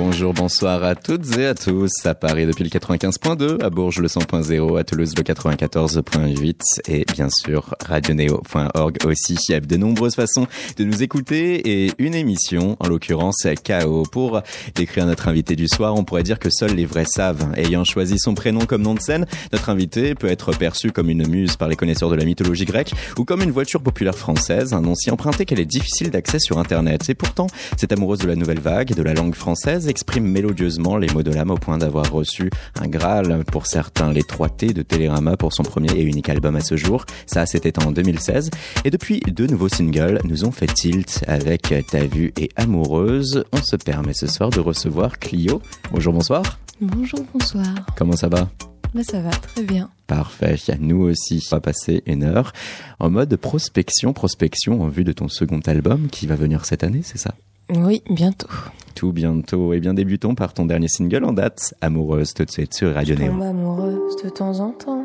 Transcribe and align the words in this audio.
Bonjour, 0.00 0.32
bonsoir 0.32 0.84
à 0.84 0.94
toutes 0.94 1.36
et 1.38 1.46
à 1.46 1.54
tous. 1.54 1.90
À 2.04 2.14
Paris 2.14 2.46
depuis 2.46 2.62
le 2.62 2.70
95.2, 2.70 3.60
à 3.60 3.68
Bourges 3.68 3.98
le 3.98 4.06
100.0, 4.06 4.78
à 4.78 4.84
Toulouse 4.84 5.12
le 5.16 5.24
94.8 5.24 6.54
et 6.86 7.04
bien 7.12 7.28
sûr 7.28 7.74
radioneo.org 7.84 8.98
aussi. 9.04 9.36
Il 9.48 9.52
y 9.52 9.54
a 9.56 9.60
de 9.60 9.76
nombreuses 9.76 10.14
façons 10.14 10.46
de 10.76 10.84
nous 10.84 11.02
écouter 11.02 11.84
et 11.84 11.92
une 11.98 12.14
émission, 12.14 12.76
en 12.78 12.86
l'occurrence 12.86 13.44
KO. 13.66 14.04
Pour 14.12 14.40
décrire 14.76 15.04
notre 15.04 15.26
invité 15.26 15.56
du 15.56 15.66
soir, 15.66 15.96
on 15.96 16.04
pourrait 16.04 16.22
dire 16.22 16.38
que 16.38 16.48
seuls 16.48 16.76
les 16.76 16.86
vrais 16.86 17.04
savent. 17.04 17.52
Ayant 17.56 17.82
choisi 17.82 18.20
son 18.20 18.34
prénom 18.34 18.66
comme 18.66 18.82
nom 18.82 18.94
de 18.94 19.00
scène, 19.00 19.26
notre 19.52 19.68
invité 19.68 20.14
peut 20.14 20.28
être 20.28 20.52
perçu 20.52 20.92
comme 20.92 21.10
une 21.10 21.26
muse 21.26 21.56
par 21.56 21.66
les 21.66 21.76
connaisseurs 21.76 22.10
de 22.10 22.14
la 22.16 22.24
mythologie 22.24 22.66
grecque 22.66 22.92
ou 23.18 23.24
comme 23.24 23.42
une 23.42 23.50
voiture 23.50 23.82
populaire 23.82 24.16
française, 24.16 24.74
un 24.74 24.80
nom 24.80 24.94
si 24.94 25.10
emprunté 25.10 25.44
qu'elle 25.44 25.60
est 25.60 25.64
difficile 25.64 26.10
d'accès 26.10 26.38
sur 26.38 26.58
Internet. 26.58 27.08
Et 27.08 27.14
pourtant, 27.14 27.48
cette 27.76 27.90
amoureuse 27.90 28.20
de 28.20 28.28
la 28.28 28.36
nouvelle 28.36 28.60
vague 28.60 28.92
et 28.92 28.94
de 28.94 29.02
la 29.02 29.12
langue 29.12 29.34
française 29.34 29.87
exprime 29.88 30.26
mélodieusement 30.26 30.96
les 30.96 31.08
mots 31.08 31.22
de 31.22 31.32
l'âme 31.32 31.50
au 31.50 31.56
point 31.56 31.78
d'avoir 31.78 32.10
reçu 32.10 32.50
un 32.80 32.88
Graal 32.88 33.44
pour 33.44 33.66
certains, 33.66 34.12
les 34.12 34.22
3 34.22 34.48
T 34.50 34.72
de 34.72 34.82
Télérama 34.82 35.36
pour 35.36 35.52
son 35.52 35.62
premier 35.62 35.92
et 35.92 36.02
unique 36.02 36.28
album 36.28 36.56
à 36.56 36.60
ce 36.60 36.76
jour. 36.76 37.04
Ça, 37.26 37.46
c'était 37.46 37.78
en 37.82 37.90
2016. 37.90 38.50
Et 38.84 38.90
depuis, 38.90 39.20
deux 39.20 39.46
nouveaux 39.46 39.68
singles 39.68 40.20
nous 40.24 40.44
ont 40.44 40.52
fait 40.52 40.66
tilt 40.66 41.24
avec 41.26 41.74
Ta 41.90 42.04
vue 42.04 42.32
et 42.36 42.48
Amoureuse. 42.56 43.44
On 43.52 43.62
se 43.62 43.76
permet 43.76 44.14
ce 44.14 44.26
soir 44.26 44.50
de 44.50 44.60
recevoir 44.60 45.18
Clio. 45.18 45.60
Bonjour, 45.92 46.12
bonsoir. 46.12 46.58
Bonjour, 46.80 47.20
bonsoir. 47.32 47.66
Comment 47.96 48.16
ça 48.16 48.28
va? 48.28 48.48
Bah 48.94 49.02
ça 49.02 49.20
va 49.20 49.30
très 49.30 49.62
bien. 49.62 49.90
Parfait. 50.06 50.56
Nous 50.78 51.02
aussi, 51.02 51.46
on 51.52 51.56
va 51.56 51.60
passer 51.60 52.02
une 52.06 52.24
heure 52.24 52.52
en 52.98 53.10
mode 53.10 53.36
prospection, 53.36 54.14
prospection 54.14 54.80
en 54.82 54.88
vue 54.88 55.04
de 55.04 55.12
ton 55.12 55.28
second 55.28 55.60
album 55.66 56.08
qui 56.08 56.26
va 56.26 56.36
venir 56.36 56.64
cette 56.64 56.84
année, 56.84 57.02
c'est 57.02 57.18
ça? 57.18 57.34
Oui, 57.74 58.02
bientôt. 58.08 58.48
Tout 58.94 59.12
bientôt. 59.12 59.72
Et 59.72 59.76
eh 59.76 59.80
bien 59.80 59.94
débutons 59.94 60.34
par 60.34 60.54
ton 60.54 60.64
dernier 60.64 60.88
single 60.88 61.24
en 61.24 61.32
date, 61.32 61.74
Amoureuse, 61.80 62.34
tout 62.34 62.44
de 62.44 62.50
suite 62.50 62.74
sur 62.74 62.94
Radio 62.94 63.14
Néo. 63.14 63.32
Je 63.38 63.44
amoureuse 63.44 64.16
de 64.22 64.28
temps 64.28 64.60
en 64.60 64.70
temps, 64.70 65.04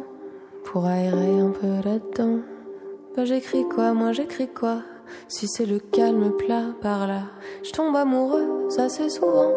pour 0.66 0.86
aérer 0.86 1.40
un 1.40 1.50
peu 1.50 1.68
là-dedans. 1.68 2.40
Bah 3.16 3.26
j'écris 3.26 3.66
quoi, 3.74 3.94
moi 3.94 4.12
j'écris 4.12 4.48
quoi? 4.48 4.82
Si 5.28 5.48
c'est 5.48 5.66
le 5.66 5.80
calme 5.80 6.32
plat 6.32 6.74
par 6.82 7.06
là, 7.06 7.24
je 7.64 7.72
tombe 7.72 7.96
amoureuse 7.96 8.80
assez 8.80 9.10
souvent. 9.10 9.52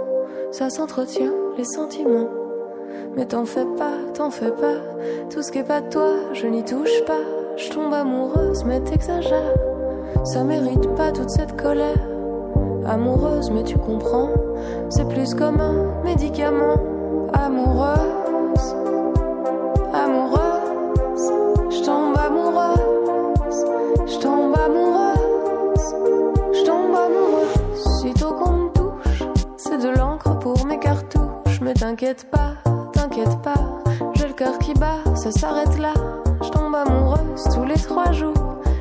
Ça 0.50 0.68
s'entretient, 0.68 1.32
les 1.56 1.64
sentiments. 1.64 2.28
Mais 3.16 3.26
t'en 3.26 3.46
fais 3.46 3.64
pas, 3.78 3.96
t'en 4.14 4.30
fais 4.30 4.50
pas. 4.50 4.76
Tout 5.30 5.42
ce 5.42 5.52
qui 5.52 5.58
est 5.58 5.64
pas 5.64 5.80
toi, 5.80 6.14
je 6.34 6.46
n'y 6.46 6.64
touche 6.64 7.04
pas. 7.06 7.22
Je 7.56 7.70
tombe 7.70 7.94
amoureuse, 7.94 8.64
mais 8.64 8.80
t'exagères. 8.80 9.54
Ça 10.24 10.44
mérite 10.44 10.94
pas 10.96 11.12
toute 11.12 11.30
cette 11.30 11.56
colère 11.56 12.16
amoureuse, 12.88 13.50
mais 13.50 13.62
tu 13.62 13.76
comprends, 13.78 14.30
c'est 14.88 15.06
plus 15.08 15.34
comme 15.34 15.60
un 15.60 16.02
médicament. 16.04 16.76
Amoureuse, 17.32 18.74
amoureuse, 19.92 21.32
je 21.70 21.84
tombe 21.84 22.16
amoureuse, 22.16 23.64
je 24.06 24.18
tombe 24.18 24.54
amoureuse, 24.56 25.94
je 26.52 26.64
tombe 26.64 26.94
amoureuse. 26.94 28.00
Sitôt 28.00 28.32
qu'on 28.32 28.52
me 28.52 28.68
touche, 28.72 29.22
c'est 29.56 29.78
de 29.78 29.88
l'encre 29.88 30.38
pour 30.38 30.64
mes 30.66 30.78
cartouches. 30.78 31.60
Mais 31.60 31.74
t'inquiète 31.74 32.30
pas, 32.30 32.54
t'inquiète 32.92 33.36
pas, 33.42 33.82
j'ai 34.14 34.28
le 34.28 34.34
cœur 34.34 34.58
qui 34.58 34.74
bat, 34.74 34.98
ça 35.14 35.30
s'arrête 35.30 35.78
là. 35.78 35.94
Je 36.42 36.48
tombe 36.50 36.74
amoureuse 36.74 37.44
tous 37.54 37.64
les 37.64 37.74
trois 37.74 38.12
jours. 38.12 38.34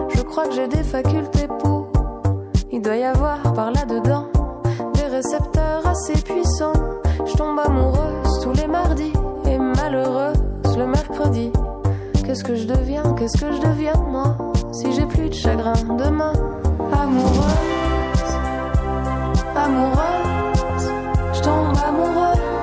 Je 0.09 0.21
crois 0.21 0.45
que 0.45 0.53
j'ai 0.53 0.67
des 0.67 0.83
facultés 0.83 1.47
pour 1.59 1.74
il 2.75 2.81
doit 2.81 2.97
y 2.97 3.03
avoir 3.05 3.41
par 3.53 3.71
là-dedans 3.71 4.27
des 4.95 5.05
récepteurs 5.05 5.87
assez 5.87 6.21
puissants. 6.21 6.73
Je 7.25 7.33
tombe 7.33 7.57
amoureuse 7.57 8.39
tous 8.43 8.51
les 8.51 8.67
mardis 8.67 9.13
et 9.45 9.57
malheureuse 9.57 10.35
le 10.77 10.85
mercredi. 10.85 11.51
Qu'est-ce 12.25 12.43
que 12.43 12.55
je 12.55 12.65
deviens, 12.65 13.15
qu'est-ce 13.17 13.37
que 13.37 13.49
je 13.53 13.61
deviens 13.61 13.95
moi 14.09 14.35
Si 14.73 14.91
j'ai 14.91 15.05
plus 15.05 15.29
de 15.29 15.33
chagrin 15.33 15.73
demain, 15.97 16.33
amoureuse, 16.91 18.33
amoureuse, 19.55 20.89
je 21.33 21.41
tombe 21.41 21.77
amoureuse, 21.87 22.54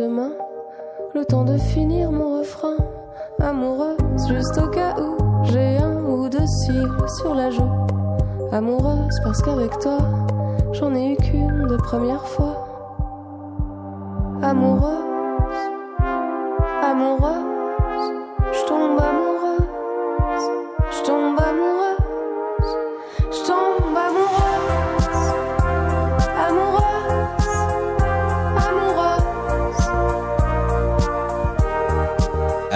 demain, 0.00 0.32
le 1.14 1.26
temps 1.26 1.44
de 1.44 1.58
finir 1.58 2.10
mon 2.10 2.38
refrain. 2.38 2.76
Amoureuse 3.38 4.28
juste 4.28 4.56
au 4.56 4.68
cas 4.68 4.94
où 4.98 5.44
j'ai 5.44 5.76
un 5.76 6.02
ou 6.04 6.28
deux 6.30 6.46
cils 6.46 6.88
sur 7.18 7.34
la 7.34 7.50
joue. 7.50 7.70
Amoureuse 8.50 9.18
parce 9.22 9.42
qu'avec 9.42 9.78
toi, 9.78 9.98
j'en 10.72 10.94
ai 10.94 11.12
eu 11.12 11.16
qu'une 11.16 11.66
de 11.66 11.76
première 11.76 12.26
fois. 12.26 12.66
Amoureuse, 14.42 15.04
amoureuse, 16.82 17.49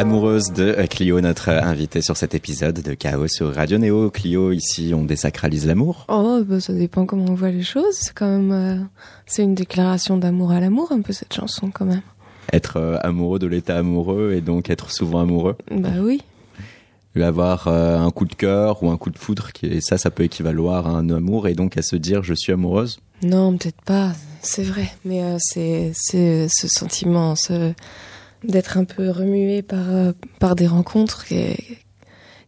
Amoureuse 0.05 0.53
de 0.53 0.87
Clio, 0.87 1.23
notre 1.23 1.49
invitée 1.49 2.03
sur 2.03 2.19
cet 2.19 2.35
épisode 2.35 2.83
de 2.83 2.93
Chaos 2.93 3.27
sur 3.27 3.55
Radio 3.55 3.79
Néo. 3.79 4.11
Clio, 4.11 4.53
ici, 4.53 4.93
on 4.95 5.03
désacralise 5.03 5.67
l'amour. 5.67 6.05
Oh, 6.09 6.43
bah, 6.47 6.61
ça 6.61 6.75
dépend 6.75 7.07
comment 7.07 7.25
on 7.31 7.35
voit 7.35 7.51
les 7.51 7.63
choses. 7.63 7.95
C'est 7.95 8.13
quand 8.13 8.29
même, 8.29 8.53
euh, 8.53 8.85
c'est 9.25 9.43
une 9.43 9.55
déclaration 9.55 10.19
d'amour 10.19 10.51
à 10.51 10.61
l'amour, 10.61 10.93
un 10.93 11.01
peu 11.01 11.15
cette 11.15 11.33
chanson 11.33 11.71
quand 11.73 11.87
même. 11.87 12.03
Être 12.53 12.77
euh, 12.77 12.99
amoureux 13.03 13.39
de 13.39 13.47
l'état 13.47 13.79
amoureux 13.79 14.35
et 14.37 14.43
donc 14.43 14.69
être 14.69 14.91
souvent 14.91 15.21
amoureux. 15.21 15.57
Bah 15.71 15.89
oui. 15.99 16.21
Avoir 17.17 17.69
euh, 17.69 17.99
un 17.99 18.11
coup 18.11 18.27
de 18.27 18.35
cœur 18.35 18.83
ou 18.83 18.91
un 18.91 18.99
coup 18.99 19.09
de 19.09 19.19
foudre, 19.19 19.53
qui 19.53 19.81
ça, 19.81 19.97
ça 19.97 20.11
peut 20.11 20.25
équivaloir 20.25 20.87
à 20.87 20.91
un 20.91 21.09
amour 21.09 21.49
et 21.49 21.55
donc 21.55 21.79
à 21.79 21.83
se 21.83 21.97
dire 21.97 22.23
je 22.23 22.35
suis 22.35 22.53
amoureuse. 22.53 23.01
Non, 23.23 23.57
peut-être 23.57 23.81
pas. 23.87 24.13
C'est 24.43 24.65
vrai, 24.65 24.91
mais 25.07 25.23
c'est 25.39 25.93
c'est 25.95 26.47
ce 26.51 26.69
sentiment, 26.69 27.35
ce 27.37 27.73
d'être 28.45 28.79
un 28.79 28.85
peu 28.85 29.11
remué 29.11 29.63
par, 29.63 29.91
euh, 29.91 30.13
par 30.39 30.55
des 30.55 30.67
rencontres 30.67 31.27
qui 31.27 31.35
est, 31.35 31.59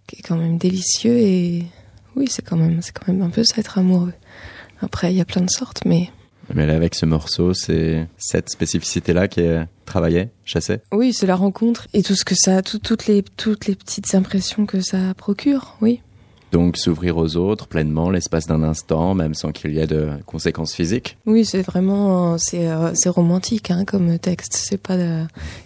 qui 0.07 0.17
est 0.19 0.23
quand 0.23 0.37
même 0.37 0.59
délicieux 0.59 1.19
et 1.19 1.67
oui, 2.17 2.27
c'est 2.31 2.43
quand 2.43 2.57
même, 2.57 2.81
c'est 2.83 2.93
quand 2.93 3.13
même 3.13 3.23
un 3.23 3.31
peu 3.31 3.43
ça 3.45 3.57
être 3.59 3.79
amoureux. 3.79 4.15
Après, 4.81 5.13
il 5.13 5.17
y 5.17 5.21
a 5.21 5.25
plein 5.25 5.43
de 5.43 5.51
sortes, 5.51 5.85
mais. 5.85 6.11
Mais 6.55 6.67
là, 6.67 6.75
avec 6.75 6.95
ce 6.95 7.07
morceau, 7.07 7.55
c'est 7.55 8.07
cette 8.19 8.51
spécificité-là 8.51 9.27
qui 9.27 9.41
est 9.41 9.67
travaillée, 9.85 10.31
chassée. 10.45 10.79
Oui, 10.93 11.13
c'est 11.13 11.27
la 11.27 11.35
rencontre 11.35 11.89
et 11.93 12.03
tout 12.03 12.15
ce 12.15 12.25
que 12.25 12.35
ça, 12.37 12.63
toutes 12.63 13.07
les, 13.07 13.23
toutes 13.23 13.67
les 13.67 13.75
petites 13.75 14.15
impressions 14.15 14.65
que 14.65 14.81
ça 14.81 15.15
procure, 15.17 15.77
oui. 15.81 16.03
Donc 16.53 16.77
s'ouvrir 16.77 17.17
aux 17.17 17.37
autres 17.37 17.67
pleinement 17.67 18.11
l'espace 18.11 18.47
d'un 18.47 18.63
instant, 18.63 19.15
même 19.15 19.35
sans 19.35 19.53
qu'il 19.53 19.73
y 19.73 19.79
ait 19.79 19.87
de 19.87 20.11
conséquences 20.27 20.75
physiques. 20.75 21.19
Oui, 21.27 21.45
c'est 21.45 21.63
vraiment 21.63 22.39
c'est 22.39 22.69
euh, 22.69 22.93
c'est 22.95 23.09
romantique 23.09 23.71
hein, 23.71 23.85
comme 23.85 24.19
texte. 24.19 24.55
C'est 24.55 24.81
pas 24.81 24.97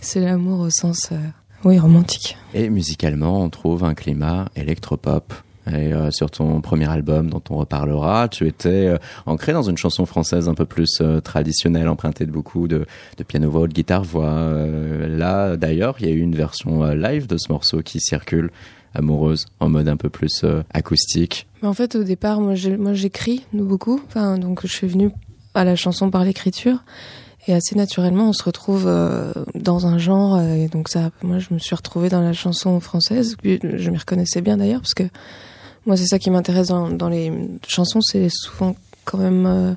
c'est 0.01 0.21
l'amour 0.21 0.61
au 0.61 0.71
sens 0.71 1.11
euh, 1.13 1.19
oui 1.65 1.79
romantique. 1.79 2.37
Et 2.55 2.71
musicalement, 2.71 3.43
on 3.43 3.51
trouve 3.51 3.85
un 3.85 3.95
climat 3.95 4.49
électropop. 4.57 5.35
Et 5.75 5.93
euh, 5.93 6.11
sur 6.11 6.31
ton 6.31 6.61
premier 6.61 6.89
album 6.89 7.31
dont 7.31 7.43
on 7.51 7.57
reparlera, 7.57 8.29
tu 8.29 8.47
étais 8.47 8.87
euh, 8.87 8.99
ancré 9.27 9.53
dans 9.53 9.63
une 9.63 9.77
chanson 9.77 10.07
française 10.07 10.49
un 10.49 10.55
peu 10.55 10.65
plus 10.67 10.99
euh, 11.01 11.21
traditionnelle, 11.21 11.89
empruntée 11.89 12.27
de 12.27 12.31
beaucoup 12.31 12.69
de, 12.69 12.87
de 13.17 13.25
piano-voix 13.25 13.69
de 13.69 13.73
guitare-voix. 13.73 14.67
Là, 15.09 15.57
d'ailleurs, 15.57 15.97
il 16.01 16.07
y 16.07 16.11
a 16.11 16.13
eu 16.13 16.21
une 16.21 16.35
version 16.35 16.85
live 16.93 17.27
de 17.27 17.37
ce 17.39 17.53
morceau 17.53 17.83
qui 17.83 18.01
circule, 18.01 18.51
amoureuse, 18.95 19.47
en 19.61 19.69
mode 19.69 19.89
un 19.89 19.97
peu 19.97 20.09
plus 20.09 20.45
acoustique. 20.73 21.47
Mais 21.63 21.69
en 21.69 21.75
fait, 21.75 21.95
au 21.95 22.05
départ, 22.05 22.41
moi, 22.41 22.55
j'écris 22.55 23.45
beaucoup. 23.53 24.01
Enfin, 24.07 24.39
donc, 24.39 24.61
je 24.63 24.73
suis 24.73 24.87
venue 24.87 25.11
à 25.55 25.65
la 25.65 25.77
chanson 25.77 26.11
par 26.11 26.25
l'écriture. 26.25 26.85
Et 27.49 27.55
assez 27.55 27.75
naturellement, 27.75 28.29
on 28.29 28.33
se 28.33 28.45
retrouve 28.45 28.91
dans 29.55 29.87
un 29.87 29.99
genre. 29.99 30.41
Et 30.41 30.69
donc, 30.69 30.89
ça, 30.89 31.11
moi, 31.23 31.39
je 31.39 31.53
me 31.53 31.59
suis 31.59 31.75
retrouvée 31.75 32.09
dans 32.09 32.21
la 32.21 32.33
chanson 32.33 32.79
française. 32.81 33.37
Je 33.45 33.91
m'y 33.91 33.99
reconnaissais 33.99 34.41
bien 34.41 34.57
d'ailleurs, 34.57 34.81
parce 34.81 34.95
que 34.95 35.05
moi, 35.87 35.97
c'est 35.97 36.07
ça 36.07 36.19
qui 36.19 36.31
m'intéresse 36.31 36.69
dans, 36.69 36.91
dans 36.91 37.09
les 37.09 37.33
chansons. 37.67 38.01
C'est 38.01 38.29
souvent 38.31 38.77
quand 39.05 39.19
même. 39.19 39.47
euh, 39.47 39.75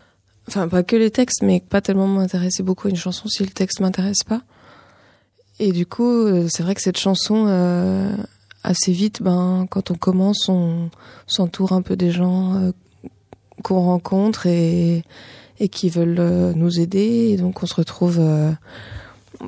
Enfin, 0.50 0.68
pas 0.68 0.84
que 0.84 0.98
les 0.98 1.10
textes, 1.10 1.42
mais 1.42 1.62
pas 1.62 1.80
tellement 1.80 2.06
m'intéresser 2.06 2.64
beaucoup 2.64 2.88
à 2.88 2.90
une 2.90 2.98
chanson 2.98 3.30
si 3.30 3.44
le 3.44 3.50
texte 3.52 3.80
m'intéresse 3.80 4.24
pas. 4.28 4.42
Et 5.60 5.72
du 5.72 5.86
coup, 5.86 6.12
euh, 6.12 6.48
c'est 6.50 6.64
vrai 6.64 6.76
que 6.76 6.82
cette 6.82 6.98
chanson, 6.98 7.46
euh, 7.48 8.14
assez 8.62 8.92
vite, 8.92 9.22
ben, 9.22 9.66
quand 9.70 9.90
on 9.92 9.96
commence, 9.96 10.50
on 10.50 10.90
s'entoure 11.28 11.72
un 11.72 11.82
peu 11.82 11.96
des 11.96 12.12
gens 12.12 12.74
qu'on 13.64 13.80
rencontre 13.82 14.48
et, 14.48 15.04
et 15.62 15.70
qui 15.70 15.90
veulent 15.90 16.54
nous 16.58 16.78
aider. 16.78 17.30
Et 17.32 17.38
donc, 17.38 17.64
on 17.64 17.66
se 17.66 17.76
retrouve 17.76 18.20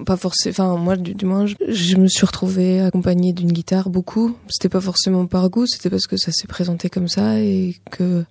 pas 0.06 0.18
forcément. 0.18 0.52
Enfin, 0.52 0.78
moi, 0.78 0.96
du, 0.96 1.14
du 1.14 1.26
moins, 1.26 1.46
je, 1.46 1.56
je 1.68 1.98
me 1.98 2.08
suis 2.08 2.26
retrouvée 2.26 2.82
accompagnée 2.82 3.34
d'une 3.34 3.52
guitare 3.52 3.90
beaucoup. 3.90 4.36
C'était 4.50 4.70
pas 4.70 4.82
forcément 4.82 5.26
par 5.26 5.50
goût, 5.50 5.66
c'était 5.66 5.90
parce 5.90 6.08
que 6.08 6.18
ça 6.18 6.32
s'est 6.32 6.48
présenté 6.48 6.90
comme 6.90 7.08
ça 7.08 7.40
et 7.40 7.76
que 7.92 8.24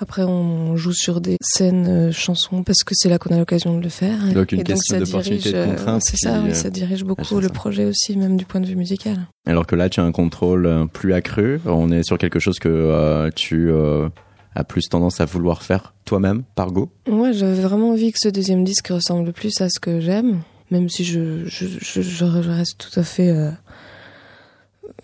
après 0.00 0.22
on 0.22 0.76
joue 0.76 0.92
sur 0.92 1.20
des 1.20 1.36
scènes 1.40 1.86
euh, 1.88 2.12
chansons 2.12 2.62
parce 2.62 2.84
que 2.84 2.94
c'est 2.96 3.08
là 3.08 3.18
qu'on 3.18 3.34
a 3.34 3.38
l'occasion 3.38 3.76
de 3.76 3.82
le 3.82 3.88
faire. 3.88 4.32
Donc, 4.32 4.52
une 4.52 4.60
Et 4.60 4.64
question 4.64 4.98
d'opportunité 4.98 5.50
de 5.50 5.56
euh, 5.56 5.66
contrainte 5.66 6.02
C'est 6.04 6.16
ça, 6.16 6.40
oui, 6.42 6.50
euh, 6.50 6.54
ça 6.54 6.70
dirige 6.70 7.02
beaucoup 7.04 7.40
le 7.40 7.48
projet 7.48 7.84
aussi, 7.84 8.16
même 8.16 8.36
du 8.36 8.44
point 8.44 8.60
de 8.60 8.66
vue 8.66 8.76
musical. 8.76 9.18
Alors 9.46 9.66
que 9.66 9.74
là, 9.74 9.88
tu 9.88 10.00
as 10.00 10.04
un 10.04 10.12
contrôle 10.12 10.88
plus 10.92 11.12
accru. 11.14 11.60
On 11.66 11.90
est 11.90 12.02
sur 12.02 12.18
quelque 12.18 12.38
chose 12.38 12.58
que 12.58 12.68
euh, 12.68 13.30
tu 13.34 13.70
euh, 13.70 14.08
as 14.54 14.64
plus 14.64 14.88
tendance 14.88 15.20
à 15.20 15.24
vouloir 15.24 15.62
faire 15.62 15.94
toi-même, 16.04 16.42
par 16.54 16.70
goût. 16.70 16.90
Moi, 17.08 17.32
j'avais 17.32 17.60
vraiment 17.60 17.90
envie 17.90 18.12
que 18.12 18.18
ce 18.20 18.28
deuxième 18.28 18.64
disque 18.64 18.88
ressemble 18.88 19.32
plus 19.32 19.60
à 19.60 19.68
ce 19.68 19.80
que 19.80 20.00
j'aime, 20.00 20.40
même 20.70 20.88
si 20.88 21.04
je, 21.04 21.46
je, 21.46 21.66
je, 22.02 22.24
reste 22.24 22.78
tout 22.78 23.00
à 23.00 23.02
fait 23.02 23.30
euh, 23.30 23.50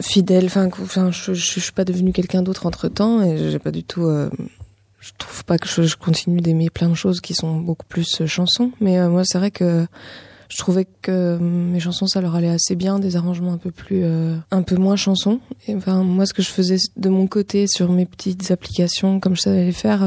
fidèle. 0.00 0.46
Enfin, 0.46 1.11
je, 1.11 1.34
je 1.34 1.61
suis 1.61 1.72
pas 1.72 1.84
devenue 1.84 2.12
quelqu'un 2.12 2.43
d'autre 2.43 2.66
entre 2.66 2.88
temps 2.88 3.22
et 3.22 3.50
j'ai 3.50 3.58
pas 3.58 3.70
du 3.70 3.84
tout. 3.84 4.05
euh, 4.05 4.31
je 5.00 5.11
trouve 5.19 5.44
pas 5.44 5.58
que 5.58 5.69
je, 5.69 5.96
continue 5.96 6.40
d'aimer 6.40 6.70
plein 6.70 6.88
de 6.88 6.94
choses 6.94 7.20
qui 7.20 7.34
sont 7.34 7.56
beaucoup 7.56 7.87
plus 7.87 8.22
euh, 8.22 8.26
chansons, 8.26 8.72
mais 8.81 9.06
moi, 9.08 9.22
c'est 9.25 9.38
vrai 9.38 9.50
que 9.50 9.87
je 10.49 10.58
trouvais 10.58 10.87
que 11.02 11.37
mes 11.38 11.81
chansons, 11.81 12.06
ça 12.06 12.20
leur 12.20 12.34
allait 12.34 12.49
assez 12.49 12.75
bien, 12.76 12.99
des 12.99 13.16
arrangements 13.16 13.52
un 13.52 13.58
peu 13.58 13.70
plus, 13.70 14.05
un 14.50 14.62
peu 14.62 14.76
moins 14.76 14.94
chansons. 14.94 15.40
Et 15.66 15.75
enfin, 15.75 16.05
moi, 16.05 16.26
ce 16.26 16.34
que 16.34 16.43
je 16.43 16.50
faisais 16.50 16.76
de 16.96 17.08
mon 17.08 17.26
côté 17.26 17.66
sur 17.66 17.90
mes 17.90 18.06
petites 18.06 18.50
applications, 18.50 19.20
comme 19.20 19.34
je 19.34 19.40
savais 19.40 19.64
les 19.64 19.72
faire. 19.72 20.06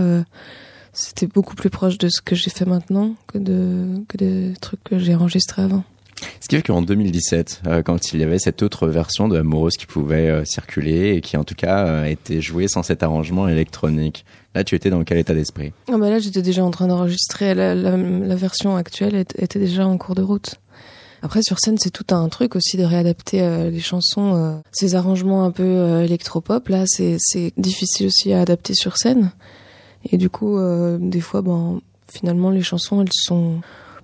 C'était 0.97 1.27
beaucoup 1.27 1.55
plus 1.55 1.69
proche 1.69 1.97
de 1.97 2.09
ce 2.09 2.21
que 2.21 2.35
j'ai 2.35 2.49
fait 2.49 2.65
maintenant 2.65 3.13
que 3.27 3.38
de 3.38 4.01
que 4.07 4.17
des 4.17 4.53
trucs 4.59 4.83
que 4.83 4.97
j'ai 4.97 5.15
enregistrés 5.15 5.61
avant. 5.61 5.83
Ce 6.41 6.47
qui 6.47 6.55
fait 6.55 6.63
qu'en 6.63 6.81
2017, 6.81 7.61
euh, 7.67 7.83
quand 7.83 8.13
il 8.13 8.19
y 8.19 8.23
avait 8.23 8.39
cette 8.39 8.63
autre 8.63 8.88
version 8.88 9.27
de 9.27 9.38
Amoureuse 9.38 9.77
qui 9.77 9.85
pouvait 9.85 10.29
euh, 10.29 10.45
circuler 10.45 11.15
et 11.15 11.21
qui 11.21 11.38
en 11.38 11.44
tout 11.44 11.53
cas 11.53 11.85
euh, 11.85 12.05
était 12.05 12.41
jouée 12.41 12.67
sans 12.67 12.81
cet 12.81 13.03
arrangement 13.03 13.47
électronique, 13.47 14.25
là 14.55 14.63
tu 14.63 14.73
étais 14.73 14.89
dans 14.89 15.03
quel 15.03 15.19
état 15.19 15.35
d'esprit? 15.35 15.73
Ah 15.91 15.97
bah 15.97 16.09
là, 16.09 16.17
j'étais 16.17 16.41
déjà 16.41 16.63
en 16.63 16.71
train 16.71 16.88
d'enregistrer. 16.88 17.53
La, 17.53 17.75
la, 17.75 17.95
la 17.95 18.35
version 18.35 18.75
actuelle 18.75 19.15
était 19.15 19.59
déjà 19.59 19.85
en 19.85 19.97
cours 19.99 20.15
de 20.15 20.23
route. 20.23 20.55
Après, 21.21 21.41
sur 21.44 21.59
scène, 21.59 21.77
c'est 21.77 21.91
tout 21.91 22.15
un 22.15 22.27
truc 22.29 22.55
aussi 22.55 22.77
de 22.77 22.83
réadapter 22.83 23.41
euh, 23.41 23.69
les 23.69 23.79
chansons. 23.79 24.61
ces 24.71 24.95
arrangements 24.95 25.44
un 25.44 25.51
peu 25.51 26.01
électropop, 26.03 26.69
là, 26.69 26.85
c'est 26.88 27.17
difficile 27.57 28.07
aussi 28.07 28.33
à 28.33 28.41
adapter 28.41 28.73
sur 28.73 28.97
scène. 28.97 29.31
Et 30.12 30.18
du 30.18 30.30
coup, 30.30 30.57
euh, 30.57 30.98
des 31.00 31.21
fois, 31.21 31.42
ben, 31.42 31.81
finalement, 32.07 32.50
les 32.50 32.62
chansons, 32.62 33.01
elles 33.01 33.13
sont 33.13 33.62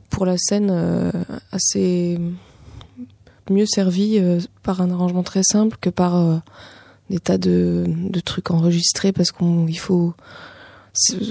pour 0.10 0.26
la 0.26 0.38
scène 0.38 0.70
euh, 0.72 1.12
assez 1.52 2.20
mieux 3.50 3.66
servies 3.66 4.20
euh, 4.20 4.40
par 4.62 4.82
un 4.82 4.92
arrangement 4.92 5.24
très 5.24 5.44
simple 5.44 5.78
que 5.82 5.90
par 5.90 6.42
des 7.10 7.20
tas 7.20 7.38
de, 7.38 7.86
trucs 8.24 8.52
enregistrés 8.52 9.12
parce 9.12 9.32
qu'on 9.32 9.68
il 9.68 9.78
faut 9.78 10.14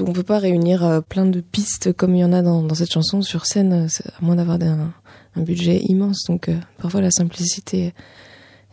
on 0.01 0.13
peut 0.13 0.25
pas 0.25 0.39
réunir 0.39 1.03
plein 1.09 1.25
de 1.25 1.41
pistes 1.41 1.93
comme 1.93 2.17
il 2.17 2.19
y 2.19 2.25
en 2.25 2.33
a 2.33 2.43
dans, 2.43 2.75
cette 2.75 2.93
chanson 2.93 3.23
sur 3.23 3.47
scène, 3.47 3.87
à 4.05 4.25
moins 4.25 4.35
d'avoir 4.35 4.59
un, 4.61 4.93
budget 5.37 5.81
immense. 5.85 6.25
Donc 6.29 6.51
parfois 6.79 7.01
la 7.01 7.13
simplicité 7.13 7.95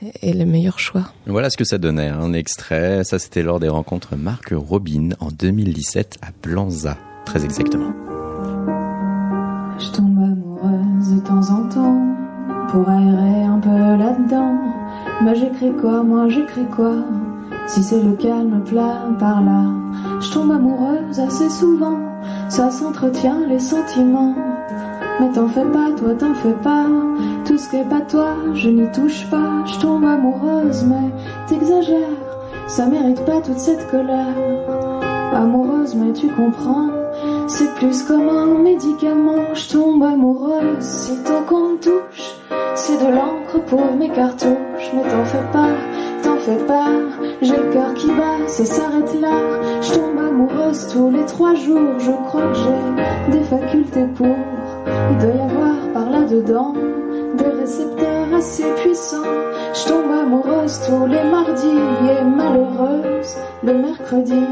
est, 0.01 0.33
le 0.33 0.45
meilleur 0.45 0.79
choix. 0.79 1.11
Voilà 1.25 1.49
ce 1.49 1.57
que 1.57 1.63
ça 1.63 1.77
donnait, 1.77 2.07
hein, 2.07 2.19
un 2.21 2.33
extrait. 2.33 3.03
Ça 3.03 3.19
c'était 3.19 3.43
lors 3.43 3.59
des 3.59 3.69
rencontres 3.69 4.15
Marc 4.15 4.53
Robin 4.55 5.09
en 5.19 5.29
2017 5.29 6.17
à 6.21 6.27
Blanza, 6.43 6.97
très 7.25 7.43
exactement. 7.45 7.93
Je 9.79 9.91
tombe 9.91 10.17
amoureuse 10.17 11.15
de 11.15 11.19
temps 11.21 11.49
en 11.51 11.69
temps 11.69 12.15
pour 12.69 12.87
aérer 12.89 13.43
un 13.43 13.59
peu 13.59 13.69
là-dedans. 13.69 14.57
Mais 15.23 15.35
j'écris 15.35 15.71
quoi, 15.79 16.03
moi 16.03 16.29
j'écris 16.29 16.65
quoi? 16.75 16.95
Si 17.67 17.83
c'est 17.83 18.01
le 18.01 18.13
calme 18.13 18.63
plat 18.63 19.05
par 19.19 19.41
là, 19.41 19.65
je 20.21 20.31
tombe 20.31 20.51
amoureuse 20.51 21.19
assez 21.19 21.49
souvent. 21.49 21.99
Ça 22.49 22.71
s'entretient 22.71 23.45
les 23.47 23.59
sentiments. 23.59 24.35
Mais 25.19 25.31
t'en 25.31 25.47
fais 25.49 25.65
pas, 25.65 25.91
toi 25.91 26.13
t'en 26.15 26.33
fais 26.33 26.55
pas. 26.63 26.87
Tout 27.49 27.57
ce 27.57 27.67
qui 27.67 27.77
est 27.77 27.89
pas 27.89 28.01
toi, 28.01 28.35
je 28.53 28.69
n'y 28.69 28.91
touche 28.91 29.27
pas. 29.31 29.65
Je 29.65 29.79
tombe 29.79 30.05
amoureuse, 30.05 30.83
mais 30.83 31.09
t'exagères. 31.47 32.21
Ça 32.67 32.85
mérite 32.85 33.25
pas 33.25 33.41
toute 33.41 33.57
cette 33.57 33.89
colère. 33.89 34.35
Amoureuse, 35.33 35.95
mais 35.95 36.13
tu 36.13 36.27
comprends. 36.27 36.89
C'est 37.47 37.73
plus 37.73 38.03
comme 38.03 38.29
un 38.29 38.45
médicament, 38.59 39.55
je 39.55 39.67
tombe 39.67 40.03
amoureuse 40.03 40.79
sitôt 40.79 41.41
qu'on 41.47 41.69
me 41.69 41.77
touche. 41.77 42.35
C'est 42.75 43.03
de 43.03 43.11
l'encre 43.11 43.65
pour 43.65 43.95
mes 43.95 44.09
cartouches, 44.09 44.91
mais 44.93 45.01
t'en 45.01 45.25
fais 45.25 45.51
pas, 45.51 45.71
t'en 46.21 46.37
fais 46.37 46.63
pas. 46.67 46.91
J'ai 47.41 47.57
le 47.57 47.73
cœur 47.73 47.95
qui 47.95 48.09
bat, 48.09 48.45
ça 48.45 48.63
s'arrête 48.63 49.19
là. 49.19 49.41
Je 49.81 49.93
tombe 49.95 50.19
amoureuse 50.19 50.87
tous 50.93 51.09
les 51.09 51.25
trois 51.25 51.55
jours, 51.55 51.97
je 51.97 52.11
crois 52.27 52.43
que 52.51 52.59
j'ai 52.59 53.39
des 53.39 53.43
facultés 53.45 54.05
pour. 54.15 54.35
Il 55.09 55.17
doit 55.17 55.33
y 55.33 55.51
avoir 55.51 55.75
par 55.95 56.11
là-dedans 56.11 56.75
des 57.37 57.61
récepteurs 57.61 58.33
assez 58.33 58.63
puissants. 58.81 59.23
Je 59.73 59.87
tombe 59.87 60.11
amoureuse 60.11 60.79
tous 60.87 61.05
les 61.05 61.23
mardis 61.23 61.67
et 61.67 62.23
malheureuse 62.23 63.35
le 63.63 63.73
mercredi. 63.73 64.45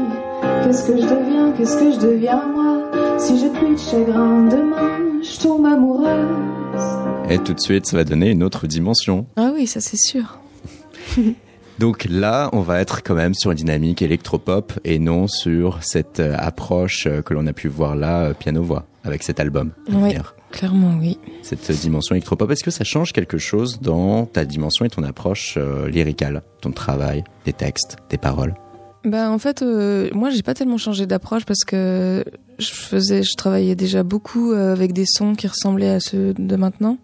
Qu'est-ce 0.62 0.90
que 0.90 0.96
je 1.00 1.02
deviens, 1.02 1.52
qu'est-ce 1.52 1.78
que 1.78 1.92
je 1.92 1.98
deviens 1.98 2.42
moi? 2.46 3.18
Si 3.18 3.38
j'ai 3.38 3.50
plus 3.50 3.74
de 3.74 3.78
chagrin 3.78 4.44
demain, 4.48 5.22
je 5.22 5.40
tombe 5.40 5.66
amoureuse. 5.66 6.28
Et 7.30 7.38
tout 7.38 7.54
de 7.54 7.60
suite, 7.60 7.86
ça 7.86 7.96
va 7.96 8.04
donner 8.04 8.30
une 8.30 8.42
autre 8.42 8.66
dimension. 8.66 9.26
Ah 9.36 9.50
oui, 9.54 9.66
ça 9.66 9.80
c'est 9.80 9.98
sûr. 9.98 10.38
Donc 11.78 12.06
là, 12.10 12.50
on 12.52 12.60
va 12.60 12.80
être 12.80 13.04
quand 13.04 13.14
même 13.14 13.34
sur 13.34 13.52
une 13.52 13.56
dynamique 13.56 14.02
électropop 14.02 14.72
et 14.84 14.98
non 14.98 15.28
sur 15.28 15.78
cette 15.82 16.18
euh, 16.18 16.34
approche 16.36 17.06
euh, 17.06 17.22
que 17.22 17.34
l'on 17.34 17.46
a 17.46 17.52
pu 17.52 17.68
voir 17.68 17.94
là, 17.94 18.24
euh, 18.24 18.34
piano-voix, 18.34 18.87
avec 19.04 19.22
cet 19.22 19.40
album. 19.40 19.72
Oui. 19.92 20.14
Clairement, 20.50 20.96
oui. 20.98 21.18
Cette 21.42 21.70
dimension 21.70 22.14
électropop, 22.14 22.50
est-ce 22.50 22.64
que 22.64 22.70
ça 22.70 22.84
change 22.84 23.12
quelque 23.12 23.38
chose 23.38 23.80
dans 23.80 24.24
ta 24.24 24.44
dimension 24.44 24.84
et 24.84 24.88
ton 24.88 25.02
approche 25.02 25.54
euh, 25.58 25.88
lyricale, 25.88 26.42
ton 26.60 26.72
travail, 26.72 27.22
des 27.44 27.52
textes, 27.52 27.96
des 28.08 28.16
paroles? 28.16 28.54
Bah 29.04 29.30
en 29.30 29.38
fait, 29.38 29.62
euh, 29.62 30.08
moi 30.12 30.30
j'ai 30.30 30.42
pas 30.42 30.54
tellement 30.54 30.76
changé 30.76 31.06
d'approche 31.06 31.44
parce 31.44 31.64
que 31.64 32.24
je 32.58 32.70
faisais, 32.70 33.22
je 33.22 33.34
travaillais 33.36 33.76
déjà 33.76 34.02
beaucoup 34.02 34.52
euh, 34.52 34.72
avec 34.72 34.92
des 34.92 35.06
sons 35.06 35.34
qui 35.34 35.46
ressemblaient 35.46 35.90
à 35.90 36.00
ceux 36.00 36.34
de 36.34 36.56
maintenant. 36.56 36.98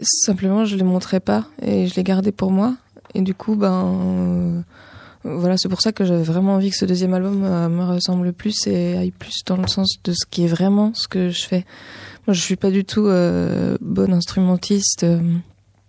Simplement, 0.00 0.64
je 0.64 0.76
les 0.76 0.84
montrais 0.84 1.20
pas 1.20 1.46
et 1.62 1.86
je 1.88 1.94
les 1.96 2.04
gardais 2.04 2.32
pour 2.32 2.52
moi. 2.52 2.76
Et 3.14 3.22
du 3.22 3.34
coup, 3.34 3.56
ben 3.56 3.84
euh, 3.84 4.60
voilà, 5.22 5.56
c'est 5.58 5.68
pour 5.68 5.82
ça 5.82 5.92
que 5.92 6.04
j'avais 6.04 6.22
vraiment 6.22 6.54
envie 6.54 6.70
que 6.70 6.76
ce 6.76 6.84
deuxième 6.86 7.12
album 7.12 7.44
euh, 7.44 7.68
me 7.68 7.84
ressemble 7.84 8.32
plus 8.32 8.66
et 8.66 8.96
aille 8.96 9.10
plus 9.10 9.42
dans 9.46 9.56
le 9.56 9.66
sens 9.68 9.96
de 10.02 10.12
ce 10.12 10.24
qui 10.30 10.44
est 10.44 10.48
vraiment 10.48 10.92
ce 10.94 11.08
que 11.08 11.28
je 11.28 11.46
fais. 11.46 11.66
Moi, 12.26 12.34
je 12.34 12.40
suis 12.40 12.56
pas 12.56 12.70
du 12.70 12.84
tout 12.84 13.06
euh, 13.06 13.76
bonne 13.80 14.12
instrumentiste. 14.12 15.04
euh, 15.04 15.20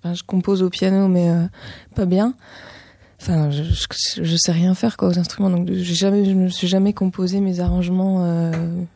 je 0.04 0.24
compose 0.24 0.64
au 0.64 0.70
piano, 0.70 1.08
mais 1.08 1.30
euh, 1.30 1.46
pas 1.96 2.06
bien. 2.06 2.34
enfin, 3.22 3.52
je, 3.52 3.64
je, 4.22 4.36
sais 4.36 4.52
rien 4.52 4.74
faire 4.74 4.98
quoi 4.98 5.10
aux 5.10 5.20
instruments, 5.20 5.50
donc 5.50 5.72
jamais, 5.72 6.26
je 6.26 6.34
me 6.34 6.50
suis 6.50 6.68
jamais 6.68 6.94
composé 6.94 7.40
mes 7.40 7.60
arrangements 7.60 8.52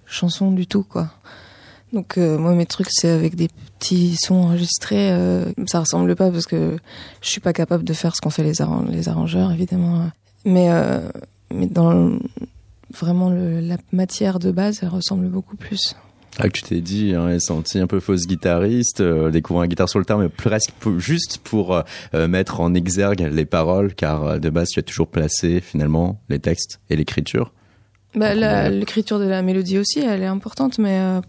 chansons 0.05 0.51
du 0.51 0.65
tout 0.65 0.83
quoi. 0.83 1.11
Donc 1.93 2.17
moi 2.17 2.53
mes 2.53 2.65
trucs 2.65 2.87
c'est 2.89 3.09
avec 3.09 3.35
des 3.35 3.47
petits 3.79 4.15
sons 4.17 4.35
enregistrés, 4.35 5.11
euh, 5.11 5.45
ça 5.67 5.79
ressemble 5.79 6.15
pas 6.15 6.31
parce 6.31 6.45
que 6.45 6.77
je 7.21 7.29
suis 7.29 7.41
pas 7.41 7.53
capable 7.53 7.83
de 7.83 7.93
faire 7.93 8.15
ce 8.15 8.21
qu'ont 8.21 8.31
fait 8.31 8.43
les 8.43 8.61
arrangeurs 9.07 9.51
évidemment, 9.51 10.09
mais 10.45 10.69
euh, 10.71 10.99
mais 11.53 11.67
dans 11.67 11.91
le- 11.91 12.19
vraiment 12.93 13.29
le, 13.29 13.59
la 13.59 13.77
matière 13.91 14.39
de 14.39 14.51
base 14.51 14.79
elle 14.81 14.89
ressemble 14.89 15.27
beaucoup 15.27 15.57
plus. 15.57 15.95
Ah, 16.37 16.49
que 16.49 16.53
tu 16.53 16.63
t'es 16.63 16.81
dit, 16.81 17.13
hein, 17.15 17.39
senti 17.39 17.79
un 17.79 17.87
peu 17.87 18.01
fausse 18.01 18.27
guitariste, 18.27 18.99
euh, 18.99 19.31
découvrir 19.31 19.63
un 19.63 19.67
guitare 19.67 19.87
sur 19.87 19.99
le 19.99 20.05
tard, 20.05 20.17
mais 20.17 20.27
presque 20.27 20.73
juste 20.97 21.37
pour 21.43 21.73
euh, 22.13 22.27
mettre 22.27 22.59
en 22.59 22.73
exergue 22.73 23.21
les 23.31 23.45
paroles, 23.45 23.95
car 23.95 24.23
euh, 24.23 24.37
de 24.37 24.49
base 24.49 24.67
tu 24.69 24.79
as 24.79 24.83
toujours 24.83 25.07
placé 25.07 25.61
finalement 25.61 26.19
les 26.27 26.39
textes 26.39 26.81
et 26.89 26.97
l'écriture. 26.97 27.53
Bah, 28.15 28.35
la- 28.35 28.67
est- 28.67 28.71
l'écriture 28.71 29.17
de 29.19 29.23
la 29.25 29.41
mélodie 29.41 29.77
aussi, 29.77 29.99
elle 29.99 30.23
est 30.23 30.25
importante, 30.27 30.77
mais 30.77 30.99
euh, 30.99 31.21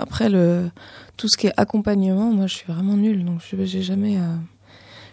après 0.00 0.30
le 0.30 0.70
tout 1.18 1.28
ce 1.28 1.36
qui 1.36 1.46
est 1.48 1.54
accompagnement, 1.58 2.30
moi, 2.32 2.46
je 2.46 2.54
suis 2.56 2.66
vraiment 2.72 2.96
nulle, 2.96 3.24
donc 3.26 3.40
je 3.46 3.62
j'ai 3.64 3.82
jamais, 3.82 4.16
euh, 4.16 4.20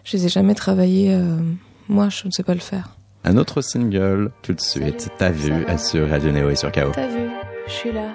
je 0.04 0.16
les 0.16 0.24
ai 0.26 0.28
jamais 0.30 0.54
travaillés. 0.54 1.12
euh, 1.14 1.36
moi, 1.88 2.08
je 2.08 2.26
ne 2.26 2.30
sais 2.30 2.42
pas 2.42 2.54
le 2.54 2.60
faire. 2.60 2.96
Un 3.26 3.38
autre 3.38 3.62
single, 3.62 4.30
tout 4.42 4.52
de 4.52 4.60
suite, 4.60 5.08
t'as 5.16 5.30
vu 5.30 5.64
sur 5.78 6.10
Radio 6.10 6.30
Neo 6.30 6.50
et 6.50 6.56
sur 6.56 6.70
KO. 6.70 6.90
T'as 6.92 7.06
vu, 7.06 7.30
je 7.66 7.72
suis 7.72 7.90
là. 7.90 8.08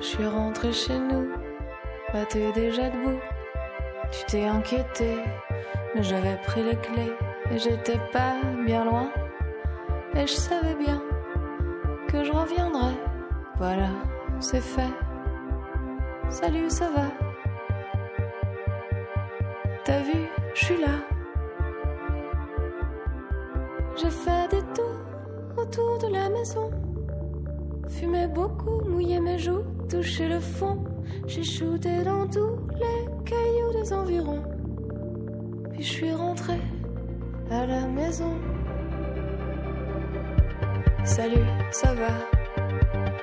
Je 0.00 0.06
suis 0.06 0.26
rentrée 0.26 0.72
chez 0.72 0.96
nous. 0.96 1.26
Bah 2.12 2.24
t'es 2.28 2.52
déjà 2.52 2.88
debout. 2.88 3.18
Tu 4.12 4.24
t'es 4.26 4.44
inquiété, 4.44 5.18
mais 5.94 6.04
j'avais 6.04 6.36
pris 6.46 6.62
les 6.62 6.76
clés 6.76 7.12
et 7.50 7.58
j'étais 7.58 7.98
pas 8.12 8.36
bien 8.64 8.84
loin. 8.84 9.10
Et 10.14 10.28
je 10.28 10.34
savais 10.34 10.76
bien 10.76 11.02
que 12.06 12.22
je 12.22 12.30
reviendrais. 12.30 12.94
Voilà, 13.56 13.90
c'est 14.38 14.62
fait. 14.62 14.94
Salut, 16.30 16.70
ça 16.70 16.88
va? 16.94 17.06
T'as 19.84 20.00
vu, 20.02 20.28
je 20.54 20.64
suis 20.64 20.80
là. 20.80 21.17
J'ai 24.00 24.10
fait 24.10 24.48
des 24.48 24.62
tours 24.74 25.60
autour 25.60 25.98
de 25.98 26.12
la 26.12 26.28
maison. 26.28 26.70
Fumé 27.88 28.28
beaucoup, 28.28 28.80
mouillé 28.88 29.18
mes 29.18 29.40
joues, 29.40 29.64
touché 29.90 30.28
le 30.28 30.38
fond. 30.38 30.84
J'ai 31.26 31.42
shooté 31.42 32.04
dans 32.04 32.28
tous 32.28 32.60
les 32.78 33.24
cailloux 33.24 33.72
des 33.72 33.92
environs. 33.92 34.44
Puis 35.72 35.82
je 35.82 35.92
suis 35.92 36.12
rentré 36.12 36.60
à 37.50 37.66
la 37.66 37.86
maison. 37.88 38.34
Salut, 41.02 41.48
ça 41.72 41.92
va? 41.94 42.12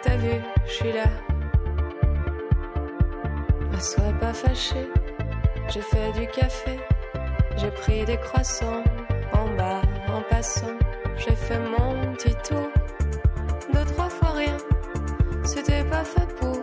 T'as 0.02 0.18
vu, 0.18 0.42
je 0.66 0.72
suis 0.72 0.92
là. 0.92 1.06
Ah, 3.74 3.80
sois 3.80 4.14
pas 4.20 4.34
fâché, 4.34 4.90
j'ai 5.70 5.82
fait 5.82 6.12
du 6.20 6.28
café. 6.28 6.78
J'ai 7.56 7.72
pris 7.72 8.04
des 8.04 8.18
croissants 8.18 8.84
J'ai 11.18 11.34
fait 11.34 11.60
mon 11.60 12.14
petit 12.14 12.36
tour. 12.48 12.70
Deux, 13.74 13.86
trois 13.94 14.10
fois 14.10 14.32
rien. 14.32 14.58
C'était 15.46 15.86
pas 15.86 16.04
fait 16.04 16.28
pour 16.36 16.62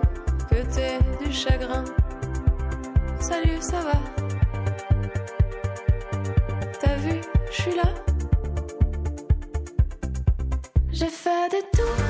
que 0.50 0.56
t'aies 0.74 0.98
du 1.24 1.32
chagrin. 1.32 1.82
Salut, 3.18 3.60
ça 3.60 3.80
va? 3.80 3.98
T'as 6.80 6.96
vu, 6.96 7.22
je 7.50 7.62
suis 7.62 7.74
là. 7.74 7.88
J'ai 10.90 11.06
fait 11.06 11.48
des 11.50 11.64
tours 11.74 12.02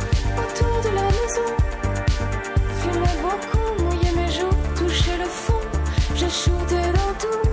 autour 0.43 0.81
de 0.83 0.97
la 0.97 1.07
maison. 1.17 1.49
Fumé 2.81 3.13
beaucoup, 3.23 3.85
mouillé 3.85 4.11
mes 4.17 4.31
joues, 4.33 4.57
touché 4.75 5.17
le 5.17 5.27
fond. 5.27 5.61
J'ai 6.17 6.29
shooté 6.29 6.81
dans 6.99 7.15
tous 7.21 7.52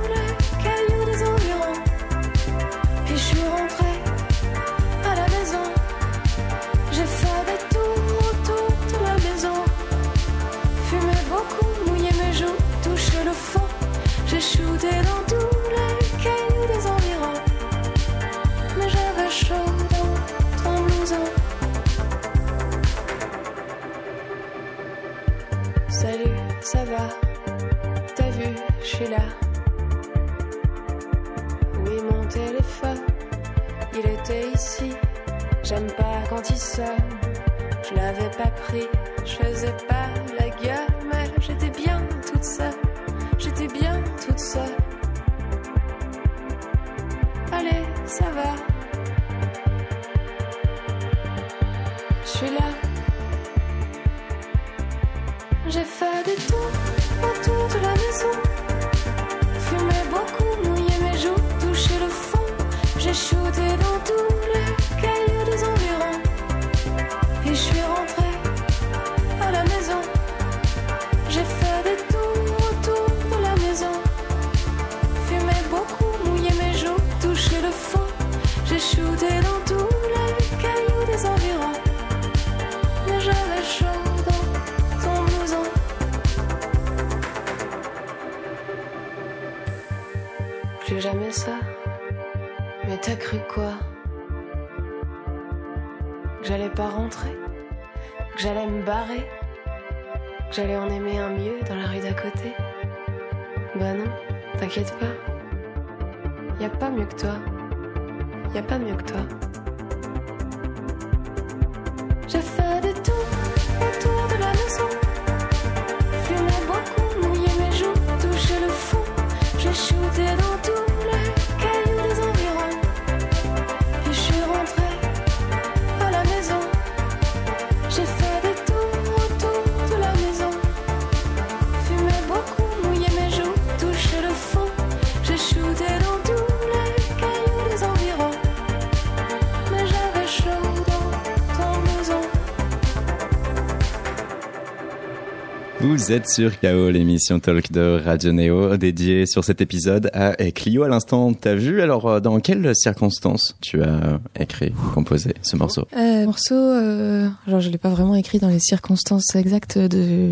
Vous 146.10 146.16
êtes 146.16 146.28
sur 146.28 146.60
KO, 146.60 146.90
l'émission 146.90 147.40
Talk 147.40 147.72
de 147.72 148.02
Radio 148.04 148.32
Neo, 148.32 148.78
dédiée 148.78 149.28
sur 149.28 149.44
cet 149.44 149.62
épisode 149.62 150.10
à 150.12 150.34
Clio 150.50 150.82
à 150.82 150.88
l'instant. 150.88 151.34
T'as 151.36 151.54
vu 151.54 151.84
alors 151.84 152.08
euh, 152.08 152.20
dans 152.20 152.40
quelles 152.40 152.76
circonstances 152.76 153.56
tu 153.62 153.84
as 153.84 154.20
écrit, 154.40 154.74
composé 154.96 155.36
ce 155.44 155.56
morceau 155.56 155.86
Euh, 155.96 156.26
morceau, 156.26 156.56
euh, 156.56 157.30
genre 157.48 157.60
je 157.60 157.70
l'ai 157.70 157.78
pas 157.78 157.90
vraiment 157.90 158.16
écrit 158.16 158.40
dans 158.40 158.48
les 158.48 158.58
circonstances 158.58 159.36
exactes 159.36 159.78
de 159.78 160.32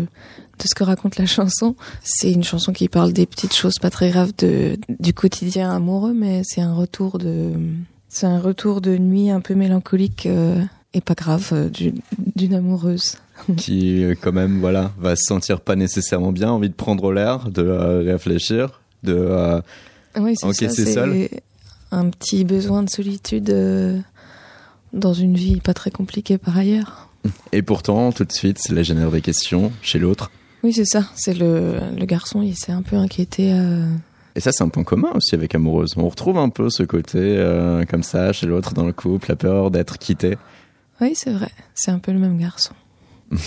de 0.58 0.64
ce 0.64 0.74
que 0.74 0.82
raconte 0.82 1.16
la 1.16 1.26
chanson. 1.26 1.76
C'est 2.02 2.32
une 2.32 2.42
chanson 2.42 2.72
qui 2.72 2.88
parle 2.88 3.12
des 3.12 3.26
petites 3.26 3.54
choses 3.54 3.78
pas 3.80 3.90
très 3.90 4.10
graves 4.10 4.32
de, 4.36 4.76
du 4.98 5.14
quotidien 5.14 5.70
amoureux, 5.70 6.12
mais 6.12 6.42
c'est 6.42 6.60
un 6.60 6.74
retour 6.74 7.18
de, 7.18 7.52
c'est 8.08 8.26
un 8.26 8.40
retour 8.40 8.80
de 8.80 8.98
nuit 8.98 9.30
un 9.30 9.40
peu 9.40 9.54
mélancolique 9.54 10.26
euh, 10.26 10.60
et 10.92 11.00
pas 11.00 11.14
grave 11.14 11.50
euh, 11.52 11.70
d'une 12.34 12.54
amoureuse. 12.54 13.18
Qui 13.56 14.04
euh, 14.04 14.14
quand 14.20 14.32
même 14.32 14.60
voilà 14.60 14.92
va 14.98 15.16
se 15.16 15.22
sentir 15.24 15.60
pas 15.60 15.76
nécessairement 15.76 16.32
bien, 16.32 16.50
envie 16.50 16.68
de 16.68 16.74
prendre 16.74 17.12
l'air, 17.12 17.48
de 17.50 17.62
euh, 17.62 18.00
réfléchir, 18.12 18.80
de 19.02 19.14
euh, 19.16 19.60
Oui, 20.18 20.34
c'est 20.36 20.46
Ok, 20.46 20.54
ça. 20.54 20.68
c'est 20.68 20.84
C'est 20.84 20.92
seul. 20.94 21.28
un 21.90 22.10
petit 22.10 22.44
besoin 22.44 22.82
de 22.82 22.90
solitude 22.90 23.50
euh, 23.50 23.98
dans 24.92 25.12
une 25.14 25.34
vie 25.34 25.60
pas 25.60 25.74
très 25.74 25.90
compliquée 25.90 26.38
par 26.38 26.56
ailleurs. 26.58 27.08
et 27.52 27.62
pourtant 27.62 28.12
tout 28.12 28.24
de 28.24 28.32
suite 28.32 28.58
cela 28.58 28.82
génère 28.82 29.10
des 29.10 29.20
questions 29.20 29.72
chez 29.82 29.98
l'autre. 29.98 30.30
Oui, 30.64 30.72
c'est 30.72 30.84
ça. 30.86 31.04
C'est 31.14 31.34
le, 31.34 31.78
le 31.96 32.04
garçon, 32.04 32.42
il 32.42 32.56
s'est 32.56 32.72
un 32.72 32.82
peu 32.82 32.96
inquiété. 32.96 33.54
Et 34.34 34.40
ça 34.40 34.50
c'est 34.52 34.64
un 34.64 34.68
point 34.68 34.82
commun 34.84 35.10
aussi 35.14 35.34
avec 35.36 35.54
amoureuse. 35.54 35.94
On 35.96 36.08
retrouve 36.08 36.36
un 36.38 36.48
peu 36.48 36.68
ce 36.70 36.82
côté 36.82 37.40
comme 37.88 38.02
ça 38.02 38.32
chez 38.32 38.46
l'autre 38.46 38.74
dans 38.74 38.84
le 38.84 38.92
couple, 38.92 39.28
la 39.30 39.36
peur 39.36 39.70
d'être 39.70 39.98
quitté. 39.98 40.36
Oui, 41.00 41.12
c'est 41.14 41.30
vrai. 41.32 41.50
C'est 41.74 41.92
un 41.92 42.00
peu 42.00 42.10
le 42.12 42.18
même 42.18 42.38
garçon. 42.38 42.72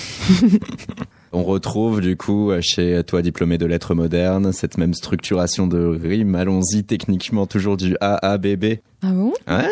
On 1.34 1.44
retrouve 1.44 2.02
du 2.02 2.18
coup 2.18 2.52
chez 2.60 3.02
toi 3.06 3.22
diplômé 3.22 3.58
de 3.58 3.66
lettres 3.66 3.96
modernes 3.96 4.52
cette 4.52 4.78
même 4.78 4.94
structuration 4.94 5.66
de 5.66 5.80
rime. 5.80 6.36
Allons-y 6.36 6.84
techniquement 6.84 7.48
toujours 7.48 7.78
du 7.78 7.96
A 8.02 8.16
A 8.16 8.38
B 8.38 8.56
B. 8.56 8.66
Ah 9.02 9.12
bon? 9.12 9.34
Ouais, 9.48 9.70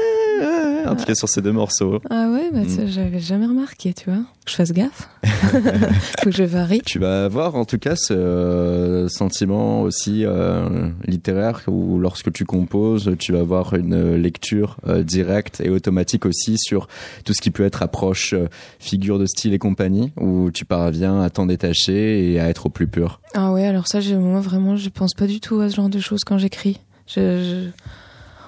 ouais, 0.83 0.87
en 0.87 0.95
tout 0.95 1.05
cas 1.05 1.15
sur 1.15 1.29
ces 1.29 1.41
deux 1.41 1.51
morceaux. 1.51 1.99
Ah 2.09 2.29
ouais, 2.31 2.49
bah, 2.53 2.61
Mm. 2.61 2.69
ça, 2.69 2.85
j'avais 2.87 3.19
jamais 3.19 3.45
remarqué, 3.45 3.93
tu 3.93 4.09
vois. 4.09 4.21
Je 4.47 4.55
fasse 4.55 4.71
gaffe. 4.71 5.09
Faut 5.23 6.29
que 6.29 6.35
je 6.35 6.43
varie. 6.43 6.81
Tu 6.85 6.99
vas 6.99 7.25
avoir 7.25 7.55
en 7.55 7.65
tout 7.65 7.77
cas 7.77 7.95
ce 7.95 8.13
euh, 8.13 9.07
sentiment 9.07 9.81
aussi 9.81 10.25
euh, 10.25 10.89
littéraire 11.05 11.61
où 11.67 11.99
lorsque 11.99 12.31
tu 12.31 12.45
composes, 12.45 13.11
tu 13.19 13.31
vas 13.33 13.39
avoir 13.39 13.75
une 13.75 14.15
lecture 14.15 14.77
euh, 14.87 15.03
directe 15.03 15.61
et 15.61 15.69
automatique 15.69 16.25
aussi 16.25 16.55
sur 16.57 16.87
tout 17.25 17.33
ce 17.33 17.41
qui 17.41 17.51
peut 17.51 17.63
être 17.63 17.83
approche 17.83 18.33
euh, 18.33 18.47
figure 18.79 19.19
de 19.19 19.25
style 19.25 19.53
et 19.53 19.59
compagnie, 19.59 20.11
où 20.19 20.49
tu 20.51 20.65
parviens 20.65 21.21
à 21.21 21.29
t'en 21.29 21.45
détacher 21.45 22.31
et 22.31 22.39
à 22.39 22.49
être 22.49 22.65
au 22.67 22.69
plus 22.69 22.87
pur. 22.87 23.19
Ah 23.35 23.51
ouais, 23.51 23.65
alors 23.65 23.87
ça, 23.87 23.99
moi 24.19 24.39
vraiment, 24.41 24.75
je 24.75 24.89
pense 24.89 25.13
pas 25.13 25.27
du 25.27 25.39
tout 25.39 25.59
à 25.59 25.69
ce 25.69 25.75
genre 25.75 25.89
de 25.89 25.99
choses 25.99 26.21
quand 26.25 26.37
j'écris. 26.37 26.79
Je, 27.07 27.21
je- 27.43 27.69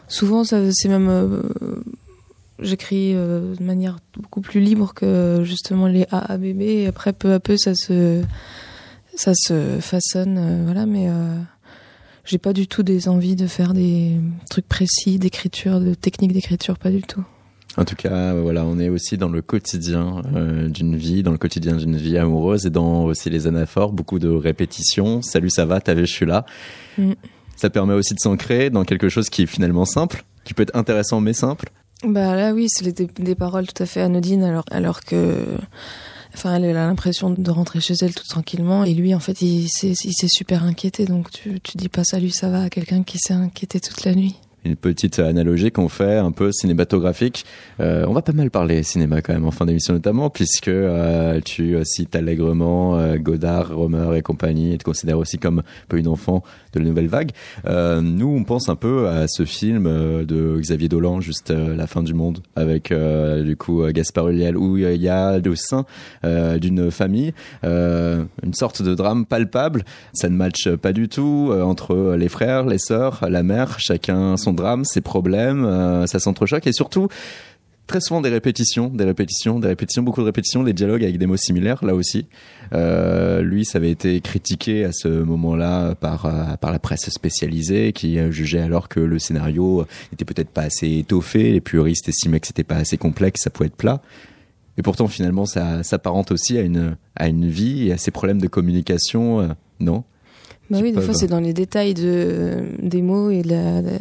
Souvent, 0.07 0.43
ça, 0.43 0.57
c'est 0.73 0.89
même. 0.89 1.07
euh, 1.09 1.41
J'écris 2.62 3.13
euh, 3.15 3.56
de 3.56 3.63
manière 3.63 3.98
beaucoup 4.15 4.41
plus 4.41 4.60
libre 4.60 4.94
que 4.94 5.41
justement 5.44 5.88
les 5.88 6.06
AABB. 6.12 6.62
Et 6.62 6.88
après, 6.88 7.13
peu 7.13 7.34
à 7.34 7.39
peu, 7.39 7.58
ça 7.58 7.74
se, 7.75 8.22
ça 9.15 9.34
se 9.36 9.80
façonne. 9.80 10.38
euh, 10.38 10.62
voilà, 10.65 10.86
mais 10.86 11.10
euh, 11.10 11.38
j'ai 12.25 12.38
pas 12.38 12.53
du 12.53 12.68
tout 12.68 12.84
des 12.84 13.10
envies 13.10 13.36
de 13.36 13.48
faire 13.48 13.74
des 13.74 14.18
trucs 14.50 14.68
précis 14.68 15.20
d'écriture, 15.20 15.80
de 15.80 15.94
technique 15.94 16.34
d'écriture, 16.34 16.77
pas 16.77 16.91
du 16.91 17.01
tout. 17.01 17.24
En 17.77 17.86
tout 17.86 17.96
cas, 17.96 18.34
voilà, 18.34 18.65
on 18.65 18.80
est 18.80 18.89
aussi 18.89 19.18
dans 19.18 19.30
le 19.30 19.41
quotidien 19.41 20.22
euh, 20.36 20.68
d'une 20.68 20.98
vie, 20.98 21.24
dans 21.24 21.32
le 21.32 21.38
quotidien 21.38 21.75
d'une 21.75 21.96
vie 21.96 22.18
amoureuse 22.18 22.65
et 22.65 22.70
dans 22.70 23.06
aussi 23.06 23.30
les 23.30 23.48
anaphores, 23.48 23.94
beaucoup 23.94 24.20
de 24.20 24.27
répétitions. 24.27 25.22
Salut, 25.22 25.50
ça 25.50 25.65
va, 25.65 25.80
vu, 25.80 26.06
je 26.06 26.12
suis 26.12 26.25
là. 26.25 26.46
Mm. 26.98 27.13
Ça 27.56 27.70
permet 27.70 27.94
aussi 27.94 28.13
de 28.13 28.20
s'ancrer 28.20 28.70
dans 28.70 28.84
quelque 28.84 29.08
chose 29.08 29.30
qui 29.30 29.44
est 29.44 29.46
finalement 29.48 29.86
simple, 29.86 30.25
qui 30.44 30.53
peut 30.53 30.63
être 30.63 30.75
intéressant 30.75 31.22
mais 31.22 31.34
simple. 31.34 31.72
Bah 32.03 32.36
là 32.36 32.53
oui, 32.53 32.67
c'est 32.70 32.91
des, 32.91 33.05
des 33.05 33.36
paroles 33.36 33.67
tout 33.67 33.84
à 33.84 33.86
fait 33.86 34.01
anodines 34.01 34.43
alors 34.43 34.65
alors 34.72 35.01
que 35.01 35.46
enfin 36.34 36.55
elle, 36.55 36.65
a 36.65 36.88
l'impression 36.88 37.29
de 37.29 37.51
rentrer 37.51 37.79
chez 37.79 37.93
elle 38.01 38.15
tout 38.15 38.27
tranquillement 38.27 38.84
et 38.84 38.93
lui 38.93 39.13
en 39.13 39.20
fait 39.20 39.41
il 39.41 39.67
s'est 39.70 39.93
super 40.27 40.63
inquiété 40.63 41.05
donc 41.05 41.29
tu 41.29 41.60
tu 41.62 41.77
dis 41.77 41.89
pas 41.89 42.03
salut 42.03 42.31
ça 42.31 42.50
va 42.50 42.63
à 42.63 42.70
quelqu'un 42.70 43.03
qui 43.03 43.20
s'est 43.20 43.34
inquiété 43.34 43.79
toute 43.79 44.03
la 44.03 44.15
nuit. 44.15 44.36
Une 44.63 44.75
petite 44.75 45.18
analogie 45.18 45.72
qu'on 45.72 45.89
fait 45.89 46.18
un 46.18 46.32
peu 46.32 46.51
cinématographique. 46.51 47.46
Euh, 47.80 48.06
on 48.08 48.13
va 48.13 48.22
pas 48.22 48.32
mal 48.32 48.51
parler 48.51 48.84
cinéma 48.84 49.24
quand 49.24 49.34
même 49.34 49.48
en 49.48 49.51
fin 49.51 49.65
d'émission 49.65 49.94
notamment, 49.96 50.30
puisque 50.30 50.68
euh, 50.68 51.41
tu 51.44 51.75
cites 51.84 52.15
allègrement 52.15 52.96
euh, 52.96 53.18
Godard, 53.18 53.75
Romer 53.75 54.18
et 54.18 54.22
compagnie, 54.22 54.74
et 54.74 54.77
te 54.77 54.84
considères 54.84 55.18
aussi 55.18 55.39
comme 55.39 55.60
un 55.60 55.63
peu 55.89 55.98
une 55.98 56.08
enfant 56.08 56.44
de 56.74 56.80
la 56.80 56.86
nouvelle 56.86 57.08
vague. 57.08 57.32
Euh, 57.65 58.01
nous, 58.01 58.27
on 58.27 58.44
pense 58.44 58.70
un 58.70 58.75
peu 58.75 59.08
à 59.08 59.28
ce 59.28 59.45
film 59.45 59.88
euh, 59.88 60.26
de 60.26 60.60
Xavier 60.60 60.89
Dolan, 60.89 61.21
juste 61.21 61.52
euh, 61.52 61.76
La 61.76 61.88
fin 61.88 62.04
du 62.04 62.13
monde, 62.13 62.39
avec 62.56 62.93
du 62.93 63.56
coup 63.56 63.84
Gaspard 63.88 64.30
Ulliel, 64.30 64.58
où 64.58 64.78
il 64.78 65.02
y 65.02 65.10
a 65.10 65.39
le 65.39 65.56
sein 65.56 65.86
d'une 66.24 66.91
famille, 66.91 67.34
une 67.63 68.54
sorte 68.54 68.82
de 68.82 68.93
drame 68.93 69.26
palpable. 69.26 69.84
Ça 70.13 70.30
ne 70.30 70.36
matche 70.36 70.69
pas 70.76 70.93
du 70.93 71.10
tout 71.10 71.52
entre 71.52 72.15
les 72.17 72.30
frères, 72.30 72.65
les 72.65 72.78
sœurs, 72.78 73.26
la 73.30 73.43
mère, 73.43 73.80
chacun 73.80 74.38
son 74.38 74.50
drame, 74.53 74.85
ses 74.85 75.01
problèmes, 75.01 75.65
euh, 75.65 76.07
ça 76.07 76.19
s'entrechoque 76.19 76.67
et 76.67 76.73
surtout 76.73 77.07
très 77.91 77.99
souvent 77.99 78.21
des 78.21 78.29
répétitions, 78.29 78.87
des 78.87 79.03
répétitions, 79.03 79.59
des 79.59 79.67
répétitions, 79.67 80.01
beaucoup 80.01 80.21
de 80.21 80.25
répétitions, 80.25 80.63
des 80.63 80.71
dialogues 80.71 81.03
avec 81.03 81.17
des 81.17 81.25
mots 81.25 81.35
similaires 81.35 81.83
là 81.83 81.93
aussi. 81.93 82.25
Euh, 82.73 83.41
lui, 83.41 83.65
ça 83.65 83.79
avait 83.79 83.91
été 83.91 84.21
critiqué 84.21 84.85
à 84.85 84.93
ce 84.93 85.09
moment-là 85.09 85.95
par 85.95 86.25
euh, 86.25 86.55
par 86.55 86.71
la 86.71 86.79
presse 86.79 87.09
spécialisée 87.09 87.91
qui 87.91 88.17
euh, 88.17 88.31
jugeait 88.31 88.61
alors 88.61 88.87
que 88.87 89.01
le 89.01 89.19
scénario 89.19 89.85
n'était 90.11 90.23
peut-être 90.23 90.51
pas 90.51 90.61
assez 90.61 90.99
étoffé, 90.99 91.51
les 91.51 91.59
puristes 91.59 92.07
estimaient 92.07 92.39
que 92.39 92.47
c'était 92.47 92.63
pas 92.63 92.77
assez 92.77 92.97
complexe, 92.97 93.41
ça 93.43 93.49
pouvait 93.49 93.67
être 93.67 93.75
plat. 93.75 94.01
Et 94.77 94.83
pourtant, 94.83 95.07
finalement, 95.09 95.45
ça 95.45 95.83
s'apparente 95.83 96.31
aussi 96.31 96.57
à 96.57 96.61
une 96.61 96.95
à 97.17 97.27
une 97.27 97.49
vie 97.49 97.89
et 97.89 97.91
à 97.91 97.97
ces 97.97 98.11
problèmes 98.11 98.39
de 98.39 98.47
communication, 98.47 99.41
euh, 99.41 99.47
non? 99.81 100.05
Bah 100.71 100.79
oui, 100.81 100.89
des 100.89 100.95
peuvent- 100.95 101.05
fois 101.05 101.13
c'est 101.13 101.27
dans 101.27 101.39
les 101.39 101.53
détails 101.53 101.93
de 101.93 102.63
des 102.81 103.01
mots 103.01 103.29
et 103.29 103.41
de 103.43 103.49
la 103.49 103.81
de- 103.81 103.99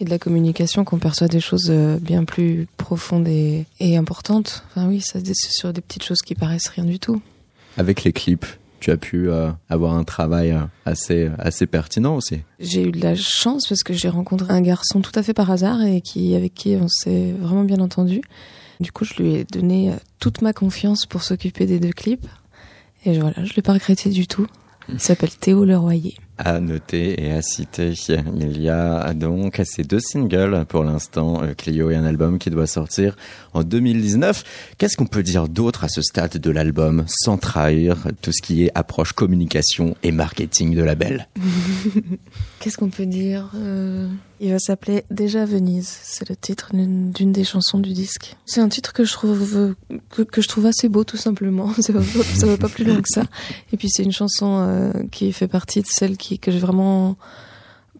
et 0.00 0.04
de 0.04 0.10
la 0.10 0.18
communication 0.18 0.84
qu'on 0.84 0.98
perçoit 0.98 1.28
des 1.28 1.40
choses 1.40 1.68
euh, 1.70 1.98
bien 1.98 2.24
plus 2.24 2.66
profondes 2.76 3.28
et, 3.28 3.66
et 3.80 3.96
importantes. 3.96 4.64
Enfin 4.70 4.88
oui, 4.88 5.00
c'est 5.00 5.22
sur 5.34 5.72
des 5.72 5.80
petites 5.80 6.04
choses 6.04 6.22
qui 6.22 6.34
paraissent 6.34 6.68
rien 6.68 6.84
du 6.84 6.98
tout. 6.98 7.20
Avec 7.78 8.04
les 8.04 8.12
clips, 8.12 8.46
tu 8.80 8.90
as 8.90 8.96
pu 8.96 9.28
euh, 9.30 9.50
avoir 9.68 9.94
un 9.94 10.04
travail 10.04 10.50
euh, 10.52 10.60
assez 10.84 11.30
assez 11.38 11.66
pertinent 11.66 12.16
aussi. 12.16 12.40
J'ai 12.60 12.82
eu 12.88 12.90
de 12.92 13.00
la 13.02 13.14
chance 13.14 13.66
parce 13.68 13.82
que 13.82 13.92
j'ai 13.94 14.08
rencontré 14.08 14.52
un 14.52 14.60
garçon 14.62 15.00
tout 15.00 15.12
à 15.14 15.22
fait 15.22 15.34
par 15.34 15.50
hasard 15.50 15.82
et 15.82 16.00
qui 16.00 16.34
avec 16.34 16.54
qui 16.54 16.76
on 16.80 16.88
s'est 16.88 17.32
vraiment 17.38 17.64
bien 17.64 17.80
entendu. 17.80 18.20
Du 18.80 18.92
coup, 18.92 19.04
je 19.06 19.14
lui 19.22 19.34
ai 19.34 19.44
donné 19.44 19.92
toute 20.18 20.42
ma 20.42 20.52
confiance 20.52 21.06
pour 21.06 21.22
s'occuper 21.22 21.64
des 21.66 21.80
deux 21.80 21.92
clips. 21.92 22.26
Et 23.06 23.18
voilà, 23.18 23.42
je 23.44 23.54
l'ai 23.54 23.62
pas 23.62 23.72
regretté 23.72 24.10
du 24.10 24.26
tout. 24.26 24.46
Il 24.88 25.00
s'appelle 25.00 25.34
Théo 25.34 25.64
Leroyer. 25.64 26.16
À 26.38 26.60
noter 26.60 27.24
et 27.24 27.32
à 27.32 27.40
citer, 27.40 27.94
il 28.08 28.60
y 28.60 28.68
a 28.68 29.14
donc 29.14 29.62
ces 29.64 29.84
deux 29.84 30.00
singles 30.00 30.66
pour 30.68 30.84
l'instant, 30.84 31.42
euh, 31.42 31.54
Clio 31.54 31.90
et 31.90 31.96
un 31.96 32.04
album 32.04 32.38
qui 32.38 32.50
doit 32.50 32.66
sortir 32.66 33.16
en 33.54 33.62
2019. 33.62 34.44
Qu'est-ce 34.76 34.98
qu'on 34.98 35.06
peut 35.06 35.22
dire 35.22 35.48
d'autre 35.48 35.84
à 35.84 35.88
ce 35.88 36.02
stade 36.02 36.36
de 36.36 36.50
l'album 36.50 37.04
sans 37.08 37.38
trahir 37.38 37.96
tout 38.20 38.32
ce 38.32 38.42
qui 38.42 38.64
est 38.64 38.72
approche 38.74 39.12
communication 39.12 39.96
et 40.02 40.12
marketing 40.12 40.74
de 40.74 40.82
label? 40.82 41.26
Qu'est-ce 42.60 42.76
qu'on 42.76 42.90
peut 42.90 43.06
dire 43.06 43.50
Euh, 43.54 44.06
Il 44.40 44.50
va 44.50 44.58
s'appeler 44.58 45.04
Déjà 45.10 45.46
Venise. 45.46 45.88
C'est 46.02 46.28
le 46.28 46.36
titre 46.36 46.70
d'une 46.74 47.32
des 47.32 47.44
chansons 47.44 47.78
du 47.78 47.94
disque. 47.94 48.36
C'est 48.44 48.60
un 48.60 48.68
titre 48.68 48.92
que 48.92 49.04
je 49.04 49.12
trouve 49.12 49.74
que, 50.10 50.42
je 50.42 50.48
trouve 50.48 50.66
assez 50.66 50.90
beau 50.90 51.04
tout 51.04 51.16
simplement. 51.16 51.72
Ça 51.80 51.92
va, 51.92 52.02
ça 52.02 52.46
va 52.46 52.56
pas 52.56 52.68
plus 52.68 52.84
loin 52.84 53.00
que 53.00 53.08
ça. 53.08 53.24
Et 53.72 53.76
puis 53.76 53.88
c'est 53.88 54.02
une 54.02 54.12
chanson 54.12 54.58
euh, 54.58 54.92
qui 55.12 55.32
fait 55.32 55.48
partie 55.48 55.80
de 55.80 55.86
celles 55.88 56.16
qui 56.16 56.25
que 56.38 56.50
j'ai 56.52 56.58
vraiment 56.58 57.16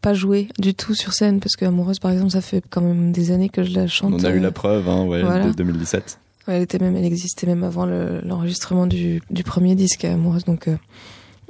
pas 0.03 0.13
joué 0.15 0.49
du 0.59 0.75
tout 0.75 0.95
sur 0.95 1.13
scène 1.15 1.41
parce 1.41 1.57
que 1.57 1.65
Amoureuse 1.65 1.99
par 1.99 2.11
exemple 2.11 2.31
ça 2.31 2.41
fait 2.43 2.63
quand 2.69 2.81
même 2.83 3.13
des 3.13 3.31
années 3.31 3.49
que 3.49 3.63
je 3.65 3.73
la 3.75 3.87
chante. 3.87 4.13
On 4.15 4.25
a 4.25 4.31
eu 4.31 4.39
euh, 4.39 4.41
la 4.43 4.51
preuve, 4.53 4.89
hein, 4.89 5.05
ouais, 5.05 5.23
voilà. 5.23 5.47
de 5.49 5.53
2017. 5.53 6.19
Ouais, 6.49 6.55
elle 6.57 6.63
était 6.63 6.79
même, 6.79 6.95
elle 6.97 7.05
existait 7.05 7.47
même 7.47 7.65
avant 7.65 7.87
le- 7.87 8.21
l'enregistrement 8.21 8.87
du, 8.87 9.21
du 9.31 9.43
premier 9.43 9.75
disque 9.75 10.05
Amoureuse. 10.05 10.45
Donc, 10.45 10.69
euh, 10.69 10.77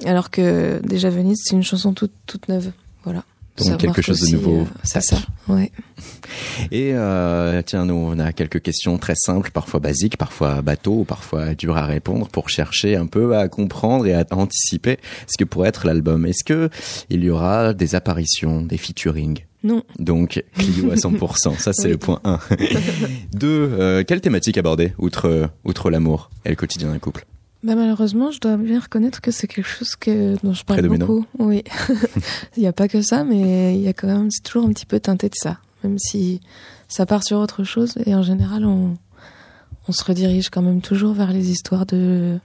alors 0.06 0.30
que 0.30 0.80
déjà 0.86 1.10
Venise, 1.10 1.40
c'est 1.44 1.54
une 1.56 1.62
chanson 1.64 1.92
toute 1.92 2.12
toute 2.26 2.48
neuve. 2.48 2.72
Voilà. 3.04 3.24
Donc 3.64 3.78
quelque 3.78 4.02
chose 4.02 4.20
de 4.20 4.36
nouveau. 4.36 4.60
euh, 4.62 4.64
c'est 4.82 5.00
ça. 5.02 5.16
Ouais. 5.48 5.70
Et 6.70 6.90
euh, 6.94 7.62
tiens, 7.64 7.86
nous, 7.86 7.94
on 7.94 8.18
a 8.18 8.32
quelques 8.32 8.60
questions 8.60 8.98
très 8.98 9.14
simples, 9.16 9.50
parfois 9.52 9.80
basiques, 9.80 10.16
parfois 10.16 10.60
bateaux, 10.62 11.04
parfois 11.04 11.54
dures 11.54 11.76
à 11.76 11.86
répondre, 11.86 12.28
pour 12.28 12.48
chercher 12.48 12.96
un 12.96 13.06
peu 13.06 13.36
à 13.36 13.48
comprendre 13.48 14.06
et 14.06 14.14
à 14.14 14.24
anticiper 14.32 14.98
ce 15.26 15.38
que 15.38 15.44
pourrait 15.44 15.68
être 15.70 15.86
l'album. 15.86 16.26
Est-ce 16.26 16.44
que 16.44 16.68
il 17.10 17.24
y 17.24 17.30
aura 17.30 17.72
des 17.72 17.94
apparitions, 17.94 18.62
des 18.62 18.76
featuring? 18.76 19.38
Non. 19.64 19.82
Donc 19.98 20.44
Clio 20.58 20.90
à 20.90 20.94
100%, 20.94 21.58
ça 21.58 21.72
c'est 21.72 21.84
Oui. 21.86 21.90
le 21.92 21.98
point 21.98 22.20
1. 22.24 22.38
Deux, 23.32 23.70
euh, 23.78 24.04
quelle 24.06 24.20
thématique 24.20 24.58
aborder 24.58 24.92
outre 24.98 25.50
outre 25.64 25.90
l'amour 25.90 26.30
et 26.44 26.50
le 26.50 26.56
quotidien 26.56 26.90
d'un 26.90 26.98
couple? 26.98 27.26
Bah, 27.66 27.74
malheureusement, 27.74 28.30
je 28.30 28.38
dois 28.38 28.56
bien 28.56 28.78
reconnaître 28.78 29.20
que 29.20 29.32
c'est 29.32 29.48
quelque 29.48 29.66
chose 29.66 29.96
que, 29.96 30.36
dont 30.44 30.52
je 30.52 30.64
parle 30.64 30.86
beaucoup. 30.86 31.26
Oui. 31.40 31.64
il 32.56 32.60
n'y 32.60 32.68
a 32.68 32.72
pas 32.72 32.86
que 32.86 33.02
ça, 33.02 33.24
mais 33.24 33.74
il 33.74 33.82
y 33.82 33.88
a 33.88 33.92
quand 33.92 34.06
même, 34.06 34.30
c'est 34.30 34.44
toujours 34.44 34.66
un 34.66 34.68
petit 34.68 34.86
peu 34.86 35.00
teinté 35.00 35.28
de 35.28 35.34
ça. 35.34 35.58
Même 35.82 35.98
si 35.98 36.40
ça 36.86 37.06
part 37.06 37.24
sur 37.24 37.38
autre 37.38 37.64
chose. 37.64 37.94
Et 38.06 38.14
en 38.14 38.22
général, 38.22 38.64
on, 38.66 38.94
on 39.88 39.92
se 39.92 40.04
redirige 40.04 40.48
quand 40.48 40.62
même 40.62 40.80
toujours 40.80 41.12
vers 41.12 41.32
les 41.32 41.50
histoires 41.50 41.86
de, 41.86 42.38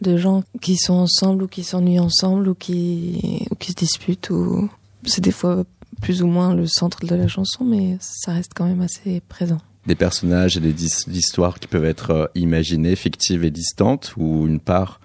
de 0.00 0.16
gens 0.16 0.42
qui 0.60 0.76
sont 0.76 0.94
ensemble 0.94 1.44
ou 1.44 1.46
qui 1.46 1.62
s'ennuient 1.62 2.00
ensemble 2.00 2.48
ou 2.48 2.56
qui, 2.56 3.46
ou 3.52 3.54
qui 3.54 3.70
se 3.70 3.76
disputent 3.76 4.30
ou 4.30 4.68
c'est 5.04 5.22
des 5.22 5.30
fois 5.30 5.62
plus 6.02 6.24
ou 6.24 6.26
moins 6.26 6.54
le 6.56 6.66
centre 6.66 7.06
de 7.06 7.14
la 7.14 7.28
chanson, 7.28 7.64
mais 7.64 7.98
ça 8.00 8.32
reste 8.32 8.50
quand 8.56 8.64
même 8.64 8.80
assez 8.80 9.20
présent. 9.28 9.60
Des 9.86 9.94
personnages 9.94 10.56
et 10.56 10.60
des 10.60 10.84
histoires 11.08 11.58
qui 11.58 11.66
peuvent 11.66 11.84
être 11.84 12.10
euh, 12.10 12.26
imaginées, 12.34 12.96
fictives 12.96 13.44
et 13.44 13.50
distantes, 13.50 14.14
ou 14.16 14.46
une 14.46 14.60
part 14.60 15.00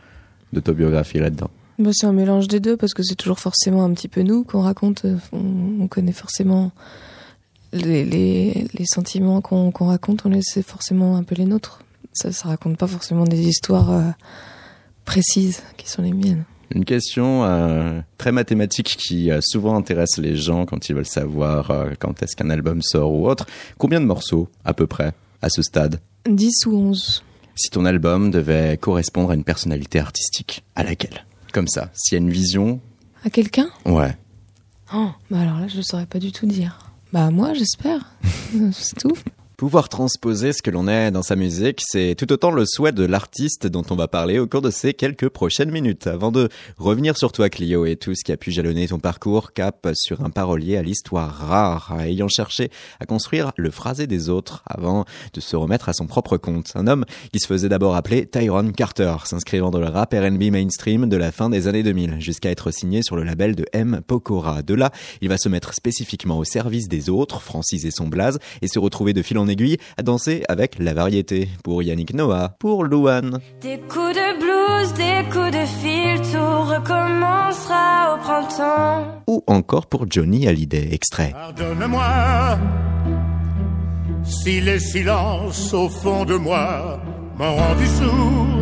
d'autobiographie 0.51 1.19
là-dedans? 1.19 1.49
Bah, 1.79 1.91
c'est 1.93 2.07
un 2.07 2.13
mélange 2.13 2.47
des 2.47 2.59
deux 2.59 2.77
parce 2.77 2.93
que 2.93 3.03
c'est 3.03 3.15
toujours 3.15 3.39
forcément 3.39 3.83
un 3.83 3.93
petit 3.93 4.07
peu 4.07 4.21
nous 4.21 4.43
qu'on 4.43 4.61
raconte. 4.61 5.05
euh, 5.05 5.17
On, 5.31 5.83
on 5.83 5.87
connaît 5.87 6.11
forcément 6.11 6.71
les, 7.75 8.85
sentiments 8.85 9.41
qu'on 9.41 9.71
raconte, 9.71 10.25
on 10.25 10.29
les 10.29 10.41
c'est 10.41 10.61
forcément 10.61 11.17
un 11.17 11.23
peu 11.23 11.35
les 11.35 11.45
nôtres. 11.45 11.81
Ça, 12.13 12.31
ça 12.31 12.47
raconte 12.47 12.77
pas 12.77 12.87
forcément 12.87 13.25
des 13.25 13.47
histoires 13.47 13.91
euh, 13.91 14.09
précises 15.03 15.61
qui 15.77 15.89
sont 15.89 16.01
les 16.01 16.13
miennes. 16.13 16.45
Une 16.73 16.85
question 16.85 17.43
euh, 17.43 17.99
très 18.17 18.31
mathématique 18.31 18.97
qui 18.97 19.31
euh, 19.31 19.39
souvent 19.41 19.75
intéresse 19.75 20.17
les 20.17 20.35
gens 20.35 20.65
quand 20.65 20.89
ils 20.89 20.95
veulent 20.95 21.05
savoir 21.05 21.71
euh, 21.71 21.91
quand 21.99 22.23
est-ce 22.23 22.35
qu'un 22.35 22.49
album 22.49 22.81
sort 22.81 23.11
ou 23.13 23.27
autre. 23.27 23.45
Combien 23.77 24.01
de 24.01 24.05
morceaux, 24.05 24.49
à 24.63 24.73
peu 24.73 24.87
près, 24.87 25.13
à 25.41 25.49
ce 25.49 25.61
stade? 25.61 25.99
10 26.27 26.65
ou 26.65 26.77
11 26.77 27.23
Si 27.55 27.69
ton 27.69 27.85
album 27.85 28.31
devait 28.31 28.77
correspondre 28.77 29.31
à 29.31 29.35
une 29.35 29.43
personnalité 29.43 29.99
artistique, 29.99 30.63
à 30.75 30.83
laquelle? 30.83 31.25
Comme 31.53 31.67
ça, 31.67 31.91
s'il 31.93 32.17
y 32.17 32.19
a 32.19 32.23
une 32.23 32.31
vision, 32.31 32.79
À 33.23 33.29
quelqu'un? 33.29 33.69
Ouais. 33.85 34.15
Oh, 34.93 35.09
bah 35.31 35.39
alors 35.39 35.59
là, 35.59 35.67
je 35.67 35.77
ne 35.77 35.81
saurais 35.81 36.05
pas 36.05 36.19
du 36.19 36.31
tout 36.31 36.45
dire. 36.45 36.91
Bah 37.13 37.31
moi, 37.31 37.53
j'espère. 37.53 38.11
c'est 38.71 38.97
tout. 38.99 39.15
Pouvoir 39.57 39.87
transposer 39.87 40.51
ce 40.51 40.61
que 40.61 40.69
l'on 40.69 40.89
est 40.89 41.11
dans 41.11 41.21
sa 41.23 41.37
musique, 41.37 41.79
c'est 41.81 42.15
tout 42.17 42.29
autant 42.33 42.51
le 42.51 42.65
souhait 42.65 42.91
de 42.91 43.05
l'artiste 43.05 43.67
dont 43.67 43.85
on 43.89 43.95
va 43.95 44.09
parler 44.09 44.37
au 44.37 44.47
cours 44.47 44.61
de 44.61 44.69
ces 44.69 44.93
quelques 44.93 45.29
prochaines 45.29 45.71
minutes. 45.71 46.07
Avant 46.07 46.33
de 46.33 46.49
revenir 46.77 47.17
sur 47.17 47.31
toi, 47.31 47.47
Clio, 47.49 47.85
et 47.85 47.95
tout 47.95 48.13
ce 48.15 48.25
qui 48.25 48.33
a 48.33 48.37
pu 48.37 48.51
jalonner 48.51 48.89
ton 48.89 48.99
parcours, 48.99 49.53
cap 49.53 49.87
sur 49.93 50.25
un 50.25 50.29
parolier 50.29 50.75
à 50.75 50.81
l'histoire 50.81 51.33
rare, 51.33 51.95
ayant 52.01 52.27
cherché 52.27 52.69
à 52.99 53.05
construire 53.05 53.53
le 53.55 53.71
phrasé 53.71 54.07
des 54.07 54.27
autres 54.27 54.61
avant 54.65 55.05
de 55.33 55.39
se 55.39 55.55
remettre 55.55 55.87
à 55.87 55.93
son 55.93 56.05
propre 56.05 56.35
compte. 56.35 56.73
Un 56.75 56.87
homme 56.87 57.05
qui 57.31 57.39
se 57.39 57.47
faisait 57.47 57.69
d'abord 57.69 57.95
appeler 57.95 58.25
Tyrone 58.25 58.73
Carter, 58.73 59.15
s'inscrivant 59.23 59.71
dans 59.71 59.79
le 59.79 59.87
rap 59.87 60.13
R&B 60.13 60.51
mainstream 60.51 61.07
de 61.07 61.15
la 61.15 61.31
fin 61.31 61.49
des 61.49 61.69
années 61.69 61.83
2000, 61.83 62.19
jusqu'à 62.19 62.51
être 62.51 62.71
signé 62.71 63.03
sur 63.03 63.15
le 63.15 63.23
label 63.23 63.55
de 63.55 63.65
M. 63.71 64.01
Pokora. 64.05 64.63
De 64.63 64.73
là, 64.73 64.91
il 65.21 65.29
va 65.29 65.37
se 65.37 65.47
mettre 65.47 65.73
spécifiquement 65.73 66.39
au 66.39 66.43
service 66.43 66.89
des 66.89 67.09
autres, 67.09 67.41
franciser 67.41 67.91
son 67.91 68.07
blaze, 68.07 68.37
et 68.61 68.67
se 68.67 68.79
retrouver 68.79 69.13
de 69.13 69.21
fil 69.21 69.37
en 69.37 69.44
aiguille 69.47 69.77
à 69.97 70.03
danser 70.03 70.43
avec 70.49 70.77
la 70.79 70.93
variété. 70.93 71.49
Pour 71.63 71.83
Yannick 71.83 72.13
Noah, 72.13 72.55
pour 72.59 72.83
Louane. 72.83 73.39
Des 73.61 73.77
coups 73.79 74.15
de 74.15 74.39
blues, 74.39 74.93
des 74.93 75.23
coups 75.31 75.51
de 75.51 75.65
fil, 75.65 76.21
tout 76.31 76.61
recommencera 76.73 78.15
au 78.15 78.17
printemps. 78.19 79.21
Ou 79.27 79.43
encore 79.47 79.87
pour 79.87 80.05
Johnny 80.09 80.47
Hallyday, 80.47 80.89
extrait. 80.93 81.31
Pardonne-moi 81.31 82.57
si 84.25 84.59
les 84.59 84.79
silences 84.79 85.73
au 85.73 85.87
fond 85.87 86.25
de 86.25 86.35
moi 86.35 86.99
m'ont 87.37 87.55
rendu 87.55 87.85
sourd. 87.85 88.54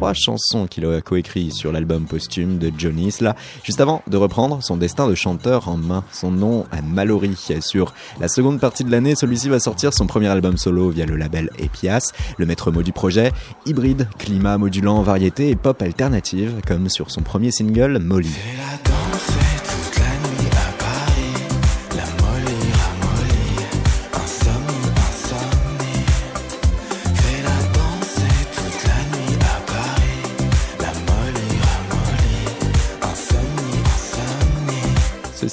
Trois 0.00 0.14
chansons 0.14 0.66
qu'il 0.66 0.86
a 0.86 1.02
coécrit 1.02 1.50
sur 1.50 1.72
l'album 1.72 2.06
posthume 2.06 2.56
de 2.56 2.72
Johnny 2.74 3.08
Isla, 3.08 3.36
juste 3.62 3.82
avant 3.82 4.02
de 4.06 4.16
reprendre 4.16 4.62
son 4.62 4.78
destin 4.78 5.06
de 5.06 5.14
chanteur 5.14 5.68
en 5.68 5.76
main. 5.76 6.04
Son 6.10 6.30
nom 6.30 6.64
est 6.72 6.80
Mallory. 6.80 7.36
Sur 7.60 7.92
la 8.18 8.28
seconde 8.28 8.60
partie 8.60 8.82
de 8.82 8.90
l'année, 8.90 9.14
celui-ci 9.14 9.50
va 9.50 9.60
sortir 9.60 9.92
son 9.92 10.06
premier 10.06 10.28
album 10.28 10.56
solo 10.56 10.88
via 10.88 11.04
le 11.04 11.16
label 11.16 11.50
Epias. 11.58 12.12
Le 12.38 12.46
maître 12.46 12.70
mot 12.70 12.82
du 12.82 12.92
projet, 12.92 13.30
hybride, 13.66 14.08
climat 14.16 14.56
modulant, 14.56 15.02
variété 15.02 15.50
et 15.50 15.54
pop 15.54 15.82
alternative, 15.82 16.62
comme 16.66 16.88
sur 16.88 17.10
son 17.10 17.20
premier 17.20 17.50
single, 17.50 17.98
Molly. 17.98 18.34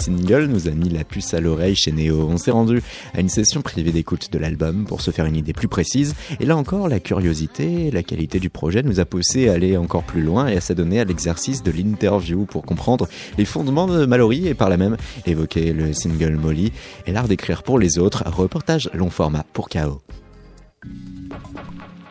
Single 0.07 0.45
nous 0.45 0.69
a 0.69 0.71
mis 0.71 0.87
la 0.87 1.03
puce 1.03 1.33
à 1.33 1.41
l'oreille 1.41 1.75
chez 1.75 1.91
Neo. 1.91 2.29
On 2.29 2.37
s'est 2.37 2.51
rendu 2.51 2.81
à 3.13 3.19
une 3.19 3.27
session 3.27 3.61
privée 3.61 3.91
d'écoute 3.91 4.31
de 4.31 4.37
l'album 4.37 4.85
pour 4.85 5.01
se 5.01 5.11
faire 5.11 5.25
une 5.25 5.35
idée 5.35 5.51
plus 5.51 5.67
précise. 5.67 6.15
Et 6.39 6.45
là 6.45 6.55
encore, 6.55 6.87
la 6.87 7.01
curiosité 7.01 7.91
la 7.91 8.03
qualité 8.03 8.39
du 8.39 8.49
projet 8.49 8.83
nous 8.83 9.01
a 9.01 9.05
poussé 9.05 9.49
à 9.49 9.53
aller 9.53 9.75
encore 9.75 10.03
plus 10.03 10.21
loin 10.21 10.47
et 10.47 10.55
à 10.55 10.61
s'adonner 10.61 11.01
à 11.01 11.03
l'exercice 11.03 11.61
de 11.61 11.71
l'interview 11.71 12.45
pour 12.45 12.63
comprendre 12.63 13.09
les 13.37 13.43
fondements 13.43 13.87
de 13.87 14.05
Mallory 14.05 14.47
et 14.47 14.53
par 14.53 14.69
là 14.69 14.77
même 14.77 14.95
évoquer 15.25 15.73
le 15.73 15.91
single 15.91 16.37
Molly 16.37 16.71
et 17.05 17.11
l'art 17.11 17.27
d'écrire 17.27 17.63
pour 17.63 17.77
les 17.77 17.99
autres. 17.99 18.23
Reportage 18.27 18.89
long 18.93 19.09
format 19.09 19.43
pour 19.51 19.67
KO. 19.67 20.01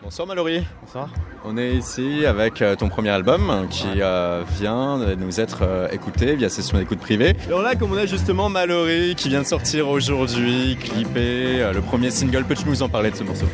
Bonsoir 0.07 0.29
Mallory. 0.29 0.63
Bonsoir. 0.85 1.09
On 1.45 1.59
est 1.59 1.75
ici 1.75 2.27
avec 2.27 2.63
euh, 2.63 2.77
ton 2.77 2.89
premier 2.89 3.09
album 3.09 3.67
qui 3.69 3.89
euh, 4.01 4.45
vient 4.57 4.99
de 4.99 5.17
nous 5.17 5.41
être 5.41 5.63
euh, 5.63 5.89
écouté 5.91 6.37
via 6.37 6.49
session 6.49 6.79
d'écoute 6.79 7.01
privée. 7.01 7.35
Alors 7.49 7.61
là, 7.61 7.75
comme 7.75 7.91
on 7.91 7.97
a 7.97 8.07
justement 8.07 8.49
Mallory 8.49 9.17
qui 9.17 9.29
vient 9.31 9.43
de 9.43 9.47
sortir 9.49 9.89
aujourd'hui, 9.89 10.77
clippé, 10.81 11.61
euh, 11.61 11.73
le 11.73 11.81
premier 11.81 12.13
single, 12.13 12.45
peux-tu 12.45 12.69
nous 12.69 12.85
en 12.85 12.89
parler 12.89 13.11
de 13.11 13.17
ce 13.17 13.25
morceau? 13.25 13.47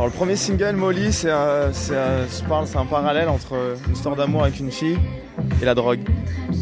Alors 0.00 0.08
le 0.08 0.16
premier 0.16 0.34
single, 0.36 0.76
Molly, 0.76 1.12
c'est 1.12 1.30
un, 1.30 1.66
un- 1.68 1.72
je 1.72 2.48
parle, 2.48 2.66
c'est 2.66 2.78
un 2.78 2.86
parallèle 2.86 3.28
entre 3.28 3.76
une 3.86 3.92
histoire 3.92 4.16
d'amour 4.16 4.44
avec 4.44 4.58
une 4.58 4.70
fille 4.70 4.98
et 5.60 5.64
la 5.66 5.74
drogue. 5.74 6.00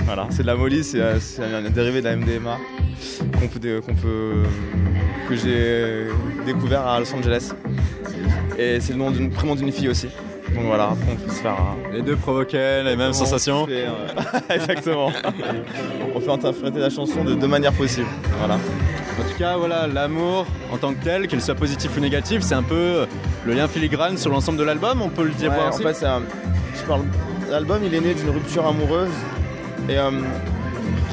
Voilà, 0.06 0.26
c'est 0.30 0.42
de 0.42 0.48
la 0.48 0.56
Molly, 0.56 0.82
c'est, 0.82 0.98
euh, 1.00 1.14
un, 1.38 1.64
un 1.64 1.70
dérivé 1.70 2.00
de 2.00 2.06
la 2.06 2.16
MDMA 2.16 2.56
qu'on 3.38 3.46
peut, 3.46 3.80
qu'on 3.86 3.94
peut, 3.94 4.42
que 5.28 5.36
j'ai 5.36 6.06
découvert 6.46 6.84
à 6.84 6.98
Los 6.98 7.14
Angeles. 7.14 7.52
Et 8.58 8.80
c'est 8.80 8.94
le 8.94 8.98
nom 8.98 9.12
d'une, 9.12 9.30
prénom 9.30 9.54
d'une 9.54 9.70
fille 9.70 9.88
aussi. 9.88 10.08
Donc 10.52 10.64
voilà, 10.64 10.86
après 10.86 11.12
on 11.12 11.14
peut 11.14 11.30
se 11.30 11.40
faire 11.40 11.56
Les 11.92 12.02
deux 12.02 12.16
provoquaient 12.16 12.82
les 12.82 12.96
mêmes 12.96 13.12
sensations. 13.12 13.66
Fait, 13.66 13.84
euh, 13.86 14.40
Exactement. 14.52 15.12
on 16.12 16.18
fait 16.20 16.30
interpréter 16.32 16.80
la 16.80 16.90
chanson 16.90 17.22
de 17.22 17.34
deux 17.34 17.46
manières 17.46 17.72
possibles. 17.74 18.08
Voilà. 18.40 18.58
En 19.18 19.22
tout 19.30 19.38
cas, 19.38 19.56
voilà, 19.56 19.86
l'amour 19.86 20.46
en 20.72 20.76
tant 20.76 20.92
que 20.94 21.02
tel, 21.02 21.26
qu'il 21.26 21.40
soit 21.40 21.54
positif 21.54 21.90
ou 21.96 22.00
négatif, 22.00 22.42
c'est 22.42 22.54
un 22.54 22.62
peu 22.62 23.06
le 23.46 23.52
lien 23.54 23.66
filigrane 23.68 24.16
sur 24.16 24.30
l'ensemble 24.30 24.58
de 24.58 24.64
l'album, 24.64 25.02
on 25.02 25.08
peut 25.08 25.24
le 25.24 25.30
dire 25.30 25.50
Ouais, 25.50 25.56
en 25.58 25.72
fait, 25.72 26.06
un- 26.06 26.22
je 26.76 26.82
parle. 26.86 27.02
L'album, 27.50 27.80
il 27.84 27.94
est 27.94 28.00
né 28.00 28.14
d'une 28.14 28.30
rupture 28.30 28.66
amoureuse. 28.66 29.10
Et 29.88 29.96
euh, 29.98 30.10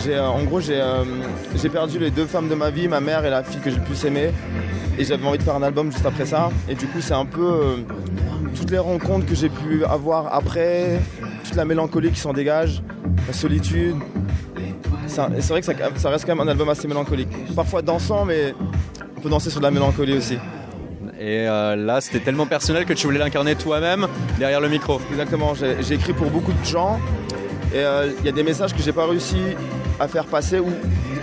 j'ai, 0.04 0.16
euh, 0.16 0.28
en 0.28 0.44
gros, 0.44 0.60
j'ai, 0.60 0.80
euh, 0.80 1.04
j'ai 1.56 1.70
perdu 1.70 1.98
les 1.98 2.12
deux 2.12 2.26
femmes 2.26 2.50
de 2.50 2.56
ma 2.56 2.70
vie, 2.70 2.88
ma 2.88 3.00
mère 3.00 3.26
et 3.26 3.30
la 3.30 3.44
fille 3.44 3.60
que 3.62 3.70
j'ai 3.70 3.78
le 3.78 3.84
plus 3.84 4.04
aimée. 4.06 4.32
Et 4.98 5.04
j'avais 5.04 5.26
envie 5.26 5.38
de 5.38 5.44
faire 5.44 5.56
un 5.56 5.64
album 5.64 5.92
juste 5.92 6.06
après 6.06 6.26
ça. 6.26 6.50
Et 6.70 6.76
du 6.76 6.86
coup, 6.88 7.00
c'est 7.02 7.14
un 7.14 7.26
peu 7.26 7.78
toutes 8.56 8.70
les 8.72 8.78
rencontres 8.78 9.26
que 9.26 9.36
j'ai 9.36 9.50
pu 9.50 9.84
avoir 9.86 10.34
après, 10.34 11.00
toute 11.44 11.56
la 11.56 11.66
mélancolie 11.66 12.12
qui 12.12 12.20
s'en 12.20 12.34
dégage, 12.34 12.82
la 13.28 13.34
solitude. 13.34 13.96
C'est 15.40 15.50
vrai 15.50 15.62
que 15.62 15.66
ça, 15.66 15.74
ça 15.96 16.10
reste 16.10 16.26
quand 16.26 16.36
même 16.36 16.48
un 16.48 16.52
album 16.52 16.70
assez 16.70 16.88
mélancolique. 16.88 17.30
Parfois 17.56 17.82
dansant, 17.82 18.26
mais 18.26 18.54
on 19.18 19.22
peut 19.22 19.30
danser 19.30 19.50
sur 19.50 19.60
de 19.60 19.66
la 19.66 19.72
mélancolie 19.72 20.14
aussi. 20.14 20.38
Et 21.20 21.48
euh, 21.48 21.76
là, 21.76 22.02
c'était 22.02 22.20
tellement 22.20 22.46
personnel 22.46 22.86
que 22.86 22.94
tu 22.94 23.08
voulais 23.08 23.20
l'incarner 23.20 23.56
toi-même 23.56 24.08
derrière 24.38 24.60
le 24.60 24.70
micro. 24.70 25.00
Exactement, 25.12 25.54
j'ai 25.56 25.94
écrit 25.94 26.14
pour 26.14 26.30
beaucoup 26.30 26.52
de 26.52 26.66
gens 26.66 27.00
et 27.74 27.80
euh, 27.80 28.12
il 28.20 28.26
y 28.26 28.30
a 28.30 28.32
des 28.32 28.44
messages 28.44 28.74
que 28.74 28.82
j'ai 28.82 28.92
pas 28.92 29.06
réussi 29.06 29.38
à 30.00 30.08
faire 30.08 30.26
passer 30.26 30.60
ou 30.60 30.68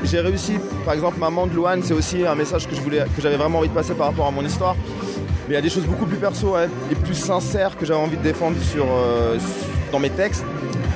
j'ai 0.04 0.20
réussi, 0.20 0.54
par 0.84 0.94
exemple 0.94 1.18
Maman 1.18 1.46
de 1.46 1.54
Louane, 1.54 1.82
c'est 1.82 1.94
aussi 1.94 2.26
un 2.26 2.34
message 2.34 2.66
que 2.68 2.74
j'avais 3.22 3.36
vraiment 3.36 3.58
envie 3.58 3.68
de 3.68 3.74
passer 3.74 3.94
par 3.94 4.08
rapport 4.08 4.26
à 4.26 4.30
mon 4.30 4.44
histoire. 4.44 4.76
Mais 5.46 5.54
il 5.54 5.54
y 5.54 5.58
a 5.58 5.62
des 5.62 5.70
choses 5.70 5.84
beaucoup 5.84 6.06
plus 6.06 6.16
perso 6.16 6.54
ouais, 6.54 6.68
et 6.90 6.94
plus 6.94 7.14
sincères 7.14 7.76
que 7.76 7.84
j'avais 7.84 8.00
envie 8.00 8.16
de 8.16 8.22
défendre 8.22 8.56
sur, 8.70 8.84
euh, 8.84 9.36
dans 9.92 9.98
mes 9.98 10.10
textes 10.10 10.44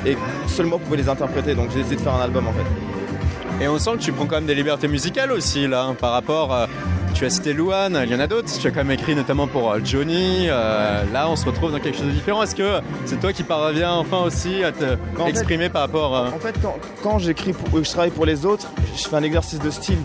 et 0.07 0.17
seul 0.47 0.67
moi 0.67 0.79
pouvais 0.79 0.97
les 0.97 1.09
interpréter 1.09 1.55
donc 1.55 1.71
j'ai 1.73 1.81
essayé 1.81 1.97
de 1.97 2.01
faire 2.01 2.15
un 2.15 2.21
album 2.23 2.47
en 2.49 2.53
fait. 2.53 3.65
Et 3.65 3.69
on 3.69 3.79
sent 3.79 3.93
que 3.93 4.03
tu 4.03 4.13
prends 4.13 4.27
quand 4.27 4.37
même 4.37 4.45
des 4.47 4.55
libertés 4.55 4.87
musicales 4.89 5.33
aussi, 5.33 5.67
là, 5.67 5.85
hein, 5.85 5.95
par 5.95 6.13
rapport. 6.13 6.53
euh, 6.55 6.67
tu 7.15 7.25
as 7.25 7.31
cité 7.31 7.55
Louane, 7.55 7.99
il 8.05 8.13
y 8.13 8.15
en 8.15 8.21
a 8.21 8.27
d'autres. 8.27 8.51
Tu 8.61 8.67
as 8.67 8.71
quand 8.71 8.85
même 8.85 8.91
écrit 8.91 9.15
notamment 9.17 9.47
pour 9.47 9.73
euh, 9.73 9.79
Johnny. 9.83 10.49
euh, 10.51 11.03
là, 11.11 11.31
on 11.31 11.37
se 11.37 11.47
retrouve 11.47 11.73
dans 11.73 11.79
quelque 11.79 11.97
chose 11.97 12.09
de 12.09 12.11
différent. 12.11 12.43
Est-ce 12.43 12.55
que 12.55 12.81
c'est 13.07 13.19
toi 13.19 13.33
qui 13.33 13.43
parviens 13.45 13.93
enfin 13.95 14.19
aussi 14.19 14.63
à 14.63 14.73
te 14.73 14.85
En 15.19 15.25
fait- 15.25 15.31
exprimer 15.31 15.71
par 15.71 15.81
rapport. 15.81 16.15
euh, 16.15 16.29
En 16.37 16.39
fait, 16.39 16.55
quand, 16.61 16.77
quand 17.03 17.19
j'écris, 17.19 17.55
pour- 17.55 17.83
je 17.83 17.89
travaille 17.91 18.11
pour 18.11 18.27
les 18.27 18.45
autres, 18.45 18.67
je 18.95 19.09
fais 19.09 19.17
un 19.17 19.23
exercice 19.23 19.59
de 19.61 19.71
style. 19.71 19.97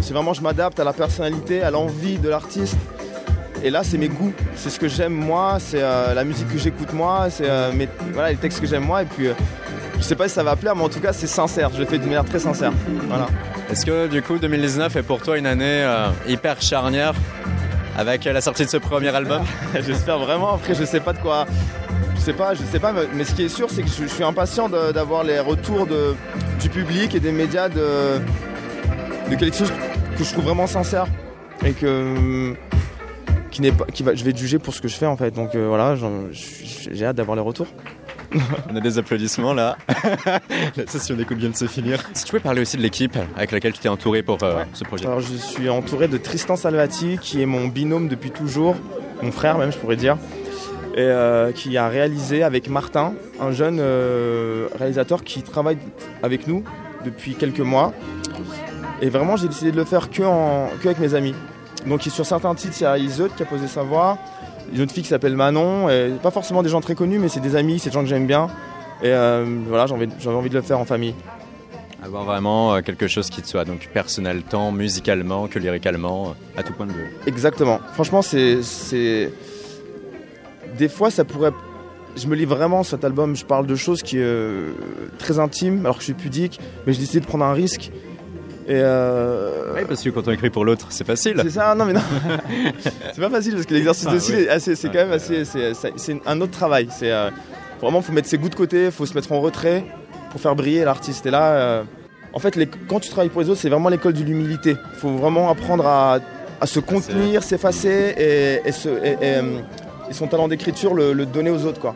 C'est 0.00 0.12
vraiment, 0.12 0.34
je 0.34 0.42
m'adapte 0.42 0.80
à 0.80 0.84
la 0.84 0.92
personnalité, 0.92 1.62
à 1.62 1.70
l'envie 1.70 2.18
de 2.18 2.28
l'artiste. 2.28 2.76
Et 3.66 3.70
là, 3.70 3.82
c'est 3.82 3.98
mes 3.98 4.06
goûts. 4.08 4.32
C'est 4.54 4.70
ce 4.70 4.78
que 4.78 4.86
j'aime 4.86 5.12
moi, 5.12 5.56
c'est 5.58 5.82
euh, 5.82 6.14
la 6.14 6.22
musique 6.22 6.46
que 6.52 6.56
j'écoute 6.58 6.92
moi, 6.92 7.26
c'est 7.30 7.50
euh, 7.50 7.72
mes- 7.72 7.88
voilà, 8.12 8.30
les 8.30 8.36
textes 8.36 8.60
que 8.60 8.66
j'aime 8.68 8.84
moi. 8.84 9.02
Et 9.02 9.06
puis, 9.06 9.26
euh, 9.26 9.32
je 9.98 10.02
sais 10.04 10.14
pas 10.14 10.28
si 10.28 10.34
ça 10.34 10.44
va 10.44 10.54
plaire, 10.54 10.76
mais 10.76 10.84
en 10.84 10.88
tout 10.88 11.00
cas, 11.00 11.12
c'est 11.12 11.26
sincère. 11.26 11.70
Je 11.74 11.80
le 11.80 11.84
fais 11.84 11.98
d'une 11.98 12.06
manière 12.10 12.24
très 12.24 12.38
sincère. 12.38 12.70
Voilà. 13.08 13.26
Est-ce 13.68 13.84
que 13.84 14.06
du 14.06 14.22
coup 14.22 14.38
2019 14.38 14.94
est 14.94 15.02
pour 15.02 15.20
toi 15.20 15.36
une 15.36 15.46
année 15.46 15.84
hyper 16.28 16.62
charnière 16.62 17.14
avec 17.98 18.22
la 18.24 18.40
sortie 18.40 18.64
de 18.64 18.70
ce 18.70 18.76
premier 18.76 19.08
album? 19.08 19.42
J'espère 19.84 20.20
vraiment. 20.20 20.54
Après, 20.54 20.76
je 20.76 20.84
sais 20.84 21.00
pas 21.00 21.12
de 21.12 21.18
quoi. 21.18 21.46
Je 22.14 22.20
sais 22.20 22.34
pas, 22.34 22.54
je 22.54 22.62
sais 22.70 22.78
pas, 22.78 22.92
mais- 22.92 23.24
ce 23.24 23.34
qui 23.34 23.46
est 23.46 23.48
sûr, 23.48 23.68
c'est 23.68 23.82
que 23.82 23.88
je, 23.88 24.06
suis 24.06 24.22
impatient 24.22 24.68
de- 24.68 24.92
d'avoir 24.92 25.24
les 25.24 25.40
retours 25.40 25.88
de, 25.88 26.14
du 26.60 26.68
public 26.68 27.16
et 27.16 27.20
des 27.20 27.32
médias 27.32 27.68
de, 27.68 28.20
de 29.28 29.34
quelque 29.34 29.56
chose 29.56 29.72
que 30.16 30.22
je 30.22 30.30
trouve 30.32 30.44
vraiment 30.44 30.68
sincère 30.68 31.06
et 31.64 31.72
que 31.72 32.54
qui 33.56 33.62
n'est 33.62 33.72
pas, 33.72 33.86
qui 33.86 34.02
va, 34.02 34.14
je 34.14 34.22
vais 34.22 34.32
être 34.32 34.36
jugé 34.36 34.58
pour 34.58 34.74
ce 34.74 34.82
que 34.82 34.88
je 34.88 34.96
fais 34.96 35.06
en 35.06 35.16
fait. 35.16 35.30
Donc 35.30 35.54
euh, 35.54 35.66
voilà, 35.66 35.96
j'ai 36.30 37.06
hâte 37.06 37.16
d'avoir 37.16 37.36
les 37.36 37.42
retours. 37.42 37.68
On 38.70 38.76
a 38.76 38.80
des 38.80 38.98
applaudissements 38.98 39.54
là. 39.54 39.78
La 40.76 40.86
session 40.86 41.14
d'écoute 41.14 41.38
vient 41.38 41.48
de 41.48 41.56
se 41.56 41.66
finir. 41.66 42.02
Si 42.12 42.24
tu 42.24 42.30
pouvais 42.32 42.42
parler 42.42 42.60
aussi 42.60 42.76
de 42.76 42.82
l'équipe 42.82 43.16
avec 43.34 43.52
laquelle 43.52 43.72
tu 43.72 43.78
t'es 43.78 43.88
entouré 43.88 44.22
pour 44.22 44.42
euh, 44.42 44.62
ce 44.74 44.84
projet. 44.84 45.06
Alors 45.06 45.20
je 45.20 45.34
suis 45.34 45.70
entouré 45.70 46.06
de 46.06 46.18
Tristan 46.18 46.56
Salvati, 46.56 47.16
qui 47.18 47.40
est 47.40 47.46
mon 47.46 47.68
binôme 47.68 48.08
depuis 48.08 48.30
toujours, 48.30 48.76
mon 49.22 49.32
frère 49.32 49.56
même 49.56 49.72
je 49.72 49.78
pourrais 49.78 49.96
dire, 49.96 50.18
et 50.92 50.98
euh, 50.98 51.50
qui 51.50 51.78
a 51.78 51.88
réalisé 51.88 52.42
avec 52.42 52.68
Martin, 52.68 53.14
un 53.40 53.52
jeune 53.52 53.78
euh, 53.80 54.68
réalisateur 54.78 55.24
qui 55.24 55.42
travaille 55.42 55.78
avec 56.22 56.46
nous 56.46 56.62
depuis 57.06 57.36
quelques 57.36 57.60
mois. 57.60 57.94
Et 59.00 59.08
vraiment 59.08 59.38
j'ai 59.38 59.48
décidé 59.48 59.72
de 59.72 59.78
le 59.78 59.86
faire 59.86 60.10
que, 60.10 60.24
en, 60.24 60.68
que 60.82 60.88
avec 60.88 60.98
mes 60.98 61.14
amis. 61.14 61.34
Donc 61.86 62.02
sur 62.02 62.26
certains 62.26 62.54
titres, 62.54 62.76
il 62.80 62.84
y 62.84 62.86
a 62.86 62.98
Iseut 62.98 63.30
qui 63.36 63.42
a 63.42 63.46
posé 63.46 63.68
sa 63.68 63.82
voix, 63.82 64.18
une 64.72 64.80
autre 64.82 64.92
fille 64.92 65.02
qui 65.02 65.08
s'appelle 65.08 65.36
Manon, 65.36 65.88
et 65.88 66.12
pas 66.22 66.30
forcément 66.30 66.62
des 66.62 66.68
gens 66.68 66.80
très 66.80 66.94
connus, 66.94 67.18
mais 67.18 67.28
c'est 67.28 67.40
des 67.40 67.56
amis, 67.56 67.78
c'est 67.78 67.90
des 67.90 67.94
gens 67.94 68.02
que 68.02 68.08
j'aime 68.08 68.26
bien. 68.26 68.48
Et 69.02 69.08
euh, 69.08 69.44
voilà, 69.68 69.84
envie, 69.92 70.08
j'avais 70.18 70.36
envie 70.36 70.48
de 70.48 70.54
le 70.54 70.62
faire 70.62 70.80
en 70.80 70.84
famille. 70.84 71.14
Avoir 72.02 72.24
vraiment 72.24 72.74
euh, 72.74 72.82
quelque 72.82 73.08
chose 73.08 73.30
qui 73.30 73.42
te 73.42 73.48
soit 73.48 73.64
donc 73.64 73.88
personnel, 73.92 74.42
tant 74.42 74.70
musicalement 74.70 75.48
que 75.48 75.58
lyricalement, 75.58 76.28
euh, 76.28 76.60
à 76.60 76.62
tout 76.62 76.72
point 76.72 76.86
de 76.86 76.92
vue. 76.92 77.10
Exactement. 77.26 77.80
Franchement, 77.94 78.22
c'est. 78.22 79.32
Des 80.78 80.88
fois, 80.88 81.10
ça 81.10 81.24
pourrait. 81.24 81.52
Je 82.16 82.26
me 82.28 82.34
lis 82.34 82.44
vraiment 82.44 82.82
cet 82.82 83.04
album. 83.04 83.34
Je 83.34 83.44
parle 83.44 83.66
de 83.66 83.74
choses 83.74 84.02
qui 84.02 84.18
euh, 84.18 84.72
très 85.18 85.38
intimes, 85.38 85.80
alors 85.80 85.96
que 85.96 86.02
je 86.02 86.06
suis 86.06 86.14
pudique, 86.14 86.60
mais 86.86 86.92
j'ai 86.92 87.00
décidé 87.00 87.20
de 87.20 87.26
prendre 87.26 87.44
un 87.44 87.52
risque. 87.52 87.90
Et 88.68 88.72
euh, 88.74 89.72
Oui, 89.76 89.82
parce 89.86 90.02
que 90.02 90.10
quand 90.10 90.26
on 90.26 90.32
écrit 90.32 90.50
pour 90.50 90.64
l'autre, 90.64 90.86
c'est 90.90 91.06
facile. 91.06 91.38
c'est 91.42 91.50
ça. 91.50 91.74
Non, 91.74 91.84
mais 91.84 91.92
non. 91.92 92.00
c'est 92.80 93.20
pas 93.20 93.30
facile 93.30 93.54
parce 93.54 93.66
que 93.66 93.74
l'exercice 93.74 94.06
Ah, 94.10 94.14
oui. 94.16 94.34
est 94.42 94.48
assez, 94.48 94.74
c'est 94.74 94.88
quand 94.88 94.94
même 94.98 95.12
assez. 95.12 95.44
C'est, 95.44 96.16
un 96.26 96.40
autre 96.40 96.52
travail. 96.52 96.88
C'est 96.90 97.12
euh, 97.12 97.30
vraiment, 97.80 98.02
faut 98.02 98.12
mettre 98.12 98.28
ses 98.28 98.38
goûts 98.38 98.48
de 98.48 98.54
côté, 98.56 98.90
faut 98.90 99.06
se 99.06 99.14
mettre 99.14 99.30
en 99.32 99.40
retrait 99.40 99.84
pour 100.30 100.40
faire 100.40 100.54
briller 100.56 100.84
l'artiste. 100.84 101.26
Et 101.26 101.30
là. 101.30 101.52
euh, 101.52 101.82
en 102.32 102.38
fait, 102.38 102.54
les- 102.56 102.66
quand 102.66 103.00
tu 103.00 103.08
travailles 103.08 103.30
pour 103.30 103.40
les 103.40 103.48
autres, 103.48 103.60
c'est 103.60 103.70
vraiment 103.70 103.88
l'école 103.88 104.12
de 104.12 104.22
l'humilité. 104.22 104.76
Il 104.94 104.98
faut 104.98 105.08
vraiment 105.16 105.48
apprendre 105.48 105.86
à, 105.86 106.18
à 106.60 106.66
se 106.66 106.80
contenir, 106.80 107.42
s'effacer 107.42 108.14
et, 108.18 108.60
et 108.68 108.72
se- 108.72 108.88
et- 108.88 109.16
et, 109.22 109.40
et 110.10 110.12
son 110.12 110.26
talent 110.26 110.46
d'écriture 110.48 110.92
le, 110.92 111.14
le 111.14 111.24
donner 111.24 111.48
aux 111.50 111.64
autres. 111.64 111.80
Quoi. 111.80 111.94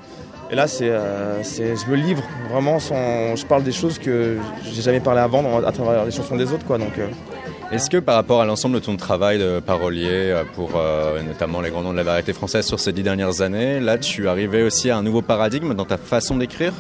Et 0.53 0.57
là, 0.57 0.67
c'est, 0.67 0.89
euh, 0.91 1.43
c'est- 1.45 1.77
je 1.77 1.87
me 1.91 1.95
livre 1.97 2.23
vraiment 2.51 2.81
sans. 2.81 3.37
Je 3.37 3.47
parle 3.47 3.63
des 3.63 3.73
choses 3.73 3.99
que 3.99 4.37
j'ai 4.65 4.83
jamais 4.83 4.99
parlé 5.01 5.21
avant 5.21 5.43
dans- 5.43 5.63
à 5.65 5.71
travers 5.73 6.05
les 6.05 6.11
chansons 6.11 6.37
des 6.37 6.53
autres. 6.53 6.65
Quoi, 6.67 6.79
donc, 6.79 6.99
euh, 6.99 7.07
Est-ce 7.71 7.89
que 7.89 7.99
par 7.99 8.17
rapport 8.17 8.41
à 8.41 8.45
l'ensemble 8.45 8.75
de 8.75 8.81
ton 8.81 8.97
travail 8.97 9.39
de 9.39 9.61
parolier 9.61 10.09
euh, 10.11 10.43
pour 10.57 10.71
euh, 10.75 11.23
notamment 11.23 11.61
les 11.61 11.71
grands 11.71 11.83
noms 11.83 11.93
de 11.93 11.97
la 11.97 12.03
variété 12.03 12.33
française 12.33 12.67
sur 12.67 12.81
ces 12.81 12.93
dix 12.93 13.05
dernières 13.05 13.43
années, 13.43 13.79
là 13.79 13.97
tu 13.97 14.25
es 14.25 14.29
arrivé 14.29 14.65
aussi 14.65 14.91
à 14.91 14.97
un 14.97 15.05
nouveau 15.05 15.23
paradigme 15.23 15.75
dans 15.75 15.85
ta 15.85 15.97
façon 15.97 16.37
d'écrire 16.37 16.73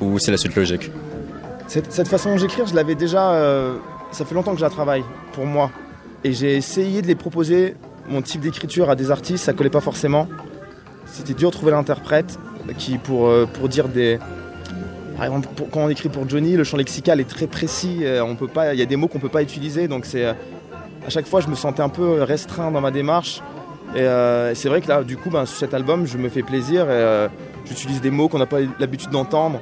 ou 0.00 0.18
c'est 0.18 0.32
la 0.32 0.36
suite 0.36 0.56
logique? 0.56 0.90
Cette, 1.68 1.92
cette 1.92 2.08
façon 2.08 2.34
d'écrire, 2.34 2.66
je 2.66 2.74
l'avais 2.74 2.96
déjà. 2.96 3.30
ça 4.10 4.24
fait 4.24 4.34
longtemps 4.34 4.50
que 4.52 4.58
je 4.58 4.64
la 4.64 4.70
travaille 4.70 5.04
pour 5.32 5.46
moi. 5.46 5.70
Et 6.24 6.32
j'ai 6.32 6.56
essayé 6.56 7.02
de 7.02 7.06
les 7.06 7.14
proposer, 7.14 7.76
mon 8.08 8.20
type 8.20 8.40
d'écriture, 8.40 8.90
à 8.90 8.96
des 8.96 9.12
artistes, 9.12 9.44
ça 9.44 9.52
collait 9.52 9.70
pas 9.70 9.80
forcément. 9.80 10.26
C'était 11.06 11.34
dur 11.34 11.50
de 11.50 11.54
trouver 11.56 11.70
l'interprète 11.72 12.36
qui, 12.78 12.98
pour, 12.98 13.26
euh, 13.26 13.46
pour 13.52 13.68
dire 13.68 13.88
des. 13.88 14.18
Par 15.16 15.26
exemple, 15.26 15.48
quand 15.70 15.80
on 15.80 15.88
écrit 15.88 16.08
pour 16.08 16.28
Johnny, 16.28 16.56
le 16.56 16.64
champ 16.64 16.76
lexical 16.76 17.20
est 17.20 17.28
très 17.28 17.46
précis. 17.46 17.98
euh, 18.02 18.24
on 18.24 18.34
peut 18.34 18.48
pas, 18.48 18.74
il 18.74 18.80
y 18.80 18.82
a 18.82 18.86
des 18.86 18.96
mots 18.96 19.08
qu'on 19.08 19.18
peut 19.18 19.28
pas 19.28 19.42
utiliser, 19.42 19.88
donc 19.88 20.06
c'est. 20.06 20.24
euh, 20.24 20.32
à 21.06 21.10
chaque 21.10 21.26
fois, 21.26 21.40
je 21.40 21.48
me 21.48 21.54
sentais 21.54 21.82
un 21.82 21.88
peu 21.88 22.22
restreint 22.22 22.70
dans 22.70 22.80
ma 22.80 22.90
démarche. 22.90 23.42
Et 23.94 24.06
c'est 24.54 24.68
vrai 24.68 24.80
que 24.80 24.88
là, 24.88 25.02
du 25.02 25.16
coup, 25.16 25.30
ben, 25.30 25.44
sur 25.44 25.58
cet 25.58 25.74
album, 25.74 26.06
je 26.06 26.16
me 26.16 26.28
fais 26.28 26.42
plaisir. 26.42 26.86
Euh, 26.88 27.28
j'utilise 27.66 28.00
des 28.00 28.10
mots 28.10 28.28
qu'on 28.28 28.38
n'a 28.38 28.46
pas 28.46 28.60
l'habitude 28.78 29.10
d'entendre. 29.10 29.60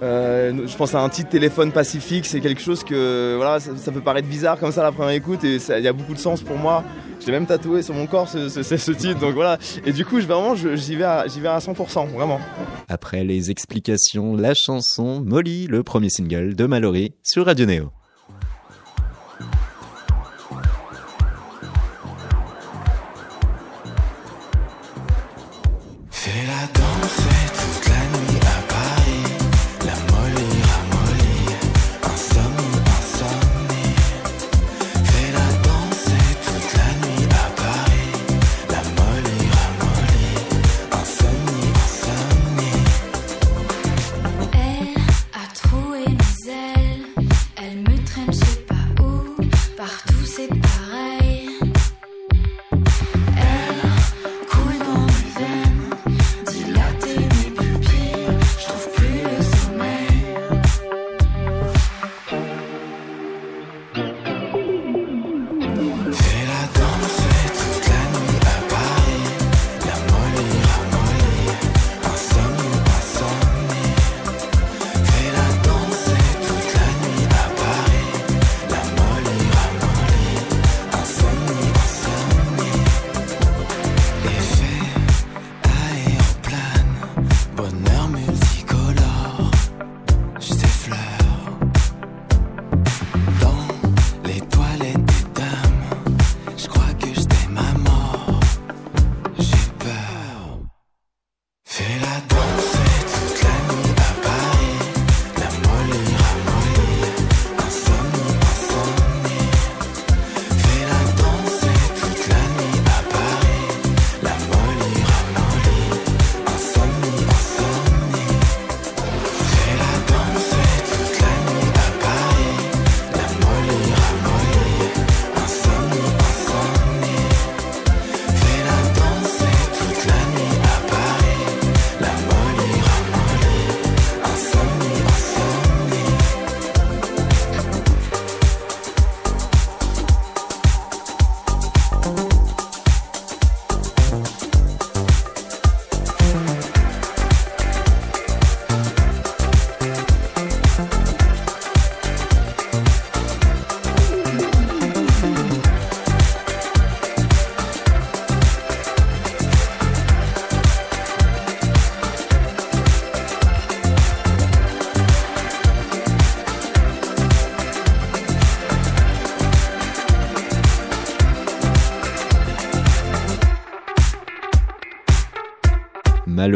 Je 0.00 0.76
pense 0.76 0.94
à 0.94 1.00
un 1.02 1.08
titre 1.10 1.28
téléphone 1.28 1.70
pacifique, 1.70 2.24
c'est 2.24 2.40
quelque 2.40 2.62
chose 2.62 2.82
que 2.82 3.34
voilà, 3.36 3.60
ça, 3.60 3.72
ça 3.76 3.92
peut 3.92 4.00
paraître 4.00 4.26
bizarre 4.26 4.58
comme 4.58 4.72
ça 4.72 4.80
à 4.80 4.84
la 4.84 4.92
première 4.92 5.12
écoute 5.12 5.44
et 5.44 5.58
il 5.76 5.84
y 5.84 5.88
a 5.88 5.92
beaucoup 5.92 6.14
de 6.14 6.18
sens 6.18 6.40
pour 6.40 6.56
moi. 6.56 6.82
Je 7.20 7.26
l'ai 7.26 7.32
même 7.32 7.46
tatoué 7.46 7.82
sur 7.82 7.94
mon 7.94 8.06
corps 8.06 8.28
ce, 8.28 8.48
ce- 8.48 8.62
ce- 8.62 8.92
titre, 8.92 9.20
donc 9.20 9.34
voilà. 9.34 9.58
Et 9.84 9.92
du 9.92 10.04
coup, 10.04 10.20
je, 10.20 10.26
vraiment, 10.26 10.54
j'y 10.54 10.96
vais, 10.96 11.04
à- 11.04 11.26
j'y 11.28 11.40
vais 11.40 11.48
à 11.48 11.58
100%, 11.58 12.06
vraiment. 12.08 12.40
Après 12.88 13.24
les 13.24 13.50
explications, 13.50 14.34
la 14.36 14.54
chanson 14.54 15.20
Molly, 15.24 15.66
le 15.66 15.82
premier 15.82 16.08
single 16.10 16.54
de 16.54 16.64
Mallory 16.66 17.12
sur 17.22 17.46
Radio 17.46 17.66
Neo. 17.66 17.90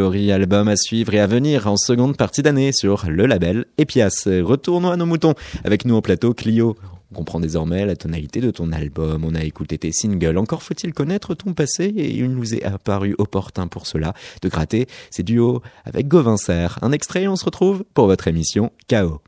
Album 0.05 0.67
à 0.67 0.75
suivre 0.75 1.13
et 1.15 1.19
à 1.19 1.25
venir 1.25 1.65
en 1.67 1.77
seconde 1.77 2.15
partie 2.15 2.43
d'année 2.43 2.71
sur 2.73 3.05
le 3.09 3.25
label 3.25 3.65
Epias. 3.79 4.27
Retournons 4.27 4.91
à 4.91 4.97
nos 4.97 5.07
moutons. 5.07 5.33
Avec 5.63 5.83
nous 5.83 5.95
au 5.95 6.01
plateau, 6.01 6.33
Clio. 6.33 6.75
On 7.11 7.15
comprend 7.15 7.39
désormais 7.39 7.85
la 7.85 7.95
tonalité 7.95 8.39
de 8.39 8.51
ton 8.51 8.71
album, 8.71 9.23
on 9.25 9.35
a 9.35 9.43
écouté 9.43 9.77
tes 9.77 9.91
singles, 9.91 10.37
encore 10.37 10.63
faut-il 10.63 10.93
connaître 10.93 11.33
ton 11.33 11.53
passé 11.53 11.85
et 11.85 12.13
il 12.13 12.29
nous 12.29 12.53
est 12.53 12.63
apparu 12.63 13.15
opportun 13.17 13.67
pour 13.67 13.87
cela 13.87 14.13
de 14.41 14.49
gratter 14.49 14.87
ces 15.11 15.23
duos 15.23 15.61
avec 15.85 16.07
Gauvin. 16.07 16.35
Un 16.81 16.91
extrait 16.91 17.27
on 17.27 17.35
se 17.35 17.45
retrouve 17.45 17.83
pour 17.93 18.07
votre 18.07 18.27
émission 18.27 18.71
KO. 18.89 19.21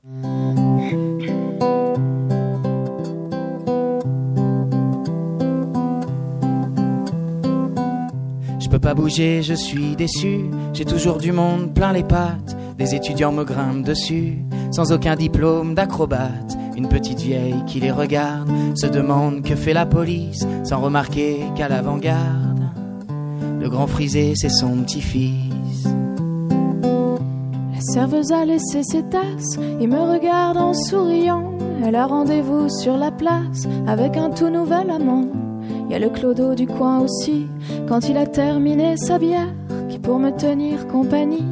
Je 8.67 8.69
peux 8.69 8.79
pas 8.79 8.93
bouger, 8.93 9.43
je 9.43 9.53
suis 9.53 9.95
déçu. 9.95 10.49
J'ai 10.73 10.83
toujours 10.83 11.19
du 11.19 11.31
monde 11.31 11.73
plein 11.73 11.93
les 11.93 12.03
pattes. 12.03 12.57
Des 12.77 12.95
étudiants 12.95 13.31
me 13.31 13.45
grimpent 13.45 13.85
dessus, 13.85 14.39
sans 14.71 14.91
aucun 14.91 15.15
diplôme 15.15 15.73
d'acrobate. 15.73 16.57
Une 16.75 16.89
petite 16.89 17.21
vieille 17.21 17.63
qui 17.65 17.79
les 17.79 17.91
regarde 17.91 18.51
se 18.75 18.87
demande 18.87 19.41
que 19.41 19.55
fait 19.55 19.71
la 19.71 19.85
police, 19.85 20.45
sans 20.65 20.81
remarquer 20.81 21.45
qu'à 21.55 21.69
l'avant-garde, 21.69 22.59
le 23.61 23.69
grand 23.69 23.87
frisé 23.87 24.33
c'est 24.35 24.49
son 24.49 24.83
petit-fils. 24.83 25.85
La 27.73 27.79
serveuse 27.79 28.33
a 28.33 28.43
laissé 28.43 28.83
ses 28.83 29.03
tasses 29.03 29.57
et 29.79 29.87
me 29.87 30.11
regarde 30.11 30.57
en 30.57 30.73
souriant. 30.73 31.53
Elle 31.85 31.95
a 31.95 32.05
rendez-vous 32.05 32.67
sur 32.67 32.97
la 32.97 33.11
place 33.11 33.65
avec 33.87 34.17
un 34.17 34.29
tout 34.29 34.49
nouvel 34.49 34.91
amant. 34.91 35.46
Y 35.89 35.95
a 35.95 35.99
le 35.99 36.09
clodo 36.09 36.53
du 36.53 36.67
coin 36.67 36.99
aussi, 36.99 37.47
quand 37.87 38.09
il 38.09 38.17
a 38.17 38.25
terminé 38.25 38.97
sa 38.97 39.17
bière, 39.17 39.53
qui 39.89 39.99
pour 39.99 40.19
me 40.19 40.31
tenir 40.31 40.87
compagnie 40.87 41.45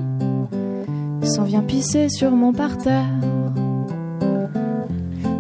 s'en 1.26 1.44
vient 1.44 1.62
pisser 1.62 2.10
sur 2.10 2.32
mon 2.32 2.54
parterre. 2.54 3.06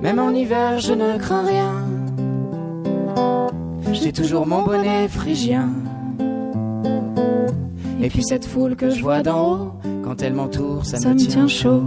Même 0.02 0.20
en 0.20 0.32
hiver, 0.32 0.80
je 0.80 0.94
ne 0.94 1.18
crains 1.18 1.46
rien. 1.46 1.72
J'ai 3.94 4.12
toujours 4.12 4.46
mon 4.46 4.64
bonnet 4.64 5.08
phrygien. 5.08 5.70
Et 8.02 8.10
puis 8.10 8.24
cette 8.24 8.46
foule 8.46 8.76
que 8.76 8.90
je 8.90 9.02
vois 9.02 9.22
d'en 9.22 9.52
haut, 9.52 9.72
quand 10.04 10.22
elle 10.22 10.34
m'entoure, 10.34 10.86
ça, 10.86 10.98
Ça 10.98 11.10
me 11.10 11.16
tient 11.16 11.48
chaud. 11.48 11.84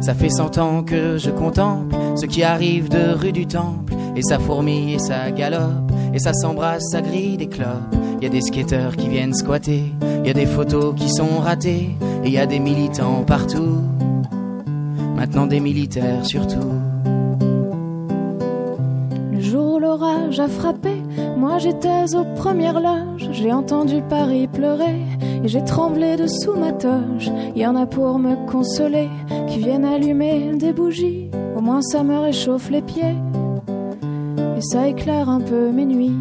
Ça 0.00 0.14
fait 0.14 0.30
cent 0.30 0.58
ans 0.58 0.82
que 0.82 1.16
je 1.18 1.30
contemple 1.30 1.96
ce 2.16 2.26
qui 2.26 2.42
arrive 2.42 2.88
de 2.88 3.12
rue 3.14 3.32
du 3.32 3.46
Temple. 3.46 3.94
Et 4.16 4.22
ça 4.22 4.38
fourmille 4.38 4.94
et 4.94 4.98
ça 4.98 5.30
galope. 5.30 5.92
Et 6.14 6.18
ça 6.18 6.32
s'embrasse, 6.32 6.84
ça 6.90 7.02
grille 7.02 7.36
des 7.36 7.48
clopes. 7.48 7.94
Y 8.22 8.26
a 8.26 8.28
des 8.30 8.40
skateurs 8.40 8.96
qui 8.96 9.08
viennent 9.08 9.34
squatter. 9.34 9.92
Y 10.24 10.30
a 10.30 10.32
des 10.32 10.46
photos 10.46 10.94
qui 10.94 11.10
sont 11.10 11.38
ratées. 11.40 11.90
Et 12.24 12.30
y 12.30 12.38
a 12.38 12.46
des 12.46 12.58
militants 12.58 13.22
partout. 13.24 13.80
Maintenant 15.14 15.46
des 15.46 15.60
militaires 15.60 16.24
surtout. 16.24 16.72
Le 19.32 19.40
jour 19.40 19.74
où 19.74 19.78
l'orage 19.78 20.40
a 20.40 20.48
frappé, 20.48 20.94
moi 21.36 21.58
j'étais 21.58 22.14
aux 22.14 22.24
premières 22.36 22.80
loges. 22.80 23.28
J'ai 23.32 23.52
entendu 23.52 24.02
Paris 24.08 24.46
pleurer 24.46 25.00
et 25.44 25.48
j'ai 25.48 25.64
tremblé 25.64 26.16
dessous 26.16 26.54
ma 26.58 26.72
toge. 26.72 27.30
Y 27.54 27.66
en 27.66 27.76
a 27.76 27.86
pour 27.86 28.18
me 28.18 28.46
consoler 28.50 29.08
qui 29.48 29.58
viennent 29.58 29.84
allumer 29.84 30.52
des 30.56 30.72
bougies. 30.72 31.30
Au 31.56 31.60
moins 31.60 31.80
ça 31.80 32.02
me 32.02 32.18
réchauffe 32.18 32.68
les 32.70 32.82
pieds 32.82 33.16
et 34.56 34.60
ça 34.60 34.88
éclaire 34.88 35.30
un 35.30 35.40
peu 35.40 35.72
mes 35.72 35.86
nuits. 35.86 36.12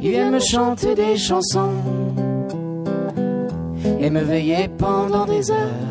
Ils 0.00 0.10
viennent 0.10 0.32
me 0.32 0.38
chanter 0.38 0.94
des 0.94 1.16
chansons 1.16 1.72
et 4.00 4.10
me 4.10 4.20
veiller 4.20 4.68
pendant 4.78 5.26
des 5.26 5.50
heures. 5.50 5.84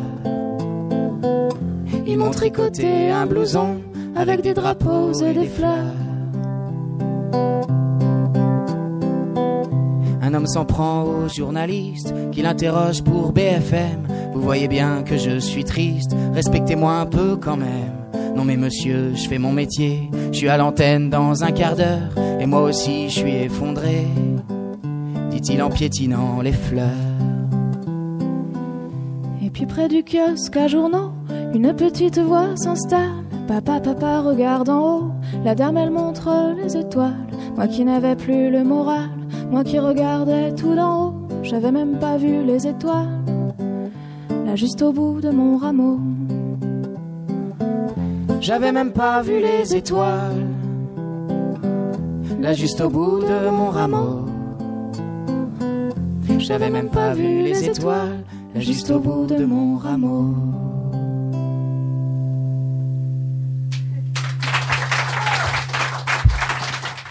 Ils 2.06 2.16
m'ont 2.16 2.30
tricoté 2.30 3.10
un 3.10 3.26
blouson 3.26 3.80
avec 4.16 4.40
des 4.40 4.54
drapeaux 4.54 5.12
et 5.12 5.34
des 5.34 5.46
fleurs. 5.46 5.94
Un 10.22 10.32
homme 10.32 10.46
s'en 10.46 10.64
prend 10.64 11.02
au 11.02 11.28
journaliste 11.28 12.14
qui 12.32 12.40
l'interroge 12.40 13.02
pour 13.02 13.32
BFM. 13.32 14.06
Vous 14.34 14.42
voyez 14.42 14.66
bien 14.66 15.02
que 15.04 15.16
je 15.16 15.38
suis 15.38 15.64
triste, 15.64 16.14
respectez-moi 16.34 16.92
un 16.92 17.06
peu 17.06 17.36
quand 17.36 17.56
même. 17.56 17.92
Non 18.36 18.44
mais 18.44 18.56
monsieur, 18.56 19.12
je 19.14 19.28
fais 19.28 19.38
mon 19.38 19.52
métier, 19.52 20.10
je 20.32 20.38
suis 20.38 20.48
à 20.48 20.56
l'antenne 20.56 21.08
dans 21.08 21.44
un 21.44 21.52
quart 21.52 21.76
d'heure, 21.76 22.10
et 22.40 22.46
moi 22.46 22.62
aussi 22.62 23.08
je 23.08 23.20
suis 23.20 23.34
effondré, 23.34 24.06
dit-il 25.30 25.62
en 25.62 25.70
piétinant 25.70 26.40
les 26.42 26.52
fleurs. 26.52 26.88
Et 29.42 29.50
puis 29.50 29.66
près 29.66 29.86
du 29.86 30.02
kiosque 30.02 30.56
à 30.56 30.66
journaux, 30.66 31.12
une 31.54 31.72
petite 31.72 32.18
voix 32.18 32.56
s'installe. 32.56 33.22
Papa, 33.46 33.78
papa, 33.78 34.20
regarde 34.20 34.68
en 34.68 34.80
haut. 34.80 35.10
La 35.44 35.54
dame, 35.54 35.76
elle 35.76 35.90
montre 35.90 36.56
les 36.62 36.76
étoiles. 36.76 37.26
Moi 37.56 37.68
qui 37.68 37.84
n'avais 37.84 38.16
plus 38.16 38.50
le 38.50 38.64
moral, 38.64 39.10
moi 39.50 39.62
qui 39.62 39.78
regardais 39.78 40.52
tout 40.54 40.74
d'en 40.74 41.04
haut, 41.04 41.14
j'avais 41.42 41.70
même 41.70 41.98
pas 41.98 42.16
vu 42.16 42.42
les 42.42 42.66
étoiles. 42.66 43.23
Juste 44.54 44.82
au 44.82 44.92
bout 44.92 45.20
de 45.20 45.30
mon 45.30 45.56
rameau. 45.56 45.98
J'avais 48.40 48.70
même 48.70 48.92
pas 48.92 49.20
vu 49.20 49.40
les 49.40 49.74
étoiles, 49.74 50.46
là 52.40 52.52
juste 52.52 52.80
au 52.80 52.88
bout 52.88 53.18
de 53.20 53.50
mon 53.50 53.70
rameau. 53.70 54.26
J'avais 56.38 56.70
même 56.70 56.88
pas 56.88 57.14
vu 57.14 57.42
les 57.42 57.64
étoiles, 57.64 58.22
juste 58.54 58.90
au 58.90 59.00
bout 59.00 59.26
de 59.26 59.44
mon 59.44 59.76
rameau. 59.76 60.34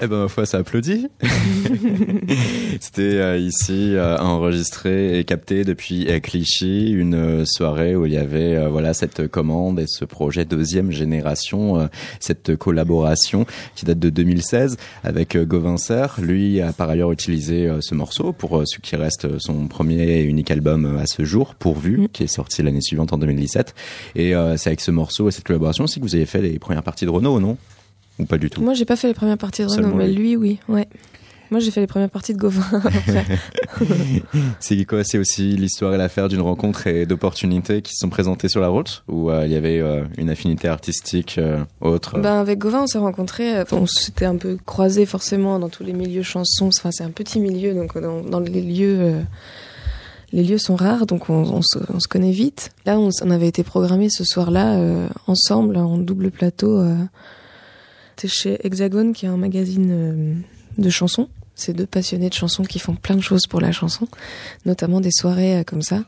Eh 0.03 0.07
ben 0.07 0.23
ma 0.23 0.27
foi, 0.27 0.45
ça 0.45 0.57
applaudit. 0.57 1.07
C'était 2.81 3.01
euh, 3.03 3.37
ici 3.37 3.95
euh, 3.95 4.17
enregistré 4.17 5.17
et 5.17 5.23
capté 5.23 5.63
depuis 5.63 6.09
euh, 6.09 6.19
Clichy, 6.19 6.91
une 6.91 7.15
euh, 7.15 7.45
soirée 7.45 7.95
où 7.95 8.05
il 8.05 8.11
y 8.11 8.17
avait 8.17 8.67
voilà 8.67 8.93
cette 8.93 9.29
commande 9.29 9.79
et 9.79 9.85
ce 9.87 10.03
projet 10.03 10.43
deuxième 10.43 10.91
génération, 10.91 11.87
cette 12.19 12.57
collaboration 12.57 13.45
qui 13.75 13.85
date 13.85 13.99
de 13.99 14.09
2016 14.09 14.75
avec 15.05 15.37
Gauvin 15.37 15.77
Serre. 15.77 16.15
Lui 16.21 16.59
a 16.59 16.73
par 16.73 16.89
ailleurs 16.89 17.13
utilisé 17.13 17.71
ce 17.79 17.95
morceau 17.95 18.33
pour 18.33 18.63
ce 18.65 18.79
qui 18.79 18.97
reste 18.97 19.39
son 19.39 19.67
premier 19.67 20.19
et 20.19 20.23
unique 20.23 20.51
album 20.51 20.97
à 20.97 21.05
ce 21.05 21.23
jour, 21.23 21.55
Pourvu, 21.55 21.93
Mm. 21.93 22.07
qui 22.09 22.23
est 22.23 22.27
sorti 22.27 22.61
l'année 22.61 22.81
suivante 22.81 23.13
en 23.13 23.17
2017. 23.17 23.73
Et 24.15 24.33
c'est 24.57 24.69
avec 24.69 24.81
ce 24.81 24.91
morceau 24.91 25.29
et 25.29 25.31
cette 25.31 25.45
collaboration 25.45 25.85
aussi 25.85 25.99
que 25.99 26.05
vous 26.05 26.15
avez 26.15 26.25
fait 26.25 26.41
les 26.41 26.59
premières 26.59 26.83
parties 26.83 27.05
de 27.05 27.11
Renault, 27.11 27.39
non? 27.39 27.57
Ou 28.19 28.26
pas 28.26 28.38
du 28.38 28.49
tout 28.49 28.62
Moi, 28.62 28.73
j'ai 28.73 28.86
pas 28.86 28.95
fait 28.95 29.08
les 29.08 29.13
premières 29.13 29.38
parties 29.38 29.63
de 29.63 29.67
Renault, 29.67 29.82
Seulement 29.84 29.95
mais 29.97 30.08
lui. 30.08 30.36
oui, 30.36 30.60
ouais. 30.69 30.88
Moi, 31.52 31.60
j'ai 31.60 31.69
fait 31.69 31.82
les 31.82 31.88
premières 31.88 32.10
parties 32.10 32.34
de 32.34 32.39
Gauvin. 32.39 32.63
C'est 34.60 34.84
quoi 34.86 35.04
C'est 35.04 35.17
aussi 35.19 35.56
l'histoire 35.56 35.93
et 35.93 35.97
l'affaire 35.97 36.28
d'une 36.28 36.41
rencontre 36.41 36.88
et 36.88 37.06
d'opportunités 37.06 37.82
qui 37.82 37.93
se 37.93 37.99
sont 37.99 38.10
présentées 38.10 38.47
sur 38.49 38.60
la 38.62 38.69
route 38.69 39.04
Ou 39.08 39.30
euh, 39.30 39.45
il 39.45 39.52
y 39.52 39.56
avait 39.56 39.80
euh, 39.80 40.04
une 40.17 40.30
affinité 40.30 40.67
artistique 40.67 41.36
euh, 41.38 41.63
autre 41.82 42.17
Ben, 42.19 42.39
avec 42.39 42.60
Gauvin, 42.60 42.84
on 42.84 42.88
s'est 42.88 42.97
rencontrés, 42.97 43.58
euh, 43.58 43.65
on 43.71 43.86
s'était 43.86 44.26
un 44.26 44.38
peu 44.38 44.58
croisés 44.65 45.06
forcément 45.06 45.60
dans 45.60 45.69
tous 45.69 45.84
les 45.84 45.93
milieux 45.93 46.23
chansons. 46.23 46.69
Enfin, 46.76 46.89
c'est 46.91 47.04
un 47.04 47.12
petit 47.12 47.39
milieu, 47.39 47.73
donc 47.73 47.97
dans, 47.99 48.21
dans 48.21 48.39
les 48.39 48.62
lieux, 48.62 48.97
euh, 48.99 49.21
les 50.32 50.43
lieux 50.43 50.58
sont 50.58 50.76
rares, 50.76 51.06
donc 51.06 51.30
on, 51.30 51.43
on 51.43 51.62
se, 51.62 51.78
on 51.93 51.99
se 51.99 52.08
connaît 52.08 52.32
vite. 52.32 52.71
Là, 52.88 52.97
on, 52.99 53.10
on 53.21 53.30
avait 53.30 53.47
été 53.47 53.63
programmés 53.63 54.10
ce 54.10 54.23
soir-là 54.23 54.73
euh, 54.78 55.08
ensemble 55.28 55.78
en 55.78 55.97
double 55.99 56.32
plateau. 56.32 56.84
C'était 58.15 58.28
chez 58.28 58.65
Hexagone, 58.65 59.13
qui 59.13 59.25
est 59.25 59.29
un 59.29 59.37
magazine 59.37 59.90
euh, 59.92 60.33
de 60.77 60.90
chansons. 60.90 61.29
C'est 61.56 61.73
deux 61.73 61.85
passionnés 61.85 62.29
de 62.29 62.33
chansons 62.33 62.63
qui 62.63 62.79
font 62.79 62.96
plein 62.96 63.15
de 63.15 63.21
choses 63.21 63.48
pour 63.48 63.62
la 63.62 63.71
chanson, 63.71 64.08
notamment 64.65 65.02
des 65.02 65.12
soirées 65.12 65.58
euh, 65.60 65.63
comme 65.63 65.81
ça. 65.81 66.04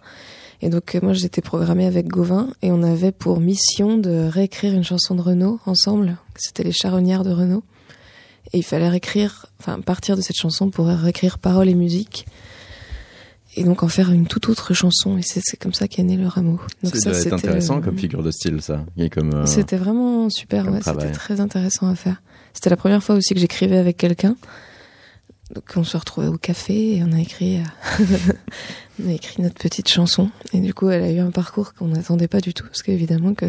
Et 0.61 0.69
donc 0.69 0.95
euh, 0.95 0.99
moi 1.01 1.13
j'étais 1.13 1.41
programmée 1.41 1.85
avec 1.85 2.07
Gauvin 2.07 2.49
et 2.61 2.71
on 2.71 2.83
avait 2.83 3.11
pour 3.11 3.39
mission 3.39 3.97
de 3.97 4.27
réécrire 4.27 4.73
une 4.73 4.83
chanson 4.83 5.15
de 5.15 5.21
Renaud 5.21 5.59
ensemble. 5.65 6.17
C'était 6.35 6.63
les 6.63 6.71
charognards 6.71 7.23
de 7.23 7.31
Renaud. 7.31 7.63
Et 8.53 8.59
il 8.59 8.63
fallait 8.63 8.89
réécrire, 8.89 9.47
enfin 9.59 9.79
partir 9.81 10.15
de 10.15 10.21
cette 10.21 10.37
chanson 10.37 10.69
pour 10.69 10.85
réécrire 10.87 11.39
paroles 11.39 11.69
et 11.69 11.73
musique. 11.73 12.25
Et 13.57 13.63
donc 13.63 13.83
en 13.83 13.87
faire 13.87 14.11
une 14.11 14.27
toute 14.27 14.49
autre 14.49 14.73
chanson. 14.73 15.17
Et 15.17 15.21
c'est 15.23 15.41
comme 15.57 15.73
ça 15.73 15.87
qu'est 15.87 16.03
né 16.03 16.17
le 16.17 16.27
rameau. 16.27 16.59
C'était 17.19 17.33
intéressant 17.47 17.75
le- 17.77 17.81
comme 17.81 17.97
figure 17.97 18.21
de 18.23 18.31
style, 18.31 18.61
ça. 18.61 18.85
Euh, 19.33 19.45
C'était 19.45 19.77
vraiment 19.77 20.29
super, 20.29 20.65
ouais, 20.71 20.79
c'était 21.01 21.05
très 21.13 21.39
intéressant 21.39 21.87
à 21.87 21.95
faire. 21.95 22.21
C'était 22.53 22.69
la 22.69 22.77
première 22.77 23.01
fois 23.03 23.15
aussi 23.15 23.33
que 23.33 23.39
j'écrivais 23.39 23.77
avec 23.77 23.97
quelqu'un. 23.97 24.35
donc 25.53 25.63
on 25.75 25.83
se 25.83 25.95
retrouvait 25.95 26.27
au 26.27 26.37
café 26.37 26.97
et 26.97 27.03
on 27.03 27.11
a 27.13 27.19
écrit, 27.21 27.59
euh, 27.59 28.03
on 29.05 29.09
a 29.09 29.13
écrit 29.13 29.41
notre 29.41 29.55
petite 29.55 29.87
chanson. 29.87 30.29
Et 30.53 30.59
du 30.59 30.73
coup, 30.73 30.89
elle 30.89 31.03
a 31.03 31.11
eu 31.11 31.19
un 31.19 31.31
parcours 31.31 31.73
qu'on 31.73 31.87
n'attendait 31.87 32.27
pas 32.27 32.41
du 32.41 32.53
tout, 32.53 32.65
parce 32.65 32.81
qu'évidemment 32.81 33.33
que 33.35 33.45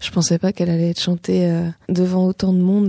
je 0.00 0.10
pensais 0.10 0.38
pas 0.38 0.52
qu'elle 0.52 0.68
allait 0.70 0.90
être 0.90 1.00
chantée 1.00 1.46
euh, 1.46 1.68
devant 1.88 2.26
autant 2.26 2.52
de 2.52 2.60
monde. 2.60 2.88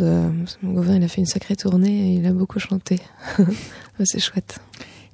que 0.62 0.66
Gauvin, 0.68 0.96
il 0.98 1.04
a 1.04 1.08
fait 1.08 1.22
une 1.22 1.28
sacrée 1.28 1.56
tournée 1.56 2.12
et 2.12 2.16
il 2.16 2.26
a 2.26 2.32
beaucoup 2.34 2.60
chanté. 2.60 3.00
C'est 4.04 4.20
chouette. 4.20 4.60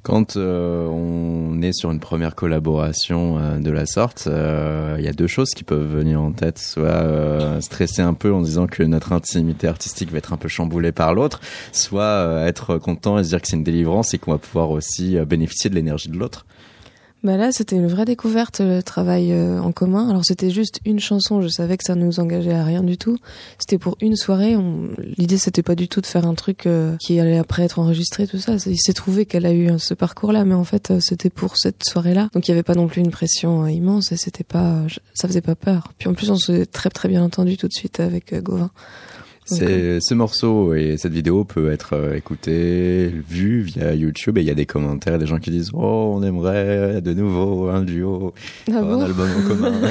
Quand 0.05 0.37
euh, 0.37 0.85
on 0.85 1.63
est 1.63 1.73
sur 1.73 1.89
une 1.89 1.99
première 1.99 2.35
collaboration 2.35 3.39
euh, 3.39 3.57
de 3.57 3.71
la 3.71 3.87
sorte, 3.87 4.25
euh, 4.27 4.97
il 4.99 5.03
y 5.03 5.07
a 5.07 5.13
deux 5.13 5.25
choses 5.25 5.49
qui 5.55 5.63
peuvent 5.63 5.91
venir 5.91 6.21
en 6.21 6.31
tête. 6.31 6.59
Soit 6.59 6.89
euh, 6.89 7.59
stresser 7.59 8.03
un 8.03 8.13
peu 8.13 8.31
en 8.31 8.41
disant 8.41 8.67
que 8.67 8.83
notre 8.83 9.13
intimité 9.13 9.67
artistique 9.67 10.11
va 10.11 10.19
être 10.19 10.31
un 10.31 10.37
peu 10.37 10.47
chamboulée 10.47 10.91
par 10.91 11.15
l'autre, 11.15 11.41
soit 11.71 12.43
être 12.45 12.77
content 12.77 13.17
et 13.17 13.23
se 13.23 13.29
dire 13.29 13.41
que 13.41 13.47
c'est 13.47 13.55
une 13.55 13.63
délivrance 13.63 14.13
et 14.13 14.19
qu'on 14.19 14.33
va 14.33 14.37
pouvoir 14.37 14.69
aussi 14.69 15.17
bénéficier 15.25 15.71
de 15.71 15.75
l'énergie 15.75 16.09
de 16.09 16.19
l'autre. 16.19 16.45
Bah 17.25 17.37
là, 17.37 17.51
c'était 17.51 17.75
une 17.75 17.87
vraie 17.87 18.05
découverte, 18.05 18.59
le 18.59 18.83
travail 18.83 19.31
euh, 19.31 19.59
en 19.59 19.71
commun. 19.71 20.07
Alors 20.11 20.23
c'était 20.23 20.51
juste 20.51 20.79
une 20.85 20.99
chanson, 20.99 21.41
je 21.41 21.47
savais 21.47 21.75
que 21.75 21.83
ça 21.83 21.95
nous 21.95 22.19
engageait 22.19 22.53
à 22.53 22.63
rien 22.63 22.83
du 22.83 22.99
tout. 22.99 23.17
C'était 23.57 23.79
pour 23.79 23.97
une 23.99 24.15
soirée. 24.15 24.55
L'idée, 25.17 25.39
c'était 25.39 25.63
pas 25.63 25.73
du 25.73 25.87
tout 25.87 26.01
de 26.01 26.05
faire 26.05 26.27
un 26.27 26.35
truc 26.35 26.67
euh, 26.67 26.95
qui 26.97 27.19
allait 27.19 27.39
après 27.39 27.63
être 27.63 27.79
enregistré, 27.79 28.27
tout 28.27 28.37
ça. 28.37 28.57
Il 28.67 28.77
s'est 28.77 28.93
trouvé 28.93 29.25
qu'elle 29.25 29.47
a 29.47 29.53
eu 29.53 29.71
euh, 29.71 29.79
ce 29.79 29.95
parcours-là, 29.95 30.45
mais 30.45 30.53
en 30.53 30.65
fait, 30.65 30.91
euh, 30.91 30.99
c'était 31.01 31.31
pour 31.31 31.57
cette 31.57 31.83
soirée-là. 31.83 32.29
Donc 32.33 32.47
il 32.47 32.51
y 32.51 32.53
avait 32.53 32.61
pas 32.61 32.75
non 32.75 32.87
plus 32.87 33.01
une 33.01 33.09
pression 33.09 33.63
euh, 33.63 33.71
immense 33.71 34.11
et 34.11 34.17
c'était 34.17 34.43
pas, 34.43 34.83
ça 35.15 35.27
faisait 35.27 35.41
pas 35.41 35.55
peur. 35.55 35.93
Puis 35.97 36.07
en 36.07 36.13
plus, 36.13 36.29
on 36.29 36.37
s'est 36.37 36.67
très 36.67 36.91
très 36.91 37.09
bien 37.09 37.23
entendu 37.23 37.57
tout 37.57 37.67
de 37.67 37.73
suite 37.73 38.01
avec 38.01 38.35
Gauvin. 38.35 38.69
C'est 39.45 39.99
ce 40.01 40.13
morceau 40.15 40.73
et 40.73 40.97
cette 40.97 41.13
vidéo 41.13 41.43
peut 41.43 41.71
être 41.71 41.93
euh, 41.93 42.15
écoutée, 42.15 43.13
vue 43.29 43.61
via 43.61 43.93
YouTube 43.93 44.39
et 44.39 44.41
il 44.41 44.47
y 44.47 44.51
a 44.51 44.55
des 44.55 44.65
commentaires, 44.65 45.19
des 45.19 45.27
gens 45.27 45.37
qui 45.37 45.51
disent 45.51 45.69
oh 45.73 46.13
on 46.15 46.23
aimerait 46.23 46.99
de 47.01 47.13
nouveau 47.13 47.69
un 47.69 47.83
duo, 47.83 48.33
ah 48.71 48.79
un 48.79 49.01
album 49.01 49.29
en 49.37 49.47
commun. 49.47 49.71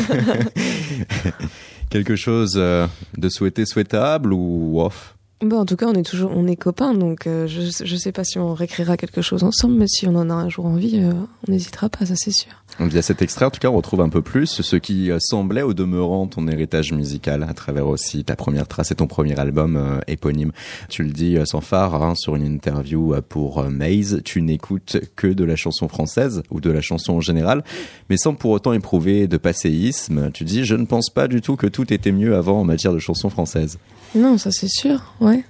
Quelque 1.91 2.17
chose 2.17 2.55
euh, 2.57 2.89
de 3.17 3.29
souhaité 3.29 3.65
souhaitable 3.65 4.33
ou 4.33 4.81
off? 4.81 5.14
Bon, 5.41 5.59
en 5.59 5.67
tout 5.67 5.77
cas, 5.77 5.87
on 5.87 5.95
est 5.95 6.05
toujours, 6.05 6.31
on 6.35 6.47
est 6.47 6.57
copains, 6.57 6.95
donc 6.95 7.27
euh, 7.27 7.47
je, 7.49 7.85
je 7.85 7.97
sais 7.97 8.13
pas 8.13 8.23
si 8.23 8.39
on 8.39 8.55
réécrira 8.55 8.97
quelque 8.97 9.21
chose 9.21 9.43
ensemble, 9.43 9.75
mais 9.75 9.89
si 9.89 10.07
on 10.07 10.15
en 10.15 10.31
a 10.31 10.33
un 10.33 10.49
jour 10.49 10.65
envie, 10.65 11.01
euh, 11.01 11.13
on 11.47 11.51
n'hésitera 11.53 11.89
pas, 11.89 12.07
ça 12.07 12.15
c'est 12.17 12.31
sûr. 12.31 12.53
Via 12.79 13.03
cet 13.03 13.21
extrait, 13.21 13.45
en 13.45 13.51
tout 13.51 13.59
cas, 13.59 13.69
on 13.69 13.77
retrouve 13.77 14.01
un 14.01 14.09
peu 14.09 14.23
plus 14.23 14.63
ce 14.63 14.77
qui 14.77 15.11
euh, 15.11 15.19
semblait 15.21 15.63
au 15.63 15.75
demeurant 15.75 16.29
ton 16.29 16.47
héritage 16.47 16.93
musical 16.93 17.43
à 17.43 17.53
travers 17.53 17.89
aussi 17.89 18.25
ta 18.25 18.37
première 18.37 18.69
trace 18.69 18.93
et 18.93 18.95
ton 18.95 19.09
premier 19.09 19.39
album 19.39 20.01
éponyme. 20.07 20.53
Tu 20.89 21.03
le 21.03 21.11
dis 21.11 21.37
sans 21.45 21.61
phare 21.61 22.01
hein, 22.03 22.15
sur 22.15 22.37
une 22.37 22.47
interview 22.47 23.15
pour 23.29 23.65
Maze, 23.65 24.23
tu 24.25 24.41
n'écoutes 24.41 24.99
que 25.17 25.27
de 25.27 25.45
la 25.45 25.57
chanson 25.57 25.89
française 25.89 26.43
ou 26.51 26.61
de 26.61 26.71
la 26.71 26.81
chanson 26.81 27.15
en 27.15 27.21
général, 27.21 27.65
mais 28.09 28.17
sans 28.17 28.35
pour 28.35 28.53
autant 28.53 28.73
éprouver 28.73 29.27
de 29.27 29.37
passéisme. 29.37 30.31
Tu 30.33 30.45
dis, 30.45 30.65
je 30.65 30.77
ne 30.77 30.87
pense 30.87 31.11
pas 31.11 31.29
du 31.29 31.41
tout 31.41 31.57
que 31.57 31.67
tout 31.67 31.93
était 31.93 32.13
mieux 32.13 32.37
avant 32.37 32.61
en 32.61 32.65
matière 32.65 32.93
de 32.93 32.99
chanson 32.99 33.31
française. 33.31 33.79
Non, 34.15 34.39
ça 34.39 34.51
c'est 34.51 34.69
sûr, 34.69 35.15
ouais. 35.21 35.45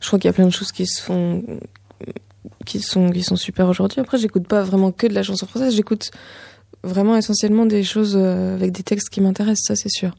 Je 0.00 0.06
crois 0.06 0.18
qu'il 0.18 0.28
y 0.28 0.30
a 0.30 0.34
plein 0.34 0.46
de 0.46 0.52
choses 0.52 0.72
qui 0.72 0.86
se 0.86 1.00
font, 1.00 1.42
qui 2.66 2.80
sont, 2.80 3.10
qui 3.10 3.22
sont 3.22 3.36
super 3.36 3.68
aujourd'hui. 3.68 4.00
Après, 4.00 4.18
j'écoute 4.18 4.46
pas 4.46 4.62
vraiment 4.62 4.92
que 4.92 5.06
de 5.06 5.14
la 5.14 5.22
chanson 5.22 5.46
française, 5.46 5.74
j'écoute 5.74 6.10
vraiment 6.82 7.16
essentiellement 7.16 7.64
des 7.64 7.82
choses 7.82 8.16
euh, 8.16 8.54
avec 8.56 8.72
des 8.72 8.82
textes 8.82 9.08
qui 9.08 9.20
m'intéressent, 9.20 9.68
ça 9.68 9.76
c'est 9.76 9.88
sûr. 9.88 10.14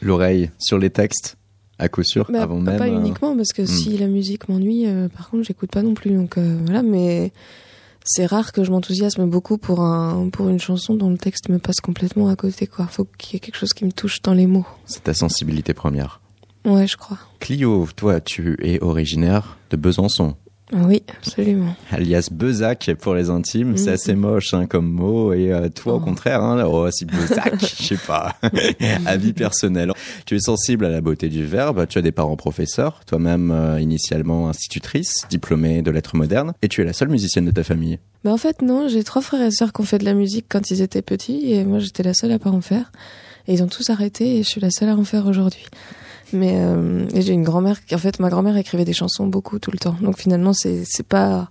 L'oreille 0.00 0.50
sur 0.58 0.78
les 0.78 0.90
textes, 0.90 1.36
à 1.78 1.88
coup 1.88 2.02
sûr, 2.04 2.30
Bah, 2.30 2.42
avant 2.42 2.62
pas 2.64 2.72
même. 2.78 2.82
euh, 2.82 3.00
uniquement, 3.00 3.36
parce 3.36 3.52
que 3.52 3.62
hmm. 3.62 3.66
si 3.66 3.98
la 3.98 4.06
musique 4.06 4.48
m'ennuie, 4.48 4.86
euh, 4.86 5.08
par 5.08 5.30
contre, 5.30 5.44
j'écoute 5.44 5.70
pas 5.70 5.82
non 5.82 5.94
plus. 5.94 6.10
Donc 6.10 6.38
euh, 6.38 6.58
voilà, 6.64 6.82
mais 6.82 7.32
c'est 8.04 8.26
rare 8.26 8.52
que 8.52 8.62
je 8.62 8.70
m'enthousiasme 8.70 9.26
beaucoup 9.26 9.58
pour 9.58 9.80
un 9.80 10.28
pour 10.30 10.48
une 10.48 10.60
chanson 10.60 10.94
dont 10.94 11.10
le 11.10 11.18
texte 11.18 11.48
me 11.48 11.58
passe 11.58 11.80
complètement 11.80 12.28
à 12.28 12.36
côté. 12.36 12.66
Quoi, 12.66 12.86
faut 12.86 13.06
qu'il 13.18 13.34
y 13.34 13.36
ait 13.36 13.40
quelque 13.40 13.56
chose 13.56 13.72
qui 13.72 13.84
me 13.84 13.92
touche 13.92 14.22
dans 14.22 14.34
les 14.34 14.46
mots. 14.46 14.66
C'est 14.84 15.04
ta 15.04 15.14
sensibilité 15.14 15.74
première. 15.74 16.20
Ouais, 16.66 16.86
je 16.86 16.96
crois. 16.96 17.18
Clio, 17.40 17.88
toi, 17.96 18.20
tu 18.20 18.58
es 18.62 18.82
originaire 18.82 19.56
de 19.70 19.76
Besançon. 19.76 20.34
Ah 20.72 20.78
Oui, 20.84 21.04
absolument. 21.18 21.76
alias 21.92 22.28
Bezac 22.32 22.90
pour 23.00 23.14
les 23.14 23.30
intimes. 23.30 23.76
C'est 23.76 23.86
Mhm. 23.86 23.94
assez 23.94 24.14
moche 24.16 24.52
hein, 24.52 24.66
comme 24.66 24.90
mot. 24.90 25.32
Et 25.32 25.52
euh, 25.52 25.68
toi, 25.68 25.94
au 25.94 25.96
Oh. 25.98 26.00
contraire, 26.00 26.42
hein, 26.42 26.64
oh, 26.66 26.90
si 26.90 27.04
Bezac, 27.04 27.54
je 27.60 27.84
sais 27.84 27.96
pas. 28.04 28.34
Avis 29.06 29.32
personnel. 29.32 29.92
Tu 30.26 30.34
es 30.34 30.40
sensible 30.40 30.84
à 30.84 30.88
la 30.88 31.00
beauté 31.00 31.28
du 31.28 31.44
verbe. 31.46 31.86
Tu 31.86 31.98
as 31.98 32.02
des 32.02 32.10
parents 32.10 32.34
professeurs, 32.34 33.02
toi-même 33.06 33.52
euh, 33.52 33.80
initialement 33.80 34.48
institutrice, 34.48 35.14
diplômée 35.30 35.82
de 35.82 35.92
lettres 35.92 36.16
modernes, 36.16 36.52
et 36.62 36.68
tu 36.68 36.80
es 36.80 36.84
la 36.84 36.92
seule 36.92 37.10
musicienne 37.10 37.44
de 37.44 37.52
ta 37.52 37.62
famille. 37.62 38.00
Bah 38.24 38.32
en 38.32 38.36
fait 38.38 38.60
non, 38.60 38.88
j'ai 38.88 39.04
trois 39.04 39.22
frères 39.22 39.42
et 39.46 39.52
sœurs 39.52 39.72
qui 39.72 39.82
ont 39.82 39.84
fait 39.84 39.98
de 39.98 40.04
la 40.04 40.14
musique 40.14 40.46
quand 40.48 40.72
ils 40.72 40.82
étaient 40.82 41.00
petits 41.02 41.52
et 41.52 41.64
moi 41.64 41.78
j'étais 41.78 42.02
la 42.02 42.12
seule 42.12 42.32
à 42.32 42.40
pas 42.40 42.50
en 42.50 42.60
faire. 42.60 42.90
Et 43.46 43.54
ils 43.54 43.62
ont 43.62 43.68
tous 43.68 43.88
arrêté 43.90 44.38
et 44.38 44.42
je 44.42 44.48
suis 44.48 44.60
la 44.60 44.70
seule 44.70 44.88
à 44.88 44.96
en 44.96 45.04
faire 45.04 45.28
aujourd'hui. 45.28 45.64
Mais 46.32 46.56
euh, 46.56 47.06
j'ai 47.14 47.32
une 47.32 47.44
grand-mère 47.44 47.84
qui 47.84 47.94
en 47.94 47.98
fait 47.98 48.18
ma 48.20 48.28
grand-mère 48.30 48.56
écrivait 48.56 48.84
des 48.84 48.92
chansons 48.92 49.26
beaucoup 49.26 49.58
tout 49.58 49.70
le 49.70 49.78
temps. 49.78 49.96
Donc 50.00 50.18
finalement 50.18 50.52
c'est 50.52 50.84
pas 51.08 51.48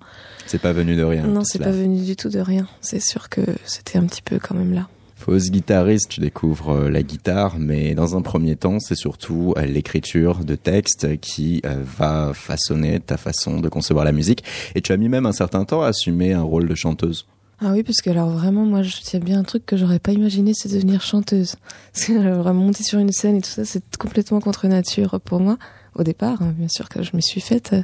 C'est 0.47 0.61
pas 0.61 0.73
venu 0.73 0.95
de 0.95 1.03
rien. 1.03 1.25
non 1.27 1.43
c'est 1.43 1.59
pas 1.59 1.71
venu 1.71 2.01
du 2.01 2.15
tout 2.15 2.29
de 2.29 2.39
rien. 2.39 2.67
C'est 2.81 3.01
sûr 3.01 3.29
que 3.29 3.41
c'était 3.63 3.97
un 3.97 4.05
petit 4.05 4.21
peu 4.21 4.39
quand 4.39 4.55
même 4.55 4.73
là. 4.73 4.87
Fausse 5.17 5.49
guitariste, 5.49 6.09
tu 6.09 6.19
découvres 6.19 6.71
euh, 6.71 6.89
la 6.89 7.01
guitare, 7.01 7.55
mais 7.57 7.95
dans 7.95 8.17
un 8.17 8.21
premier 8.21 8.57
temps, 8.57 8.79
c'est 8.79 8.95
surtout 8.95 9.53
euh, 9.57 9.65
l'écriture 9.65 10.43
de 10.43 10.55
textes 10.55 11.19
qui 11.21 11.61
va 11.63 12.31
façonner 12.33 12.99
ta 12.99 13.15
façon 13.17 13.59
de 13.59 13.69
concevoir 13.69 14.03
la 14.05 14.11
musique. 14.11 14.43
Et 14.75 14.81
tu 14.81 14.91
as 14.91 14.97
mis 14.97 15.07
même 15.09 15.25
un 15.25 15.31
certain 15.31 15.63
temps 15.63 15.81
à 15.81 15.87
assumer 15.87 16.33
un 16.33 16.43
rôle 16.43 16.67
de 16.67 16.75
chanteuse. 16.75 17.25
Ah 17.61 17.71
oui 17.71 17.83
parce 17.83 18.01
que 18.01 18.09
alors 18.09 18.29
vraiment 18.29 18.65
moi 18.65 18.81
je 18.81 18.91
tiens 19.01 19.21
bien 19.21 19.39
un 19.39 19.43
truc 19.43 19.65
que 19.65 19.77
j'aurais 19.77 19.99
pas 19.99 20.11
imaginé 20.11 20.51
c'est 20.53 20.69
devenir 20.73 21.01
chanteuse. 21.01 21.55
Parce 21.93 22.05
que 22.07 22.51
monter 22.51 22.83
sur 22.83 22.99
une 22.99 23.11
scène 23.13 23.37
et 23.37 23.41
tout 23.41 23.49
ça 23.49 23.63
c'est 23.63 23.95
complètement 23.97 24.41
contre 24.41 24.67
nature 24.67 25.21
pour 25.21 25.39
moi 25.39 25.57
au 25.95 26.03
départ. 26.03 26.41
hein. 26.41 26.53
Bien 26.57 26.67
sûr 26.67 26.89
que 26.89 27.01
je 27.01 27.11
m'y 27.15 27.23
suis 27.23 27.39
faite, 27.39 27.71
euh, 27.71 27.81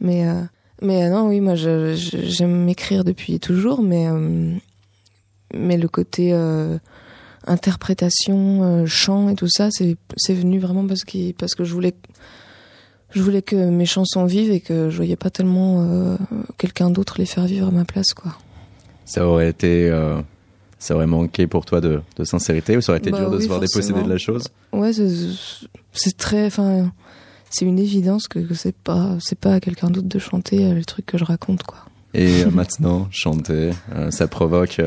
mais 0.00 0.28
euh, 0.28 0.42
mais 0.82 1.04
euh, 1.04 1.08
non 1.08 1.28
oui 1.28 1.40
moi 1.40 1.54
j'aime 1.54 2.64
m'écrire 2.64 3.02
depuis 3.04 3.40
toujours, 3.40 3.82
mais 3.82 4.06
euh, 4.08 4.54
mais 5.54 5.78
le 5.78 5.88
côté 5.88 6.34
euh, 6.34 6.76
interprétation, 7.46 8.84
chant 8.86 9.30
et 9.30 9.36
tout 9.36 9.48
ça 9.48 9.68
c'est 9.70 9.96
c'est 10.18 10.34
venu 10.34 10.58
vraiment 10.58 10.86
parce 10.86 11.04
que 11.04 11.32
parce 11.32 11.54
que 11.54 11.64
je 11.64 11.72
voulais 11.72 11.94
je 13.10 13.22
voulais 13.22 13.42
que 13.42 13.56
mes 13.56 13.86
chansons 13.86 14.26
vivent 14.26 14.50
et 14.50 14.60
que 14.60 14.90
je 14.90 14.96
voyais 14.96 15.16
pas 15.16 15.30
tellement 15.30 16.18
quelqu'un 16.58 16.90
d'autre 16.90 17.14
les 17.18 17.26
faire 17.26 17.46
vivre 17.46 17.68
à 17.68 17.70
ma 17.70 17.84
place 17.86 18.12
quoi. 18.12 18.36
Ça 19.04 19.26
aurait 19.26 19.48
été, 19.48 19.88
euh, 19.90 20.20
ça 20.78 20.94
aurait 20.94 21.06
manqué 21.06 21.46
pour 21.46 21.64
toi 21.66 21.80
de, 21.80 22.00
de 22.16 22.24
sincérité 22.24 22.76
ou 22.76 22.80
ça 22.80 22.92
aurait 22.92 22.98
été 23.00 23.10
Bah 23.10 23.18
dur 23.18 23.30
de 23.30 23.38
se 23.40 23.46
voir 23.46 23.60
déposséder 23.60 24.02
de 24.02 24.08
la 24.08 24.18
chose? 24.18 24.44
Ouais, 24.72 24.92
c'est- 24.92 26.16
très, 26.16 26.46
enfin, 26.46 26.90
c'est 27.50 27.64
une 27.64 27.78
évidence 27.78 28.28
que, 28.28 28.38
que 28.40 28.54
c'est 28.54 28.74
pas, 28.74 29.16
c'est 29.20 29.38
pas 29.38 29.54
à 29.54 29.60
quelqu'un 29.60 29.90
d'autre 29.90 30.08
de 30.08 30.18
chanter 30.18 30.64
euh, 30.64 30.74
les 30.74 30.84
trucs 30.84 31.06
que 31.06 31.18
je 31.18 31.24
raconte, 31.24 31.62
quoi. 31.62 31.78
Et 32.14 32.42
euh, 32.44 32.50
maintenant, 32.52 33.08
chanter, 33.10 33.70
euh, 33.94 34.10
ça 34.10 34.26
provoque 34.28 34.80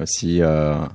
aussi 0.00 0.40
un- 0.42 0.88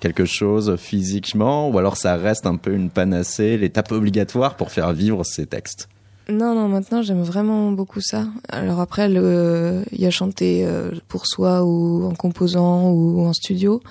quelque 0.00 0.24
chose 0.24 0.76
physiquement 0.76 1.68
ou 1.70 1.78
alors 1.78 1.96
ça 1.96 2.16
reste 2.16 2.46
un 2.46 2.56
peu 2.56 2.72
une 2.74 2.90
panacée, 2.90 3.56
l'étape 3.56 3.92
obligatoire 3.92 4.56
pour 4.56 4.70
faire 4.70 4.92
vivre 4.92 5.24
ces 5.24 5.46
textes? 5.46 5.88
Non, 6.30 6.54
non, 6.54 6.68
maintenant 6.68 7.02
j'aime 7.02 7.22
vraiment 7.22 7.72
beaucoup 7.72 8.00
ça. 8.00 8.28
Alors 8.48 8.80
après, 8.80 9.10
il 9.10 9.98
y 10.00 10.06
a 10.06 10.10
chanter 10.10 10.64
euh, 10.64 10.92
pour 11.08 11.26
soi 11.26 11.64
ou 11.64 12.06
en 12.06 12.14
composant 12.14 12.90
ou 12.90 13.20
en 13.26 13.32
studio. 13.32 13.82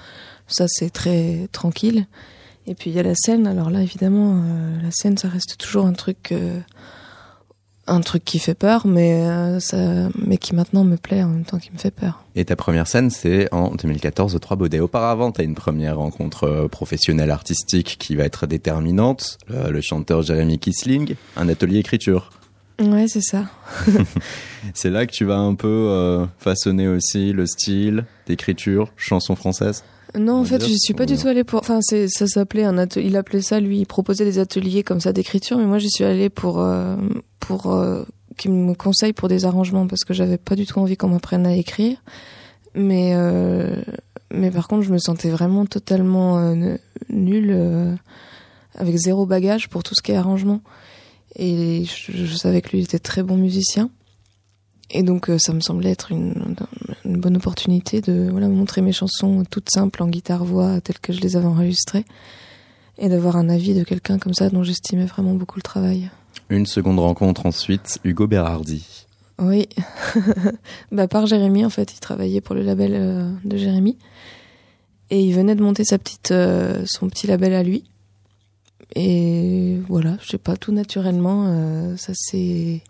Ça, 0.48 0.66
c'est 0.68 0.90
très 0.90 1.48
tranquille. 1.52 2.08
Et 2.68 2.76
puis 2.76 2.92
il 2.92 2.96
y 2.96 3.00
a 3.00 3.04
la 3.04 3.16
scène. 3.16 3.48
Alors 3.48 3.70
là, 3.70 3.82
évidemment, 3.82 4.36
euh, 4.36 4.82
la 4.82 4.92
scène, 4.92 5.18
ça 5.18 5.28
reste 5.28 5.58
toujours 5.58 5.86
un 5.86 5.94
truc, 5.94 6.32
euh, 6.32 6.60
un 7.90 8.02
truc 8.02 8.24
qui 8.24 8.40
fait 8.40 8.54
peur, 8.54 8.88
mais 8.88 9.14
euh, 9.14 9.60
ça, 9.60 9.78
mais 10.16 10.38
qui 10.38 10.56
maintenant 10.56 10.84
me 10.84 10.98
plaît 10.98 11.24
en 11.24 11.30
même 11.30 11.44
temps 11.44 11.58
qui 11.58 11.72
me 11.72 11.78
fait 11.78 11.92
peur. 11.92 12.24
Et 12.36 12.46
ta 12.46 12.56
première 12.56 12.88
scène, 12.88 13.10
c'est 13.10 13.54
en 13.54 13.76
2014 13.76 14.36
au 14.36 14.40
Trois 14.40 14.58
Baudets. 14.58 14.80
Auparavant, 14.80 15.32
tu 15.32 15.42
as 15.42 15.44
une 15.44 15.56
première 15.56 15.98
rencontre 15.98 16.44
euh, 16.46 16.68
professionnelle 16.68 17.32
artistique 17.32 17.98
qui 18.00 18.16
va 18.16 18.24
être 18.24 18.48
déterminante. 18.48 19.38
Le, 19.48 19.72
le 19.72 19.82
chanteur 19.82 20.22
Jérémy 20.22 20.60
Kisling, 20.60 21.16
un 21.36 21.50
atelier 21.50 21.80
écriture. 21.80 22.30
Ouais, 22.80 23.08
c'est 23.08 23.22
ça. 23.22 23.46
C'est 24.74 24.90
là 24.90 25.06
que 25.06 25.12
tu 25.12 25.26
vas 25.26 25.38
un 25.38 25.56
peu 25.56 25.68
euh, 25.68 26.26
façonner 26.38 26.88
aussi 26.88 27.34
le 27.34 27.46
style 27.46 28.06
d'écriture, 28.26 28.92
chanson 28.96 29.36
française? 29.36 29.84
Non, 30.18 30.38
On 30.38 30.42
en 30.42 30.44
fait, 30.44 30.68
je 30.68 30.74
suis 30.76 30.94
pas 30.94 31.06
du 31.06 31.18
tout 31.18 31.28
allée 31.28 31.44
pour. 31.44 31.60
Enfin, 31.60 31.80
c'est 31.82 32.08
ça 32.08 32.26
s'appelait 32.26 32.64
un 32.64 32.78
atelier. 32.78 33.08
Il 33.08 33.18
appelait 33.18 33.42
ça 33.42 33.60
lui. 33.60 33.80
Il 33.80 33.86
proposait 33.86 34.26
des 34.26 34.40
ateliers 34.40 34.84
comme 34.84 35.00
ça 35.00 35.14
d'écriture, 35.14 35.58
mais 35.58 35.66
moi 35.66 35.78
j'y 35.78 35.90
suis 35.90 36.04
allée 36.04 36.30
pour 36.30 36.60
euh, 36.60 36.96
pour 37.40 37.72
euh, 37.72 38.04
qu'il 38.38 38.52
me 38.52 38.74
conseille 38.74 39.14
pour 39.14 39.28
des 39.28 39.46
arrangements 39.46 39.86
parce 39.86 40.04
que 40.04 40.14
j'avais 40.14 40.38
pas 40.38 40.56
du 40.56 40.66
tout 40.66 40.80
envie 40.80 40.98
qu'on 40.98 41.10
m'apprenne 41.10 41.46
à 41.46 41.56
écrire. 41.56 41.98
Mais 42.74 43.12
euh, 43.14 43.84
mais 44.32 44.50
par 44.50 44.68
contre, 44.68 44.82
je 44.82 44.92
me 44.92 44.98
sentais 44.98 45.30
vraiment 45.30 45.66
totalement 45.66 46.56
nulle 47.10 47.98
avec 48.76 48.96
zéro 48.98 49.26
bagage 49.28 49.70
pour 49.70 49.84
tout 49.84 49.94
ce 49.96 50.02
qui 50.02 50.12
est 50.12 50.16
arrangement. 50.16 50.62
Et 51.36 51.86
je, 51.86 52.26
je 52.26 52.36
savais 52.36 52.62
que 52.62 52.70
lui 52.70 52.80
il 52.80 52.84
était 52.84 53.00
très 53.00 53.22
bon 53.22 53.38
musicien. 53.38 53.92
Et 54.92 55.04
donc, 55.04 55.30
ça 55.38 55.54
me 55.54 55.60
semblait 55.60 55.92
être 55.92 56.12
une, 56.12 56.56
une 57.10 57.20
bonne 57.20 57.38
opportunité 57.38 58.02
de 58.02 58.30
voilà, 58.32 58.48
montrer 58.48 58.82
mes 58.82 58.92
chansons 58.92 59.44
toutes 59.50 59.70
simples 59.70 60.04
en 60.04 60.08
guitare-voix, 60.08 60.80
telles 60.82 61.00
que 61.00 61.12
je 61.12 61.22
les 61.22 61.36
avais 61.36 61.48
enregistrées, 61.48 62.06
et 62.98 63.10
d'avoir 63.10 63.36
un 63.36 63.50
avis 63.50 63.74
de 63.74 63.84
quelqu'un 63.84 64.20
comme 64.20 64.34
ça 64.34 64.50
dont 64.50 64.64
j'estimais 64.64 65.06
vraiment 65.06 65.34
beaucoup 65.34 65.58
le 65.58 65.64
travail. 65.64 66.10
Une 66.50 66.66
seconde 66.66 67.00
rencontre 67.00 67.46
ensuite, 67.46 68.00
Hugo 68.04 68.28
Berardi. 68.28 69.08
Oui, 69.40 69.70
bah, 70.92 71.08
par 71.08 71.26
Jérémy, 71.26 71.66
en 71.66 71.70
fait, 71.70 71.94
il 71.94 72.00
travaillait 72.00 72.42
pour 72.42 72.56
le 72.56 72.62
label 72.62 72.92
euh, 72.94 73.32
de 73.46 73.58
Jérémy. 73.58 73.98
Et 75.10 75.22
il 75.22 75.34
venait 75.34 75.56
de 75.56 75.64
monter 75.64 75.86
sa 75.86 75.98
petite, 75.98 76.32
euh, 76.32 76.84
son 76.86 77.10
petit 77.10 77.26
label 77.26 77.54
à 77.54 77.64
lui. 77.64 77.86
Et 78.96 79.80
voilà, 79.88 80.18
je 80.22 80.30
sais 80.30 80.38
pas, 80.38 80.58
tout 80.58 80.72
naturellement, 80.72 81.46
euh, 81.48 81.96
ça 81.98 82.14
s'est. 82.16 82.84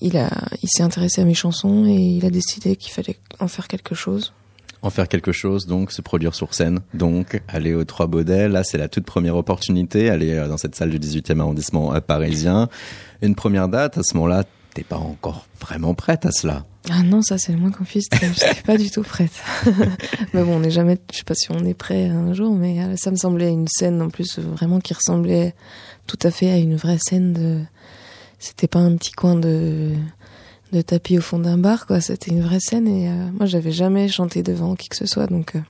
Il, 0.00 0.16
a, 0.16 0.30
il 0.62 0.68
s'est 0.68 0.82
intéressé 0.82 1.20
à 1.20 1.24
mes 1.24 1.34
chansons 1.34 1.84
et 1.86 1.96
il 1.96 2.24
a 2.24 2.30
décidé 2.30 2.76
qu'il 2.76 2.92
fallait 2.92 3.16
en 3.40 3.48
faire 3.48 3.68
quelque 3.68 3.94
chose. 3.94 4.32
En 4.80 4.90
faire 4.90 5.08
quelque 5.08 5.32
chose, 5.32 5.66
donc 5.66 5.90
se 5.90 6.02
produire 6.02 6.36
sur 6.36 6.54
scène, 6.54 6.78
donc 6.94 7.42
aller 7.48 7.74
aux 7.74 7.84
Trois 7.84 8.06
Baudets. 8.06 8.48
Là, 8.48 8.62
c'est 8.62 8.78
la 8.78 8.88
toute 8.88 9.04
première 9.04 9.36
opportunité, 9.36 10.08
aller 10.08 10.34
euh, 10.34 10.46
dans 10.46 10.56
cette 10.56 10.76
salle 10.76 10.90
du 10.90 11.00
18e 11.00 11.40
arrondissement 11.40 11.94
euh, 11.94 12.00
parisien. 12.00 12.68
Une 13.20 13.34
première 13.34 13.68
date, 13.68 13.98
à 13.98 14.02
ce 14.04 14.14
moment-là, 14.14 14.44
t'es 14.74 14.84
pas 14.84 14.96
encore 14.96 15.46
vraiment 15.60 15.94
prête 15.94 16.24
à 16.26 16.30
cela. 16.30 16.64
Ah 16.90 17.02
non, 17.02 17.22
ça 17.22 17.36
c'est 17.38 17.52
le 17.52 17.58
moins 17.58 17.72
qu'on 17.72 17.82
puisse 17.82 18.08
dire. 18.08 18.32
J'étais 18.32 18.62
pas 18.62 18.76
du 18.78 18.90
tout 18.90 19.02
prête. 19.02 19.32
mais 20.32 20.44
bon, 20.44 20.56
on 20.56 20.60
n'est 20.60 20.70
jamais, 20.70 20.96
je 21.12 21.18
sais 21.18 21.24
pas 21.24 21.34
si 21.34 21.50
on 21.50 21.64
est 21.64 21.74
prêt 21.74 22.06
un 22.06 22.32
jour, 22.32 22.54
mais 22.54 22.80
euh, 22.82 22.94
ça 22.96 23.10
me 23.10 23.16
semblait 23.16 23.50
une 23.50 23.66
scène 23.66 24.00
en 24.00 24.10
plus 24.10 24.38
vraiment 24.38 24.78
qui 24.78 24.94
ressemblait 24.94 25.54
tout 26.06 26.18
à 26.22 26.30
fait 26.30 26.50
à 26.50 26.56
une 26.56 26.76
vraie 26.76 26.98
scène 26.98 27.32
de. 27.32 27.60
C'était 28.38 28.68
pas 28.68 28.78
un 28.80 28.96
petit 28.96 29.12
coin 29.12 29.34
de 29.34 29.92
de 30.72 30.82
tapis 30.82 31.16
au 31.16 31.22
fond 31.22 31.38
d'un 31.38 31.56
bar, 31.56 31.86
quoi. 31.86 32.00
C'était 32.02 32.30
une 32.30 32.42
vraie 32.42 32.60
scène 32.60 32.86
et 32.86 33.08
euh, 33.08 33.30
moi 33.32 33.46
j'avais 33.46 33.72
jamais 33.72 34.06
chanté 34.08 34.42
devant 34.42 34.76
qui 34.76 34.88
que 34.90 34.96
ce 34.96 35.06
soit, 35.06 35.26
donc 35.26 35.56
euh, 35.56 35.60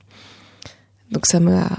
donc 1.11 1.25
ça 1.25 1.39
m'a 1.39 1.69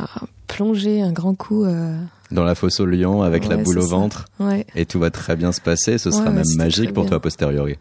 plongé 0.47 1.03
un 1.03 1.13
grand 1.13 1.35
coup. 1.35 1.65
euh, 1.65 1.97
Dans 2.31 2.45
la 2.45 2.55
fosse 2.55 2.81
au 2.81 2.87
lion 2.87 3.23
avec 3.23 3.47
la 3.47 3.57
boule 3.59 3.79
au 3.79 3.87
ventre. 3.87 4.25
Ouais, 4.41 4.67
Et 4.75 4.87
tout 4.87 4.99
va 4.99 5.11
très 5.11 5.37
bien 5.37 5.53
se 5.53 5.61
passer, 5.61 5.99
ce 5.99 6.09
Ouais, 6.09 6.15
sera 6.17 6.31
même 6.31 6.45
magique 6.57 6.93
pour 6.95 7.07
toi 7.07 7.19
a 7.19 7.21
posteriori. 7.21 7.77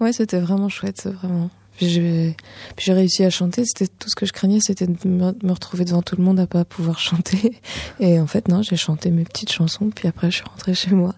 ouais, 0.00 0.12
c'était 0.12 0.38
vraiment 0.38 0.68
chouette, 0.68 1.08
vraiment. 1.20 1.50
Puis 1.76 1.88
j'ai 1.88 2.36
puis 2.76 2.84
j'ai 2.84 2.92
réussi 2.92 3.24
à 3.24 3.30
chanter. 3.30 3.64
C'était 3.64 3.88
tout 3.88 4.08
ce 4.08 4.14
que 4.14 4.26
je 4.26 4.32
craignais, 4.32 4.60
c'était 4.60 4.86
de 4.86 5.08
me, 5.08 5.32
de 5.32 5.44
me 5.46 5.52
retrouver 5.52 5.84
devant 5.84 6.02
tout 6.02 6.14
le 6.16 6.22
monde 6.22 6.38
à 6.38 6.46
pas 6.46 6.64
pouvoir 6.64 6.98
chanter. 7.00 7.58
Et 7.98 8.20
en 8.20 8.26
fait, 8.28 8.46
non, 8.48 8.62
j'ai 8.62 8.76
chanté 8.76 9.10
mes 9.10 9.24
petites 9.24 9.50
chansons. 9.50 9.90
Puis 9.92 10.06
après, 10.06 10.30
je 10.30 10.36
suis 10.36 10.44
rentrée 10.44 10.74
chez 10.74 10.92
moi. 10.92 11.14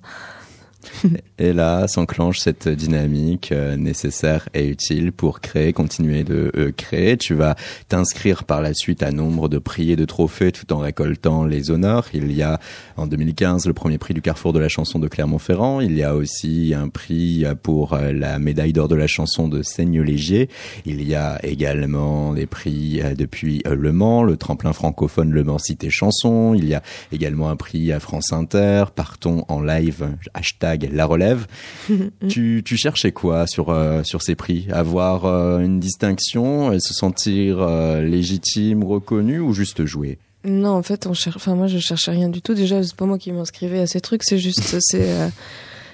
Et 1.38 1.52
là 1.52 1.86
s'enclenche 1.88 2.38
cette 2.38 2.68
dynamique 2.68 3.52
euh, 3.52 3.76
nécessaire 3.76 4.48
et 4.54 4.66
utile 4.68 5.12
pour 5.12 5.40
créer, 5.40 5.72
continuer 5.72 6.24
de 6.24 6.50
euh, 6.56 6.72
créer. 6.72 7.16
Tu 7.16 7.34
vas 7.34 7.56
t'inscrire 7.88 8.44
par 8.44 8.62
la 8.62 8.74
suite 8.74 9.02
à 9.02 9.10
nombre 9.10 9.48
de 9.48 9.58
prix 9.58 9.92
et 9.92 9.96
de 9.96 10.04
trophées 10.04 10.52
tout 10.52 10.72
en 10.72 10.78
récoltant 10.78 11.44
les 11.44 11.70
honneurs. 11.70 12.06
Il 12.14 12.32
y 12.32 12.42
a 12.42 12.58
en 12.96 13.06
2015 13.06 13.66
le 13.66 13.72
premier 13.72 13.98
prix 13.98 14.14
du 14.14 14.22
Carrefour 14.22 14.52
de 14.52 14.58
la 14.58 14.68
chanson 14.68 14.98
de 14.98 15.08
Clermont-Ferrand. 15.08 15.80
Il 15.80 15.96
y 15.96 16.02
a 16.02 16.14
aussi 16.14 16.74
un 16.76 16.88
prix 16.88 17.44
euh, 17.44 17.54
pour 17.54 17.96
la 17.96 18.38
médaille 18.38 18.72
d'or 18.72 18.88
de 18.88 18.94
la 18.94 19.06
chanson 19.06 19.48
de 19.48 19.62
Seigne-Légier. 19.62 20.48
Il 20.84 21.06
y 21.06 21.14
a 21.14 21.38
également 21.44 22.32
les 22.32 22.46
prix 22.46 23.00
depuis 23.16 23.62
Le 23.68 23.92
Mans, 23.92 24.22
le 24.22 24.36
tremplin 24.36 24.72
francophone 24.72 25.30
Le 25.30 25.44
Mans 25.44 25.58
Cité 25.58 25.90
Chanson. 25.90 26.54
Il 26.54 26.68
y 26.68 26.74
a 26.74 26.82
également 27.12 27.48
un 27.48 27.56
prix 27.56 27.92
à 27.92 28.00
France 28.00 28.32
Inter. 28.32 28.84
Partons 28.94 29.44
en 29.48 29.60
live, 29.60 30.08
hashtag 30.34 30.75
la 30.92 31.06
relève. 31.06 31.46
tu, 32.28 32.62
tu 32.64 32.76
cherchais 32.76 33.12
quoi 33.12 33.46
sur, 33.46 33.70
euh, 33.70 34.02
sur 34.04 34.22
ces 34.22 34.34
prix? 34.34 34.66
Avoir 34.70 35.24
euh, 35.24 35.60
une 35.60 35.80
distinction, 35.80 36.72
et 36.72 36.80
se 36.80 36.94
sentir 36.94 37.58
euh, 37.60 38.02
légitime, 38.02 38.84
reconnu 38.84 39.40
ou 39.40 39.52
juste 39.52 39.84
jouer? 39.84 40.18
Non, 40.44 40.70
en 40.70 40.82
fait, 40.82 41.06
on 41.06 41.14
cherche. 41.14 41.36
Enfin, 41.36 41.54
moi, 41.54 41.66
je 41.66 41.78
cherchais 41.78 42.12
rien 42.12 42.28
du 42.28 42.40
tout. 42.42 42.54
Déjà, 42.54 42.82
c'est 42.82 42.94
pas 42.94 43.06
moi 43.06 43.18
qui 43.18 43.32
m'inscrivais 43.32 43.80
à 43.80 43.86
ces 43.86 44.00
trucs. 44.00 44.22
C'est 44.22 44.38
juste, 44.38 44.76
c'est, 44.80 45.08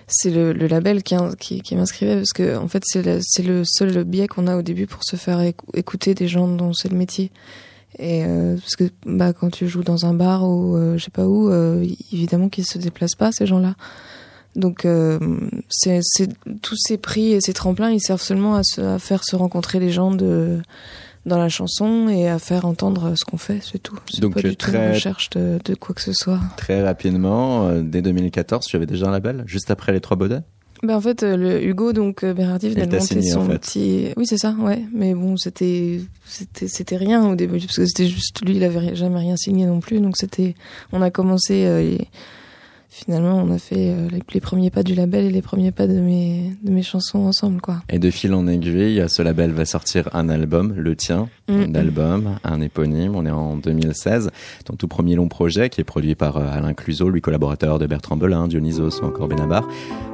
c'est 0.08 0.30
le, 0.30 0.52
le 0.52 0.66
label 0.66 1.02
qui, 1.02 1.14
qui, 1.38 1.60
qui 1.62 1.74
m'inscrivait 1.74 2.16
parce 2.16 2.32
que, 2.34 2.56
en 2.56 2.68
fait, 2.68 2.82
c'est 2.86 3.42
le, 3.42 3.62
seul 3.64 4.04
biais 4.04 4.28
qu'on 4.28 4.46
a 4.46 4.56
au 4.56 4.62
début 4.62 4.86
pour 4.86 5.04
se 5.04 5.16
faire 5.16 5.38
écou- 5.40 5.66
écouter 5.74 6.14
des 6.14 6.28
gens 6.28 6.48
dont 6.48 6.72
c'est 6.74 6.90
le 6.90 6.96
métier. 6.98 7.30
Et 7.98 8.24
euh, 8.24 8.56
parce 8.56 8.76
que, 8.76 8.84
bah, 9.04 9.32
quand 9.32 9.50
tu 9.50 9.68
joues 9.68 9.82
dans 9.84 10.06
un 10.06 10.14
bar 10.14 10.48
ou 10.48 10.76
euh, 10.76 10.96
je 10.96 11.04
sais 11.04 11.10
pas 11.10 11.26
où, 11.26 11.50
euh, 11.50 11.86
évidemment 12.12 12.48
qu'ils 12.48 12.64
se 12.66 12.78
déplacent 12.78 13.16
pas 13.16 13.32
ces 13.32 13.46
gens-là. 13.46 13.74
Donc, 14.54 14.84
euh, 14.84 15.18
c'est, 15.70 16.00
c'est 16.02 16.28
tous 16.60 16.76
ces 16.76 16.98
prix 16.98 17.32
et 17.32 17.40
ces 17.40 17.52
tremplins, 17.54 17.90
ils 17.90 18.00
servent 18.00 18.20
seulement 18.22 18.54
à, 18.56 18.62
se, 18.62 18.80
à 18.80 18.98
faire 18.98 19.24
se 19.24 19.34
rencontrer 19.36 19.80
les 19.80 19.90
gens 19.90 20.10
de 20.10 20.58
dans 21.24 21.38
la 21.38 21.48
chanson 21.48 22.08
et 22.08 22.28
à 22.28 22.40
faire 22.40 22.64
entendre 22.66 23.14
ce 23.16 23.24
qu'on 23.24 23.36
fait, 23.36 23.60
c'est 23.62 23.78
tout. 23.80 23.96
C'est 24.12 24.20
Donc, 24.20 24.34
pas 24.34 24.42
du 24.42 24.50
tout 24.56 24.70
très- 24.70 24.88
une 24.88 24.92
recherche 24.92 25.30
de, 25.30 25.60
de 25.64 25.74
quoi 25.76 25.94
que 25.94 26.00
ce 26.02 26.12
soit. 26.12 26.40
Très 26.56 26.82
rapidement, 26.82 27.68
euh, 27.68 27.80
dès 27.80 28.02
2014, 28.02 28.66
tu 28.66 28.74
avais 28.74 28.86
déjà 28.86 29.06
un 29.06 29.12
label, 29.12 29.44
juste 29.46 29.70
après 29.70 29.92
les 29.92 30.00
trois 30.00 30.16
baudets? 30.16 30.40
Ben 30.82 30.96
en 30.96 31.00
fait, 31.00 31.22
euh, 31.22 31.36
le 31.36 31.64
Hugo 31.64 31.92
donc 31.92 32.24
Bérardi 32.24 32.70
venait 32.70 32.86
monter 32.86 32.98
signé, 33.00 33.32
en 33.34 33.44
son 33.44 33.46
fait. 33.52 33.58
petit. 33.60 34.06
Oui, 34.16 34.26
c'est 34.26 34.36
ça, 34.36 34.50
ouais. 34.58 34.82
Mais 34.92 35.14
bon, 35.14 35.36
c'était 35.36 36.00
c'était 36.24 36.66
c'était 36.66 36.96
rien 36.96 37.24
au 37.30 37.36
début 37.36 37.60
parce 37.60 37.76
que 37.76 37.86
c'était 37.86 38.08
juste 38.08 38.44
lui, 38.44 38.56
il 38.56 38.64
avait 38.64 38.96
jamais 38.96 39.20
rien 39.20 39.36
signé 39.36 39.64
non 39.64 39.78
plus, 39.78 40.00
donc 40.00 40.16
c'était. 40.16 40.56
On 40.92 41.00
a 41.00 41.12
commencé. 41.12 41.66
euh, 41.66 41.80
et 41.82 42.08
finalement, 42.92 43.36
on 43.36 43.50
a 43.52 43.58
fait 43.58 43.90
euh, 43.90 44.08
les, 44.10 44.20
les 44.32 44.40
premiers 44.40 44.70
pas 44.70 44.82
du 44.82 44.94
label 44.94 45.24
et 45.24 45.30
les 45.30 45.42
premiers 45.42 45.72
pas 45.72 45.86
de 45.86 45.98
mes 46.00 46.52
de 46.62 46.70
mes 46.70 46.82
chansons 46.82 47.20
ensemble, 47.20 47.60
quoi. 47.60 47.76
Et 47.88 47.98
de 47.98 48.10
fil 48.10 48.34
en 48.34 48.46
aiguille, 48.46 49.02
ce 49.08 49.22
label 49.22 49.52
va 49.52 49.64
sortir 49.64 50.08
un 50.12 50.28
album, 50.28 50.74
le 50.76 50.94
tien, 50.94 51.28
Mm. 51.48 51.62
un 51.68 51.74
album, 51.74 52.38
un 52.44 52.60
éponyme. 52.60 53.14
On 53.16 53.26
est 53.26 53.30
en 53.30 53.56
2016. 53.56 54.30
Ton 54.64 54.74
tout 54.74 54.88
premier 54.88 55.14
long 55.16 55.28
projet 55.28 55.68
qui 55.70 55.80
est 55.80 55.84
produit 55.84 56.14
par 56.14 56.36
euh, 56.36 56.46
Alain 56.50 56.72
Cluzot, 56.74 57.10
lui 57.10 57.20
collaborateur 57.20 57.78
de 57.78 57.86
Bertrand 57.86 58.16
Belin, 58.16 58.46
Dionysos 58.48 59.00
ou 59.02 59.06
encore 59.06 59.28
Benabar. 59.28 59.66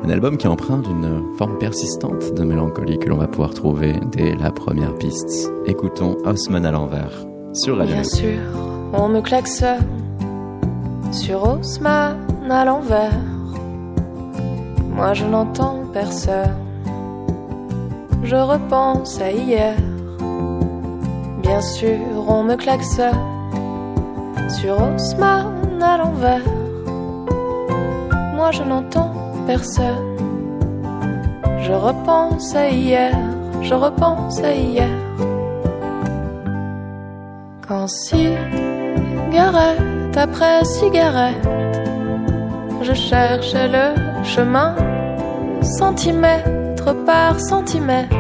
Un 0.05 0.11
album 0.11 0.37
qui 0.39 0.47
emprunte 0.47 0.85
d'une 0.89 1.23
forme 1.37 1.59
persistante 1.59 2.35
de 2.35 2.45
mélancolie 2.45 2.99
que 2.99 3.09
l'on 3.09 3.19
va 3.19 3.29
pouvoir 3.29 3.55
trouver 3.55 3.95
dès 4.13 4.35
la 4.37 4.51
première 4.51 4.95
piste. 4.97 5.51
Écoutons 5.67 6.17
Haussmann 6.25 6.65
à 6.65 6.71
l'envers 6.71 7.27
sur 7.55 7.77
Radio 7.79 7.95
Bien 7.95 8.05
sûr, 8.05 8.39
on 8.93 9.09
me 9.09 9.21
klaxonne 9.21 9.85
sur 11.13 11.43
Haussmann 11.43 12.17
à 12.51 12.65
l'envers. 12.65 13.21
Moi 14.91 15.15
je 15.15 15.25
n'entends 15.25 15.83
personne. 15.93 16.57
Je 18.25 18.37
repense 18.37 19.21
à 19.21 19.31
hier. 19.31 19.75
Bien 21.43 21.61
sûr, 21.61 21.99
on 22.29 22.43
me 22.45 22.57
klaxonne 22.57 23.15
sur 24.49 24.81
Haussmann 24.81 25.83
à 25.83 25.97
l'envers. 25.99 26.43
Moi 28.35 28.51
je 28.51 28.63
n'entends 28.63 29.13
personne. 29.47 30.17
Je 31.63 31.73
repense 31.73 32.55
à 32.55 32.69
hier. 32.69 33.13
Je 33.63 33.75
repense 33.75 34.41
à 34.43 34.53
hier. 34.53 34.89
Quand 37.67 37.87
cigarette 37.89 38.39
après 40.17 40.65
cigarette, 40.65 41.49
je 42.83 42.93
cherchais 42.93 43.69
le 43.69 44.25
chemin, 44.25 44.75
centimètre 45.63 46.95
par 47.05 47.39
centimètre, 47.39 48.17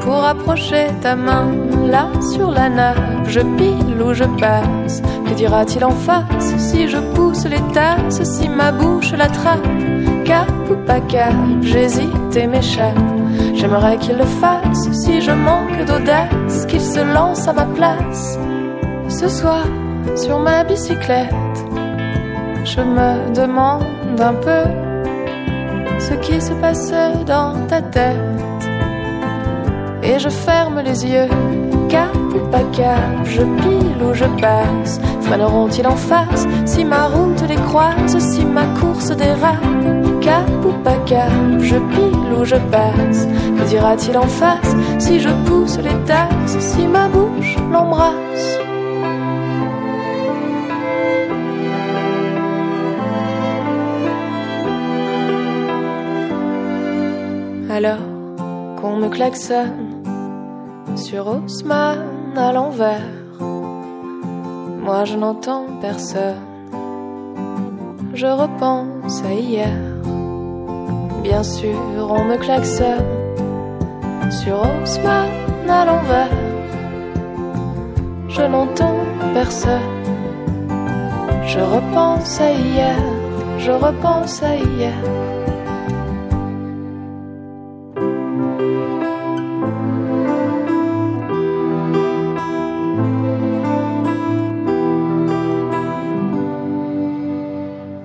pour 0.00 0.24
approcher 0.24 0.88
ta 1.00 1.16
main 1.16 1.46
là 1.86 2.08
sur 2.32 2.50
la 2.50 2.68
nappe. 2.68 2.98
Je 3.26 3.40
pile 3.40 4.02
ou 4.02 4.12
je 4.12 4.24
passe, 4.38 5.02
que 5.26 5.34
dira-t-il 5.34 5.84
en 5.84 5.90
face 5.90 6.54
si 6.58 6.88
je 6.88 6.98
pousse 7.14 7.44
les 7.46 7.62
tasses, 7.72 8.22
si 8.22 8.48
ma 8.48 8.70
bouche 8.72 9.12
l'attrape? 9.12 9.66
Cap 10.24 10.48
ou 10.70 10.76
pas 10.86 11.00
cap, 11.00 11.34
j'hésite 11.62 12.36
et 12.36 12.46
m'échappe. 12.46 12.98
J'aimerais 13.54 13.96
qu'il 13.98 14.16
le 14.16 14.24
fasse 14.24 14.90
si 14.92 15.20
je 15.20 15.32
manque 15.32 15.84
d'audace, 15.86 16.66
qu'il 16.66 16.80
se 16.80 17.00
lance 17.00 17.46
à 17.48 17.52
ma 17.52 17.64
place. 17.64 18.38
Ce 19.08 19.28
soir, 19.28 19.64
sur 20.16 20.38
ma 20.38 20.64
bicyclette, 20.64 21.34
je 22.64 22.80
me 22.80 23.34
demande 23.34 23.84
un 24.20 24.34
peu 24.34 24.64
ce 25.98 26.14
qui 26.14 26.40
se 26.40 26.52
passe 26.54 26.92
dans 27.26 27.66
ta 27.66 27.80
tête. 27.82 28.16
Et 30.02 30.18
je 30.18 30.28
ferme 30.28 30.80
les 30.80 31.06
yeux, 31.06 31.28
cap 31.88 32.14
ou 32.34 32.50
pas 32.50 32.64
cap, 32.72 33.24
je 33.24 33.42
pile 33.42 34.02
ou 34.02 34.12
je 34.12 34.26
passe. 34.40 35.00
Freineront-ils 35.22 35.86
en 35.86 35.96
face 35.96 36.46
si 36.66 36.84
ma 36.84 37.06
route 37.06 37.42
les 37.48 37.56
croise, 37.56 38.18
si 38.18 38.44
ma 38.44 38.66
course 38.78 39.10
dérape? 39.16 39.64
Cap 40.20 40.48
ou 40.64 40.72
pas 40.82 40.96
cap, 41.06 41.30
je 41.60 41.76
pile 41.76 42.32
ou 42.38 42.44
je 42.44 42.56
passe. 42.70 43.26
Que 43.56 43.64
dira-t-il 43.68 44.18
en 44.18 44.28
face 44.28 44.76
si 44.98 45.20
je 45.20 45.30
pousse 45.46 45.78
les 45.78 45.96
tasses, 46.06 46.58
si 46.58 46.86
ma 46.86 47.08
bouche 47.08 47.56
l'embrasse? 47.72 48.63
Me 57.80 59.08
klaxonne 59.08 60.04
sur 60.96 61.26
Haussmann 61.26 61.98
à 62.36 62.52
l'envers. 62.52 63.10
Moi 63.40 65.04
je 65.04 65.16
n'entends 65.16 65.66
personne. 65.80 66.36
Je 68.14 68.26
repense 68.26 69.24
à 69.24 69.32
hier. 69.32 69.76
Bien 71.24 71.42
sûr, 71.42 71.76
on 72.10 72.24
me 72.24 72.36
klaxonne 72.36 73.10
sur 74.30 74.56
Haussmann 74.62 75.30
à 75.68 75.84
l'envers. 75.84 76.38
Je 78.28 78.42
n'entends 78.42 79.00
personne. 79.32 79.90
Je 81.46 81.58
repense 81.58 82.40
à 82.40 82.52
hier. 82.52 82.98
Je 83.58 83.72
repense 83.72 84.42
à 84.44 84.54
hier. 84.54 85.33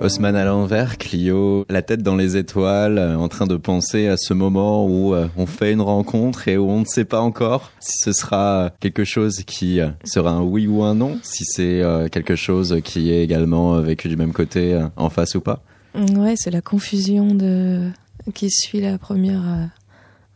Haussmann 0.09 0.35
à 0.35 0.43
l'envers, 0.43 0.97
Clio, 0.97 1.67
la 1.69 1.83
tête 1.83 2.01
dans 2.01 2.15
les 2.15 2.35
étoiles, 2.35 2.97
euh, 2.97 3.15
en 3.15 3.27
train 3.27 3.45
de 3.45 3.57
penser 3.57 4.07
à 4.07 4.17
ce 4.17 4.33
moment 4.33 4.87
où 4.87 5.13
euh, 5.13 5.27
on 5.37 5.45
fait 5.45 5.71
une 5.71 5.81
rencontre 5.81 6.47
et 6.47 6.57
où 6.57 6.67
on 6.67 6.79
ne 6.79 6.85
sait 6.85 7.05
pas 7.05 7.21
encore 7.21 7.71
si 7.79 7.91
ce 8.05 8.11
sera 8.11 8.71
quelque 8.79 9.03
chose 9.03 9.43
qui 9.45 9.79
euh, 9.79 9.89
sera 10.05 10.31
un 10.31 10.41
oui 10.41 10.65
ou 10.65 10.81
un 10.81 10.95
non, 10.95 11.19
si 11.21 11.45
c'est 11.45 11.83
euh, 11.83 12.07
quelque 12.07 12.35
chose 12.35 12.81
qui 12.83 13.11
est 13.11 13.23
également 13.23 13.75
euh, 13.75 13.81
vécu 13.81 14.07
du 14.07 14.17
même 14.17 14.33
côté 14.33 14.73
euh, 14.73 14.87
en 14.95 15.11
face 15.11 15.35
ou 15.35 15.41
pas. 15.41 15.61
Ouais, 15.93 16.33
c'est 16.35 16.49
la 16.49 16.61
confusion 16.61 17.35
de 17.35 17.91
qui 18.33 18.49
suit 18.49 18.81
la 18.81 18.97
première 18.97 19.47
euh, 19.47 19.65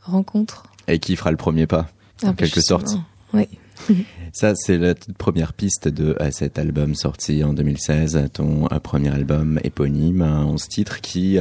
rencontre. 0.03 0.67
Et 0.87 0.99
qui 0.99 1.15
fera 1.15 1.31
le 1.31 1.37
premier 1.37 1.65
pas, 1.65 1.87
en 2.21 2.27
Ah, 2.27 2.27
bah, 2.27 2.33
quelque 2.37 2.61
sorte. 2.61 2.95
Oui. 3.33 3.47
Ça, 4.35 4.53
c'est 4.55 4.79
la 4.79 4.95
toute 4.95 5.15
première 5.15 5.53
piste 5.53 5.87
de 5.87 6.17
euh, 6.19 6.31
cet 6.31 6.57
album 6.57 6.95
sorti 6.95 7.43
en 7.43 7.53
2016, 7.53 8.29
ton 8.33 8.65
euh, 8.65 8.79
premier 8.79 9.09
album 9.09 9.59
éponyme, 9.63 10.23
un 10.23 10.43
11 10.45 10.67
titres 10.69 11.01
qui 11.01 11.37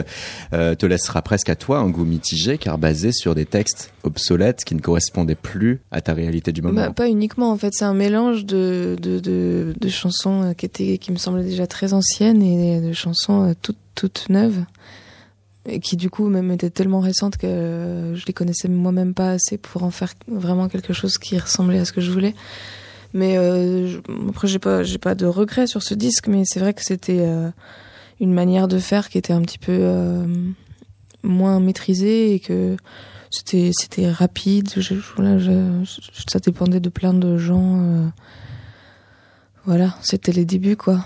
euh, 0.53 0.75
te 0.75 0.85
laissera 0.85 1.23
presque 1.23 1.49
à 1.49 1.57
toi 1.57 1.79
un 1.79 1.89
goût 1.89 2.05
mitigé 2.05 2.59
car 2.59 2.77
basé 2.77 3.11
sur 3.11 3.35
des 3.35 3.47
textes 3.47 3.95
obsolètes 4.03 4.65
qui 4.67 4.75
ne 4.75 4.81
correspondaient 4.81 5.35
plus 5.35 5.81
à 5.91 6.03
ta 6.03 6.13
réalité 6.13 6.53
du 6.53 6.61
moment. 6.61 6.75
Bah, 6.75 6.91
pas 6.91 7.09
uniquement 7.09 7.51
en 7.51 7.57
fait, 7.57 7.73
c'est 7.73 7.87
un 7.87 7.95
mélange 7.95 8.45
de, 8.45 8.99
de, 9.01 9.21
de, 9.21 9.73
de 9.81 9.89
chansons 9.89 10.53
qui 10.55 10.67
étaient 10.67 10.99
qui 10.99 11.13
me 11.13 11.17
semblaient 11.17 11.45
déjà 11.45 11.67
très 11.67 11.95
anciennes 11.95 12.43
et 12.43 12.83
de 12.83 12.93
chansons 12.93 13.55
toutes 13.63 13.79
toutes 13.95 14.29
neuves 14.29 14.67
et 15.67 15.81
qui 15.81 15.97
du 15.97 16.11
coup 16.11 16.29
même 16.29 16.51
étaient 16.51 16.69
tellement 16.69 17.01
récentes 17.01 17.39
que 17.39 18.13
je 18.15 18.27
les 18.27 18.33
connaissais 18.35 18.69
moi-même 18.69 19.15
pas 19.15 19.31
assez 19.31 19.57
pour 19.57 19.83
en 19.83 19.91
faire 19.91 20.13
vraiment 20.29 20.69
quelque 20.69 20.93
chose 20.93 21.17
qui 21.17 21.39
ressemblait 21.39 21.79
à 21.79 21.87
ce 21.87 21.93
que 21.93 22.03
je 22.03 22.11
voulais. 22.11 22.35
Mais 23.15 23.37
euh, 23.37 23.87
je- 23.89 23.99
après 24.29 24.49
j'ai 24.49 24.59
pas 24.59 24.83
j'ai 24.83 24.99
pas 24.99 25.15
de 25.15 25.27
regrets 25.27 25.67
sur 25.67 25.83
ce 25.83 25.95
disque, 25.95 26.29
mais 26.29 26.43
c'est 26.47 26.61
vrai 26.61 26.73
que 26.75 26.83
c'était 26.83 27.21
euh, 27.21 27.51
une 28.21 28.33
manière 28.33 28.69
de 28.69 28.79
faire 28.79 29.09
qui 29.09 29.19
était 29.19 29.33
un 29.33 29.43
petit 29.43 29.59
peu 29.59 29.77
euh, 29.81 30.25
moins 31.23 31.61
maîtrisée 31.61 32.35
et 32.35 32.41
que 32.41 32.77
c'était 33.31 33.71
c'était 33.79 34.11
rapide. 34.11 34.71
Je, 34.77 34.81
je- 34.81 34.95
voilà, 35.17 35.39
je- 35.39 35.83
je- 35.85 36.23
ça 36.31 36.39
dépendait 36.39 36.81
de 36.81 36.89
plein 36.89 37.13
de 37.15 37.37
gens. 37.37 37.81
euh, 37.83 38.07
voilà, 39.65 39.95
c'était 40.03 40.33
les 40.33 40.45
débuts 40.45 40.77
quoi. 40.77 41.05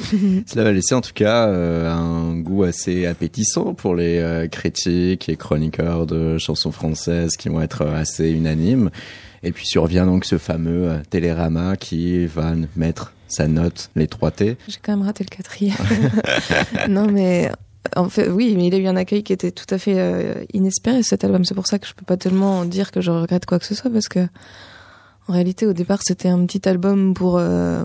Cela 0.46 0.64
va 0.64 0.72
laisser 0.72 0.94
en 0.94 1.00
tout 1.00 1.12
cas 1.14 1.46
euh, 1.46 1.88
un 1.90 2.36
goût 2.38 2.64
assez 2.64 3.06
appétissant 3.06 3.74
pour 3.74 3.94
les 3.94 4.18
euh, 4.18 4.48
critiques 4.48 5.28
et 5.28 5.36
chroniqueurs 5.36 6.04
de 6.06 6.36
chansons 6.36 6.72
françaises 6.72 7.36
qui 7.36 7.48
vont 7.48 7.60
être 7.60 7.86
assez 7.86 8.30
unanimes. 8.30 8.90
Et 9.44 9.52
puis 9.52 9.66
survient 9.66 10.06
donc 10.06 10.24
ce 10.24 10.38
fameux 10.38 10.88
euh, 10.88 10.98
Télérama 11.08 11.76
qui 11.76 12.26
va 12.26 12.54
mettre 12.76 13.12
sa 13.28 13.46
note, 13.46 13.90
les 13.94 14.08
3 14.08 14.30
T. 14.30 14.56
J'ai 14.68 14.78
quand 14.82 14.96
même 14.96 15.06
raté 15.06 15.24
le 15.24 15.34
quatrième. 15.34 15.76
non 16.88 17.06
mais 17.06 17.50
en 17.96 18.08
fait 18.08 18.28
oui, 18.28 18.54
mais 18.56 18.66
il 18.66 18.74
a 18.74 18.78
eu 18.78 18.86
un 18.86 18.96
accueil 18.96 19.22
qui 19.22 19.32
était 19.32 19.50
tout 19.50 19.72
à 19.72 19.78
fait 19.78 19.98
euh, 19.98 20.44
inespéré 20.52 21.02
cet 21.02 21.24
album. 21.24 21.44
C'est 21.44 21.54
pour 21.54 21.66
ça 21.66 21.78
que 21.78 21.86
je 21.86 21.94
peux 21.94 22.04
pas 22.04 22.16
tellement 22.16 22.64
dire 22.64 22.90
que 22.90 23.00
je 23.00 23.10
regrette 23.10 23.46
quoi 23.46 23.58
que 23.58 23.66
ce 23.66 23.74
soit 23.74 23.90
parce 23.90 24.08
que 24.08 24.26
en 25.28 25.32
réalité 25.32 25.66
au 25.66 25.72
départ 25.72 26.00
c'était 26.02 26.28
un 26.28 26.44
petit 26.46 26.68
album 26.68 27.14
pour 27.14 27.38
euh, 27.38 27.84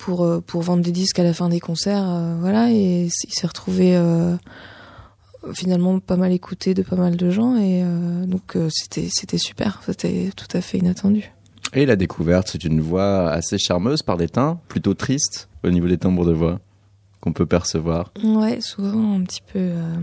pour 0.00 0.24
euh, 0.24 0.40
pour 0.40 0.62
vendre 0.62 0.82
des 0.82 0.92
disques 0.92 1.18
à 1.18 1.22
la 1.22 1.32
fin 1.32 1.48
des 1.48 1.60
concerts, 1.60 2.08
euh, 2.08 2.34
voilà 2.40 2.70
et 2.70 3.04
il 3.04 3.10
s'est 3.10 3.46
retrouvé 3.46 3.96
euh, 3.96 4.34
finalement 5.54 5.98
pas 6.00 6.16
mal 6.16 6.32
écouté 6.32 6.74
de 6.74 6.82
pas 6.82 6.96
mal 6.96 7.16
de 7.16 7.30
gens 7.30 7.56
et 7.56 7.82
euh, 7.84 8.26
donc 8.26 8.56
euh, 8.56 8.68
c'était 8.70 9.08
c'était 9.10 9.38
super, 9.38 9.80
c'était 9.86 10.30
tout 10.36 10.48
à 10.56 10.60
fait 10.60 10.78
inattendu. 10.78 11.30
Et 11.72 11.86
la 11.86 11.96
découverte, 11.96 12.48
c'est 12.50 12.64
une 12.64 12.80
voix 12.80 13.30
assez 13.30 13.56
charmeuse 13.58 14.02
par 14.02 14.16
des 14.16 14.28
teints, 14.28 14.58
plutôt 14.68 14.94
triste 14.94 15.48
au 15.62 15.70
niveau 15.70 15.86
des 15.86 15.98
timbres 15.98 16.26
de 16.26 16.32
voix 16.32 16.58
qu'on 17.20 17.32
peut 17.32 17.46
percevoir. 17.46 18.12
Ouais, 18.24 18.60
souvent 18.60 19.14
un 19.14 19.22
petit 19.22 19.40
peu. 19.52 19.58
euh, 19.60 19.94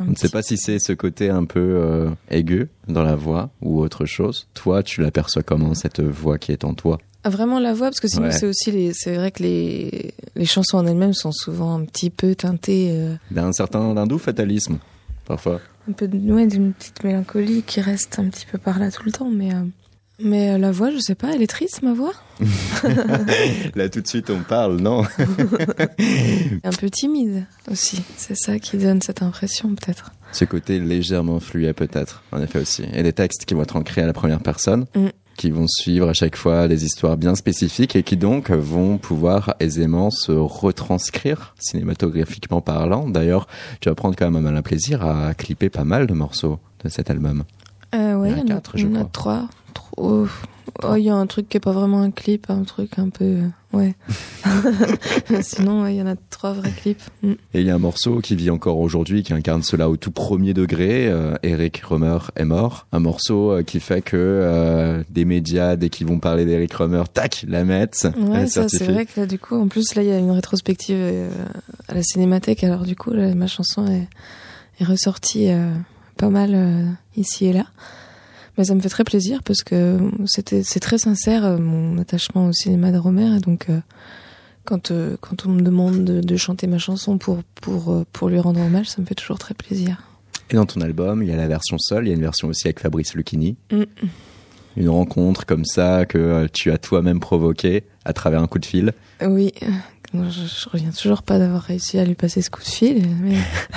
un 0.00 0.04
Je 0.06 0.10
ne 0.10 0.14
sais 0.16 0.22
petit- 0.26 0.32
pas 0.32 0.42
si 0.42 0.56
c'est 0.56 0.78
ce 0.80 0.92
côté 0.92 1.30
un 1.30 1.44
peu 1.44 1.60
euh, 1.60 2.10
aigu 2.30 2.68
dans 2.88 3.02
la 3.04 3.14
voix 3.14 3.50
ou 3.62 3.80
autre 3.80 4.06
chose. 4.06 4.48
Toi, 4.54 4.82
tu 4.82 5.02
l'aperçois 5.02 5.42
comment 5.44 5.74
cette 5.74 6.00
voix 6.00 6.36
qui 6.38 6.50
est 6.52 6.64
en 6.64 6.74
toi? 6.74 6.98
Vraiment 7.24 7.58
la 7.58 7.72
voix, 7.74 7.86
parce 7.88 8.00
que 8.00 8.08
sinon 8.08 8.26
Ouais. 8.26 8.32
c'est 8.32 8.46
aussi 8.46 8.70
les. 8.70 8.92
C'est 8.94 9.14
vrai 9.16 9.30
que 9.30 9.42
les 9.42 10.12
les 10.36 10.44
chansons 10.44 10.78
en 10.78 10.86
elles-mêmes 10.86 11.14
sont 11.14 11.32
souvent 11.32 11.74
un 11.76 11.84
petit 11.84 12.10
peu 12.10 12.34
teintées, 12.34 12.90
euh, 12.92 13.14
D'un 13.30 13.52
certain, 13.52 13.94
d'un 13.94 14.06
doux 14.06 14.18
fatalisme, 14.18 14.78
parfois. 15.26 15.60
un 15.88 15.92
peu 15.92 16.06
de- 16.08 16.32
ouais, 16.32 16.46
d'une 16.46 16.72
petite 16.72 17.02
mélancolie 17.04 17.62
qui 17.62 17.80
reste 17.80 18.18
un 18.18 18.28
petit 18.28 18.46
peu 18.50 18.58
par 18.58 18.78
là 18.78 18.90
tout 18.90 19.02
le 19.04 19.12
temps, 19.12 19.30
mais. 19.30 19.54
euh, 19.54 19.64
mais 20.20 20.50
euh, 20.52 20.58
la 20.58 20.70
voix, 20.70 20.90
je 20.92 20.98
sais 21.00 21.14
pas, 21.16 21.30
elle 21.34 21.42
est 21.42 21.46
triste 21.48 21.82
ma 21.82 21.92
voix? 21.92 22.12
Là, 23.74 23.88
tout 23.88 24.00
de 24.00 24.06
suite, 24.06 24.30
on 24.30 24.42
parle, 24.42 24.76
non? 24.80 25.02
Un 26.64 26.70
peu 26.70 26.88
timide 26.90 27.46
aussi, 27.70 28.02
c'est 28.16 28.36
ça 28.36 28.58
qui 28.58 28.76
donne 28.76 29.00
cette 29.02 29.22
impression 29.22 29.74
peut-être. 29.74 30.12
Ce 30.32 30.44
côté 30.44 30.78
légèrement 30.78 31.40
fluet, 31.40 31.72
peut-être, 31.72 32.22
en 32.32 32.40
effet 32.42 32.60
aussi. 32.60 32.84
Et 32.92 33.02
des 33.02 33.12
textes 33.12 33.44
qui 33.44 33.54
vont 33.54 33.62
être 33.62 33.76
ancrés 33.76 34.02
à 34.02 34.06
la 34.06 34.12
première 34.12 34.40
personne, 34.40 34.86
Mm. 34.94 35.08
Qui 35.36 35.50
vont 35.50 35.66
suivre 35.66 36.08
à 36.08 36.12
chaque 36.12 36.36
fois 36.36 36.68
des 36.68 36.84
histoires 36.84 37.16
bien 37.16 37.34
spécifiques 37.34 37.96
et 37.96 38.02
qui 38.02 38.16
donc 38.16 38.50
vont 38.50 38.98
pouvoir 38.98 39.54
aisément 39.60 40.10
se 40.10 40.32
retranscrire 40.32 41.54
cinématographiquement 41.58 42.60
parlant. 42.60 43.08
D'ailleurs, 43.08 43.46
tu 43.80 43.88
vas 43.88 43.94
prendre 43.94 44.16
quand 44.16 44.26
même 44.26 44.36
un 44.36 44.50
malin 44.50 44.62
plaisir 44.62 45.04
à 45.04 45.34
clipper 45.34 45.70
pas 45.70 45.84
mal 45.84 46.06
de 46.06 46.14
morceaux 46.14 46.58
de 46.84 46.88
cet 46.88 47.10
album. 47.10 47.44
Euh, 47.94 48.16
ouais, 48.16 48.30
Il 48.32 48.38
y 48.38 48.40
en 48.40 48.44
a 48.44 48.48
quatre, 48.48 48.76
je 48.76 48.86
crois. 48.86 49.08
trois. 49.12 49.48
Trop- 50.80 50.92
Oh, 50.92 50.96
il 50.96 51.04
y 51.04 51.10
a 51.10 51.14
un 51.14 51.26
truc 51.26 51.48
qui 51.48 51.56
est 51.56 51.60
pas 51.60 51.72
vraiment 51.72 52.00
un 52.00 52.10
clip, 52.10 52.48
un 52.48 52.62
truc 52.64 52.98
un 52.98 53.08
peu. 53.10 53.24
euh, 53.24 53.48
Ouais. 53.72 53.94
Sinon, 55.42 55.82
ouais, 55.82 55.94
il 55.94 55.98
y 55.98 56.02
en 56.02 56.06
a 56.06 56.14
trois 56.30 56.52
vrais 56.52 56.70
clips. 56.70 57.02
Mm. 57.22 57.32
Et 57.54 57.60
il 57.60 57.66
y 57.66 57.70
a 57.70 57.74
un 57.74 57.78
morceau 57.78 58.20
qui 58.20 58.36
vit 58.36 58.50
encore 58.50 58.78
aujourd'hui, 58.78 59.22
qui 59.22 59.32
incarne 59.32 59.62
cela 59.62 59.88
au 59.90 59.96
tout 59.96 60.10
premier 60.10 60.54
degré. 60.54 61.06
Euh, 61.08 61.34
Eric 61.42 61.82
Romer 61.84 62.18
est 62.36 62.44
mort. 62.44 62.86
Un 62.92 63.00
morceau 63.00 63.50
euh, 63.52 63.62
qui 63.62 63.80
fait 63.80 64.00
que 64.02 64.16
euh, 64.16 65.02
des 65.10 65.24
médias, 65.24 65.76
dès 65.76 65.88
qu'ils 65.90 66.06
vont 66.06 66.18
parler 66.18 66.44
d'Eric 66.44 66.72
Romer, 66.74 67.02
tac, 67.12 67.44
la 67.48 67.64
mettent. 67.64 68.06
Ouais, 68.18 68.46
ça 68.46 68.68
c'est 68.68 68.84
vrai 68.84 69.06
que 69.06 69.20
là, 69.20 69.26
du 69.26 69.38
coup, 69.38 69.56
en 69.60 69.68
plus, 69.68 69.94
là, 69.94 70.02
il 70.02 70.08
y 70.08 70.12
a 70.12 70.18
une 70.18 70.30
rétrospective 70.30 70.96
euh, 70.98 71.28
à 71.88 71.94
la 71.94 72.02
Cinémathèque. 72.02 72.64
Alors, 72.64 72.82
du 72.82 72.96
coup, 72.96 73.10
là, 73.12 73.34
ma 73.34 73.46
chanson 73.48 73.86
est, 73.86 74.08
est 74.80 74.84
ressortie 74.84 75.50
euh, 75.50 75.72
pas 76.16 76.28
mal 76.30 76.50
euh, 76.54 76.84
ici 77.16 77.46
et 77.46 77.52
là. 77.52 77.66
Mais 78.56 78.64
ça 78.64 78.74
me 78.74 78.80
fait 78.80 78.88
très 78.88 79.04
plaisir 79.04 79.42
parce 79.42 79.62
que 79.62 79.98
c'était 80.26 80.62
c'est 80.62 80.80
très 80.80 80.98
sincère 80.98 81.44
euh, 81.44 81.58
mon 81.58 81.98
attachement 81.98 82.46
au 82.46 82.52
cinéma 82.52 82.92
de 82.92 82.98
Romer. 82.98 83.36
Et 83.36 83.40
donc, 83.40 83.66
euh, 83.68 83.80
quand, 84.64 84.90
euh, 84.90 85.16
quand 85.20 85.46
on 85.46 85.50
me 85.50 85.60
demande 85.60 86.04
de, 86.04 86.20
de 86.20 86.36
chanter 86.36 86.66
ma 86.66 86.78
chanson 86.78 87.18
pour, 87.18 87.42
pour, 87.60 88.04
pour 88.12 88.28
lui 88.28 88.38
rendre 88.38 88.60
hommage, 88.60 88.88
ça 88.88 89.00
me 89.00 89.06
fait 89.06 89.14
toujours 89.14 89.38
très 89.38 89.54
plaisir. 89.54 90.02
Et 90.50 90.56
dans 90.56 90.66
ton 90.66 90.80
album, 90.82 91.22
il 91.22 91.28
y 91.28 91.32
a 91.32 91.36
la 91.36 91.48
version 91.48 91.78
seule, 91.78 92.06
il 92.06 92.08
y 92.08 92.12
a 92.12 92.14
une 92.14 92.22
version 92.22 92.48
aussi 92.48 92.66
avec 92.66 92.80
Fabrice 92.80 93.14
Lucchini. 93.14 93.56
Mm. 93.72 93.82
Une 94.76 94.88
rencontre 94.88 95.46
comme 95.46 95.64
ça 95.64 96.04
que 96.04 96.48
tu 96.52 96.70
as 96.70 96.78
toi-même 96.78 97.20
provoquée 97.20 97.84
à 98.04 98.12
travers 98.12 98.42
un 98.42 98.46
coup 98.46 98.58
de 98.58 98.66
fil. 98.66 98.92
Oui, 99.22 99.52
non, 100.14 100.30
je, 100.30 100.46
je 100.46 100.68
reviens 100.68 100.90
toujours 100.90 101.24
pas 101.24 101.40
d'avoir 101.40 101.62
réussi 101.62 101.98
à 101.98 102.04
lui 102.04 102.14
passer 102.14 102.40
ce 102.40 102.48
coup 102.48 102.62
de 102.62 102.68
fil, 102.68 103.04
mais 103.20 103.36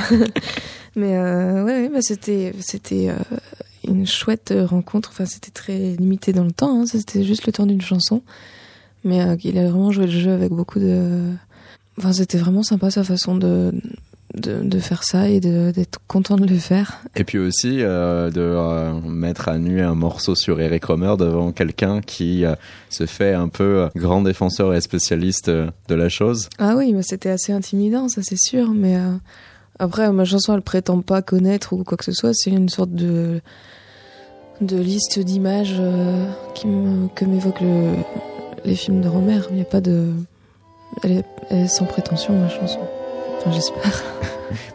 mais 0.96 1.18
euh, 1.18 1.64
ouais, 1.64 1.82
ouais, 1.82 1.90
bah 1.90 2.02
c'était 2.02 2.54
c'était 2.60 3.10
euh, 3.10 3.38
une 3.88 4.08
chouette 4.08 4.54
rencontre. 4.56 5.10
Enfin, 5.12 5.26
c'était 5.26 5.52
très 5.52 5.96
limité 5.96 6.34
dans 6.34 6.44
le 6.44 6.52
temps. 6.52 6.82
Hein, 6.82 6.86
c'était 6.86 7.24
juste 7.24 7.46
le 7.46 7.52
temps 7.52 7.66
d'une 7.66 7.82
chanson, 7.82 8.22
mais 9.04 9.22
euh, 9.22 9.36
il 9.44 9.58
a 9.58 9.70
vraiment 9.70 9.92
joué 9.92 10.06
le 10.06 10.12
jeu 10.12 10.32
avec 10.32 10.52
beaucoup 10.52 10.80
de. 10.80 11.32
Enfin, 11.98 12.14
c'était 12.14 12.38
vraiment 12.38 12.64
sympa 12.64 12.92
sa 12.92 13.04
façon 13.04 13.36
de 13.36 13.72
de, 14.36 14.62
de 14.62 14.80
faire 14.80 15.04
ça 15.04 15.30
et 15.30 15.40
d'être 15.40 16.00
content 16.08 16.36
de 16.36 16.46
le 16.46 16.58
faire. 16.58 17.00
Et 17.16 17.24
puis 17.24 17.38
aussi 17.38 17.82
euh, 17.82 18.30
de 18.30 18.42
euh, 18.42 18.94
mettre 19.02 19.48
à 19.50 19.58
nu 19.58 19.82
un 19.82 19.96
morceau 19.96 20.36
sur 20.36 20.60
Eric 20.60 20.86
Romer 20.86 21.16
devant 21.18 21.52
quelqu'un 21.52 22.02
qui 22.02 22.46
euh, 22.46 22.56
se 22.90 23.06
fait 23.06 23.34
un 23.34 23.48
peu 23.48 23.84
euh, 23.84 23.90
grand 23.96 24.22
défenseur 24.22 24.74
et 24.74 24.82
spécialiste 24.82 25.50
euh, 25.50 25.70
de 25.88 25.96
la 25.96 26.10
chose. 26.10 26.50
Ah 26.60 26.76
oui, 26.76 26.94
bah 26.94 27.02
c'était 27.04 27.30
assez 27.30 27.54
intimidant, 27.54 28.10
ça 28.10 28.22
c'est 28.22 28.38
sûr, 28.38 28.74
mais 28.74 28.98
euh, 28.98 29.14
après 29.80 30.12
ma 30.12 30.26
chanson 30.26 30.54
elle 30.54 30.62
prétend 30.62 31.02
pas 31.02 31.22
connaître 31.22 31.74
ou 31.74 31.84
quoi 31.84 31.98
que 31.98 32.06
ce 32.06 32.12
soit, 32.12 32.34
c'est 32.34 32.52
une 32.52 32.70
sorte 32.70 32.92
de 32.92 33.42
de 34.62 34.78
liste 34.78 35.20
d'images 35.20 35.76
euh, 35.80 36.26
qui 36.54 36.68
me, 36.68 37.08
que 37.10 37.26
m'évoquent 37.26 37.62
le- 37.62 37.94
les 38.66 38.76
films 38.76 39.02
de 39.02 39.08
Romer. 39.10 39.40
Il 39.50 39.56
n'y 39.58 39.62
a 39.62 39.66
pas 39.66 39.82
de. 39.82 40.08
Elle 41.04 41.12
est, 41.12 41.26
elle 41.50 41.60
est 41.66 41.68
sans 41.68 41.86
prétention, 41.86 42.34
ma 42.38 42.50
chanson. 42.50 42.80
Enfin, 43.40 43.52
j'espère. 43.52 44.04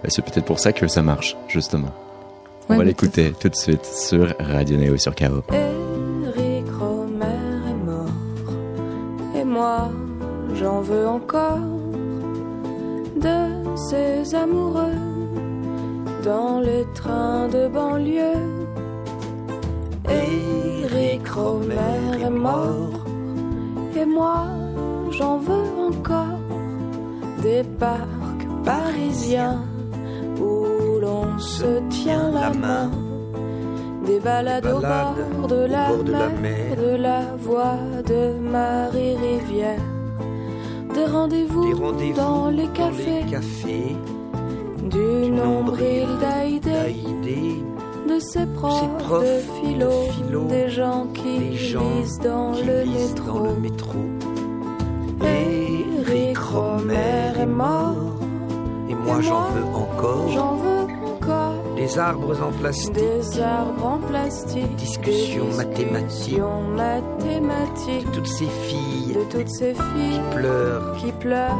Bah, 0.03 0.09
c'est 0.11 0.21
peut-être 0.23 0.45
pour 0.45 0.59
ça 0.59 0.71
que 0.75 0.87
ça 0.87 1.01
marche, 1.01 1.35
justement. 1.49 1.89
On 2.69 2.73
Ouais, 2.73 2.77
va 2.77 2.85
mais 2.85 2.91
l'écouter 2.91 3.33
tout 3.41 3.49
de 3.49 3.55
suite 3.55 3.87
sur 3.87 4.35
Radio 4.39 4.77
Néo 4.77 4.99
sur 4.99 5.15
KO. 5.15 5.43
Eric 5.51 6.67
Romer 6.79 7.25
est 7.71 7.85
mort 7.87 8.07
et 9.35 9.45
moi 9.45 9.91
j'en 10.61 10.83
veux 10.83 11.09
encore 11.09 11.59
de 13.17 13.77
ces 13.89 14.35
amoureux 14.35 14.93
dans 16.23 16.61
les 16.61 16.85
trains 16.95 17.49
de 17.49 17.67
banlieue. 17.69 18.37
Eric 20.09 21.29
Romer 21.29 22.25
est 22.25 22.31
mort. 22.31 23.05
Et 23.97 24.05
moi 24.05 24.47
j'en 25.11 25.39
veux 25.39 25.69
encore. 25.89 26.41
Des 27.43 27.65
parcs 27.79 28.47
parisiens 28.65 29.63
où 30.41 31.01
l'on 31.01 31.39
se 31.39 31.81
tient 31.91 32.31
la 32.31 32.51
main. 32.51 32.91
Des 34.07 34.19
balades 34.19 34.67
au 34.67 34.81
bord 34.81 35.49
de 35.49 35.67
la, 35.67 35.89
mer, 36.41 36.77
de 36.77 36.97
la 36.97 37.21
voix 37.39 37.79
de 38.07 38.33
Marie 38.39 39.17
Rivière. 39.17 39.81
Des 40.95 41.07
rendez-vous 41.07 41.73
dans 42.15 42.51
les 42.51 42.67
cafés, 42.69 43.97
du 44.83 45.31
nombril 45.31 46.09
d'Aïdé, 46.21 47.63
de 48.09 48.19
ses 48.19 48.47
profs, 48.47 48.99
profs 48.99 49.23
de, 49.23 49.27
de 49.27 49.69
philo, 49.69 49.91
philo, 50.13 50.45
des 50.49 50.69
gens 50.69 51.07
qui 51.15 51.39
des 51.39 51.57
gens 51.57 51.81
lisent 51.99 52.19
dans 52.19 52.53
qui 52.53 52.65
le 52.65 52.83
lisent 52.83 53.11
métro. 53.15 53.27
dans 53.39 53.45
le 53.45 53.55
métro. 53.57 53.99
Eric 55.23 56.39
Romer 56.39 57.33
est 57.41 57.47
mort, 57.47 57.97
et 58.89 58.95
moi 58.95 59.21
j'en 59.21 59.51
veux 59.51 59.65
encore. 59.75 60.29
j'en 60.29 60.57
veux 60.57 60.83
encore. 61.07 61.55
Des 61.77 61.99
arbres 61.99 62.37
en 62.43 62.53
plastique, 62.53 62.93
Des 62.95 63.41
arbres 63.41 63.87
en 63.87 63.99
plastique, 63.99 64.77
Discussions 64.77 65.47
des 65.49 65.57
mathématiques. 65.57 66.39
mathématiques, 66.77 68.13
toutes 68.13 68.27
ces 68.27 68.47
filles 68.47 69.15
de 69.15 69.25
toutes 69.39 69.49
ces 69.49 69.75
filles 69.75 70.21
pleurent, 70.35 70.97
qui 70.99 71.13
pleurent, 71.13 71.59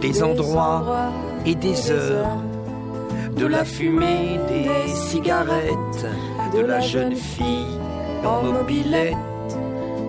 des, 0.00 0.22
endroits 0.22 0.84
et 1.46 1.54
des 1.54 1.90
heures, 1.90 2.38
de 3.36 3.46
la 3.46 3.64
fumée, 3.64 4.38
des 4.48 4.88
cigarettes, 4.94 6.06
de 6.54 6.60
la 6.60 6.80
jeune 6.80 7.14
fille 7.16 7.78
en 8.24 8.42
mobilette, 8.42 9.16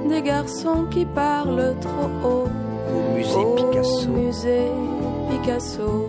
des 0.07 0.21
garçons 0.21 0.85
qui 0.89 1.05
parlent 1.05 1.75
trop 1.81 2.09
haut 2.23 2.47
au 2.93 3.15
musée 3.15 3.35
au 3.35 3.55
Picasso. 3.55 4.07
musée 4.09 4.71
Picasso. 5.29 6.07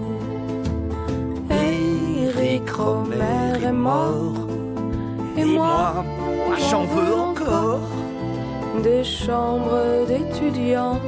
Eric 1.51 2.69
Romer 2.71 3.64
est 3.64 3.73
mort 3.73 4.35
et, 5.37 5.41
Et 5.41 5.45
moi, 5.45 6.05
moi 6.47 6.57
j'en 6.71 6.85
veux 6.85 7.14
encore. 7.14 7.81
Des 8.83 9.05
chambres 9.05 10.07
d'étudiants, 10.07 11.01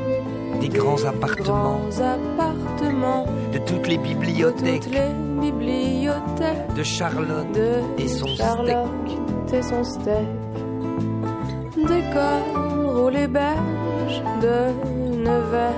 Des 0.58 0.68
grands 0.68 1.04
appartements, 1.04 1.80
grands 1.90 2.00
appartements, 2.00 3.26
de 3.52 3.58
toutes 3.58 3.86
les 3.86 3.98
de 3.98 4.02
bibliothèques, 4.02 4.84
toutes 4.84 4.94
les 4.94 5.27
bibliothèques 5.40 6.74
de 6.76 6.82
Charlotte 6.82 7.52
de 7.52 8.02
et 8.02 8.08
son 8.08 8.26
Charlotte 8.28 8.88
et 9.52 9.62
son 9.62 9.84
steak. 9.84 10.28
Des 11.76 12.02
beige, 13.26 14.22
de 14.42 14.58
Nevers 15.16 15.72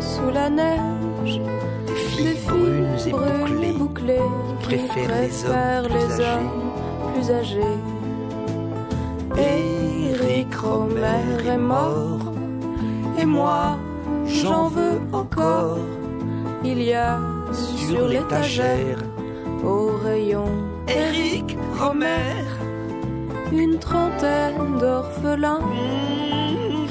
sous 0.00 0.30
la 0.32 0.48
neige. 0.50 1.40
des 1.84 1.84
Des 1.86 1.94
filles 1.94 2.26
filles 2.26 2.46
brunes 2.46 2.96
et 3.06 3.10
brunes 3.10 3.62
et 3.62 3.72
bouclées, 3.72 4.28
qui 4.60 4.64
préfèrent 4.64 5.20
les 5.20 5.44
hommes 5.44 5.88
plus 5.88 6.24
hommes 6.24 6.66
plus 7.12 7.30
âgés. 7.30 7.76
Eric 9.36 10.54
Romer 10.54 11.48
est 11.48 11.58
mort 11.58 12.32
et 13.18 13.24
moi 13.24 13.78
j'en 14.26 14.68
veux 14.68 15.00
encore. 15.12 15.78
Il 16.64 16.82
y 16.82 16.92
a 16.92 17.20
sur 17.52 18.08
l'étagère. 18.08 18.98
au 19.64 19.96
rayon 20.04 20.46
Eric 20.88 21.56
Romer, 21.78 22.44
une 23.52 23.78
trentaine 23.78 24.78
d'orphelins 24.78 25.60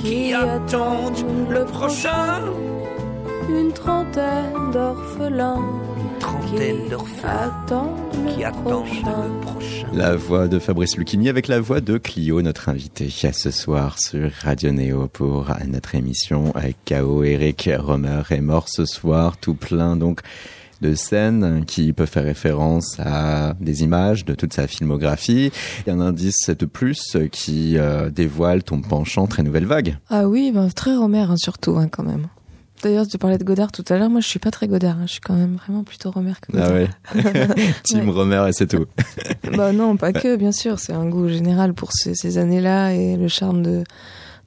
qui 0.01 0.33
attendent 0.33 1.49
le 1.49 1.65
prochain. 1.65 2.41
une 3.49 3.71
trentaine 3.71 4.71
d'orphelins 4.73 5.63
trentaine 6.19 6.87
d'orphelins 6.89 7.05
attendent 7.23 8.04
qui 8.27 8.43
attendent 8.43 8.85
le 8.87 9.39
prochain. 9.41 9.87
La 9.93 10.15
voix 10.15 10.47
de 10.47 10.59
Fabrice 10.59 10.97
Lucchini 10.97 11.29
avec 11.29 11.47
la 11.47 11.59
voix 11.59 11.81
de 11.81 11.97
Clio, 11.97 12.41
notre 12.41 12.69
invité 12.69 13.09
ce 13.09 13.51
soir 13.51 13.97
sur 13.99 14.31
Radio 14.41 14.71
Néo 14.71 15.07
pour 15.07 15.47
notre 15.67 15.95
émission 15.95 16.51
avec 16.55 16.77
KO. 16.87 17.23
Eric 17.23 17.69
Romer 17.77 18.21
est 18.29 18.41
mort 18.41 18.67
ce 18.69 18.85
soir, 18.85 19.37
tout 19.37 19.55
plein 19.55 19.95
donc 19.95 20.21
de 20.81 20.93
scènes 20.93 21.65
qui 21.65 21.93
peuvent 21.93 22.09
faire 22.09 22.23
référence 22.23 22.99
à 22.99 23.53
des 23.59 23.83
images 23.83 24.25
de 24.25 24.35
toute 24.35 24.53
sa 24.53 24.67
filmographie. 24.67 25.51
Il 25.85 25.89
y 25.89 25.91
a 25.91 25.93
un 25.93 26.01
indice 26.01 26.49
de 26.49 26.65
plus 26.65 27.17
qui 27.31 27.77
euh, 27.77 28.09
dévoile 28.09 28.63
ton 28.63 28.81
penchant 28.81 29.27
très 29.27 29.43
nouvelle 29.43 29.65
vague. 29.65 29.97
Ah 30.09 30.27
oui, 30.27 30.51
ben, 30.53 30.69
très 30.69 30.95
Romer 30.95 31.25
hein, 31.29 31.37
surtout 31.37 31.77
hein, 31.77 31.87
quand 31.87 32.03
même. 32.03 32.27
D'ailleurs, 32.83 33.07
tu 33.07 33.17
parlais 33.17 33.37
de 33.37 33.43
Godard 33.43 33.71
tout 33.71 33.83
à 33.89 33.97
l'heure. 33.97 34.09
Moi, 34.09 34.19
je 34.21 34.27
suis 34.27 34.39
pas 34.39 34.51
très 34.51 34.67
Godard. 34.67 34.97
hein. 34.97 35.05
Je 35.07 35.13
suis 35.13 35.21
quand 35.21 35.33
même 35.35 35.55
vraiment 35.55 35.83
plutôt 35.83 36.11
Romer 36.11 36.33
que 36.41 36.55
Ah 36.57 36.69
Godard. 36.69 36.73
ouais. 36.73 36.87
Team 37.83 38.07
Ouais. 38.09 38.13
Romer 38.13 38.45
et 38.49 38.53
c'est 38.53 38.67
tout. 38.67 38.85
bah 39.57 39.71
non, 39.71 39.97
pas 39.97 40.13
que, 40.13 40.35
bien 40.35 40.51
sûr. 40.51 40.79
C'est 40.79 40.93
un 40.93 41.05
goût 41.07 41.27
général 41.29 41.73
pour 41.73 41.91
ces, 41.93 42.13
ces 42.15 42.37
années-là 42.37 42.93
et 42.93 43.15
le 43.17 43.27
charme 43.27 43.63
de, 43.63 43.83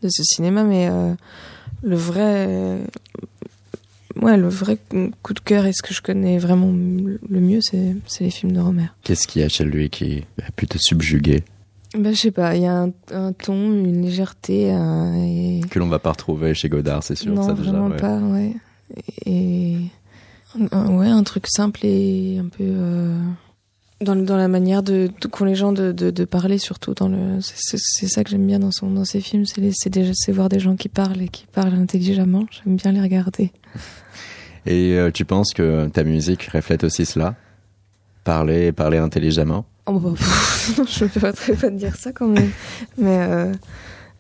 de 0.03 0.09
ce 0.09 0.23
cinéma. 0.23 0.63
Mais 0.63 0.89
euh, 0.91 1.15
le 1.83 1.97
vrai, 1.97 2.79
ouais, 4.21 4.37
le 4.37 4.49
vrai 4.49 4.79
coup 5.23 5.35
de 5.35 5.41
cœur 5.41 5.67
et 5.67 5.73
ce 5.73 5.83
que 5.83 5.95
je 5.95 6.03
connais 6.03 6.39
vraiment 6.39 6.71
le 6.73 7.41
mieux, 7.41 7.61
c'est 7.61 7.97
c'est 8.07 8.25
les 8.25 8.31
films 8.31 8.53
de 8.53 8.61
Romer. 8.61 8.87
Qu'est-ce 9.03 9.27
qu'il 9.27 9.43
y 9.43 9.45
a 9.45 9.49
chez 9.49 9.65
lui 9.65 9.91
qui 9.91 10.25
a 10.47 10.51
pu 10.53 10.67
te 10.67 10.77
subjuguer? 10.79 11.43
Bah, 11.97 12.13
je 12.13 12.19
sais 12.19 12.31
pas. 12.31 12.55
Il 12.57 12.63
y 12.63 12.67
a 12.67 12.83
un, 12.83 12.91
un 13.13 13.33
ton, 13.33 13.55
une 13.73 14.03
légèreté 14.03 14.69
et 15.17 15.61
que 15.71 15.79
l'on 15.79 15.89
va 15.89 15.99
pas 15.99 16.11
retrouver 16.13 16.53
chez 16.55 16.69
Godard, 16.69 17.03
c'est 17.03 17.15
sûr. 17.17 17.33
non, 17.35 17.43
ça 17.43 17.55
déjà, 17.55 17.71
vraiment 17.73 17.89
ouais. 17.89 17.97
pas, 17.97 18.19
ouais. 18.19 18.55
Et 19.27 19.77
un- 20.73 20.97
ouais, 20.97 21.09
un 21.09 21.23
truc 21.23 21.47
simple 21.47 21.81
et 21.85 22.39
un 22.39 22.49
peu 22.49 22.65
euh, 22.65 23.19
dans, 24.01 24.17
dans 24.17 24.37
la 24.37 24.49
manière 24.49 24.83
de, 24.83 25.11
de- 25.21 25.29
qu'ont 25.29 25.45
les 25.45 25.55
gens 25.55 25.73
de, 25.73 25.93
de, 25.93 26.11
de 26.11 26.25
parler, 26.25 26.59
surtout 26.59 26.95
dans 26.95 27.09
le. 27.09 27.39
C'est, 27.41 27.79
ça 28.09 28.23
que 28.25 28.31
j'aime 28.31 28.47
bien 28.47 28.59
dans 28.59 28.71
son 28.71 28.91
dans 28.91 29.05
ses 29.05 29.21
films, 29.21 29.45
c'est, 29.47 29.61
les- 29.61 29.73
c'est 29.75 29.91
déjà 29.91 30.13
c'est 30.15 30.33
voir 30.33 30.49
des 30.49 30.59
gens 30.61 30.77
qui 30.77 30.89
parlent 30.89 31.21
et 31.23 31.29
qui 31.29 31.47
parlent 31.53 31.75
intelligemment. 31.75 32.45
J'aime 32.51 32.77
bien 32.77 32.93
les 32.93 33.01
regarder. 33.01 33.51
Et 34.67 34.95
euh, 34.99 35.11
tu 35.11 35.25
penses 35.25 35.53
que 35.55 35.87
ta 35.89 36.05
musique 36.05 36.45
reflète 36.53 36.85
aussi 36.85 37.07
cela? 37.07 37.35
Parler, 38.25 38.73
parler 38.73 38.99
intelligemment? 38.99 39.65
Oh, 39.89 39.99
bah, 39.99 40.11
pff, 40.15 40.81
je 40.99 41.05
me 41.05 41.09
permettrais 41.09 41.55
pas 41.55 41.71
de 41.71 41.77
dire 41.77 41.97
ça 41.97 42.13
quand 42.13 42.29
même. 42.29 42.51
Mais 42.99 43.19
euh, 43.21 43.53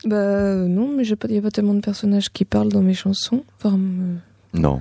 bah 0.05 0.55
non, 0.55 0.89
mais 0.89 1.05
il 1.05 1.31
n'y 1.31 1.39
a 1.39 1.43
pas 1.43 1.51
tellement 1.51 1.75
de 1.75 1.81
personnages 1.81 2.31
qui 2.31 2.45
parlent 2.45 2.69
dans 2.69 2.83
mes 2.83 2.95
chansons. 2.95 3.45
Enfin, 3.59 3.77
euh, 3.77 4.15
Non. 4.55 4.81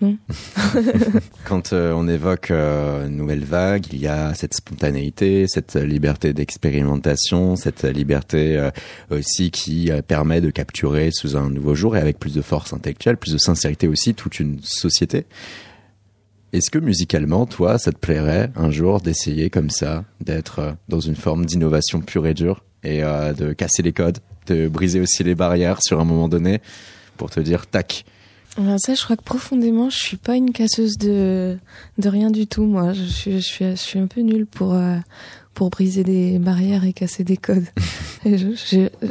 Non. 0.00 0.16
Quand 1.44 1.72
euh, 1.72 1.92
on 1.92 2.08
évoque 2.08 2.50
euh, 2.50 3.08
Nouvelle 3.08 3.44
Vague, 3.44 3.86
il 3.92 4.00
y 4.00 4.08
a 4.08 4.34
cette 4.34 4.54
spontanéité, 4.54 5.46
cette 5.46 5.76
liberté 5.76 6.32
d'expérimentation, 6.32 7.56
cette 7.56 7.84
liberté 7.84 8.70
aussi 9.10 9.50
qui 9.50 9.90
permet 10.08 10.40
de 10.40 10.50
capturer 10.50 11.10
sous 11.12 11.36
un 11.36 11.50
nouveau 11.50 11.74
jour 11.74 11.96
et 11.96 12.00
avec 12.00 12.18
plus 12.18 12.34
de 12.34 12.42
force 12.42 12.72
intellectuelle, 12.72 13.18
plus 13.18 13.32
de 13.32 13.38
sincérité 13.38 13.86
aussi, 13.86 14.14
toute 14.14 14.40
une 14.40 14.58
société. 14.62 15.26
Est-ce 16.54 16.70
que 16.70 16.78
musicalement, 16.78 17.46
toi, 17.46 17.78
ça 17.78 17.90
te 17.90 17.98
plairait 17.98 18.50
un 18.54 18.70
jour 18.70 19.00
d'essayer 19.00 19.50
comme 19.50 19.70
ça, 19.70 20.04
d'être 20.20 20.58
euh, 20.60 20.72
dans 20.88 21.00
une 21.00 21.16
forme 21.16 21.44
d'innovation 21.46 22.00
pure 22.00 22.26
et 22.28 22.34
dure 22.34 22.62
et 22.84 23.02
euh, 23.02 23.32
de 23.32 23.52
casser 23.52 23.82
les 23.82 23.92
codes, 23.92 24.18
de 24.46 24.68
briser 24.68 25.00
aussi 25.00 25.24
les 25.24 25.34
barrières 25.34 25.80
sur 25.82 25.98
un 26.00 26.04
moment 26.04 26.28
donné 26.28 26.60
pour 27.16 27.28
te 27.30 27.40
dire 27.40 27.66
tac, 27.66 28.04
Ben 28.56 28.78
ça, 28.78 28.94
je 28.94 29.02
crois 29.02 29.16
que 29.16 29.24
profondément, 29.24 29.90
je 29.90 29.96
suis 29.98 30.16
pas 30.16 30.36
une 30.36 30.52
casseuse 30.52 30.96
de, 30.96 31.58
de 31.98 32.08
rien 32.08 32.30
du 32.30 32.46
tout, 32.46 32.64
moi. 32.64 32.92
Je 32.92 33.02
suis, 33.02 33.32
je 33.32 33.38
suis, 33.46 33.64
je 33.70 33.74
suis 33.74 33.98
un 33.98 34.06
peu 34.06 34.20
nulle 34.20 34.46
pour, 34.46 34.74
euh, 34.74 34.96
pour 35.54 35.70
briser 35.70 36.04
des 36.04 36.38
barrières 36.38 36.84
et 36.84 36.92
casser 36.92 37.24
des 37.24 37.36
codes. 37.36 37.66
Et 38.24 38.38
je, 38.38 38.48
je- 38.54 39.06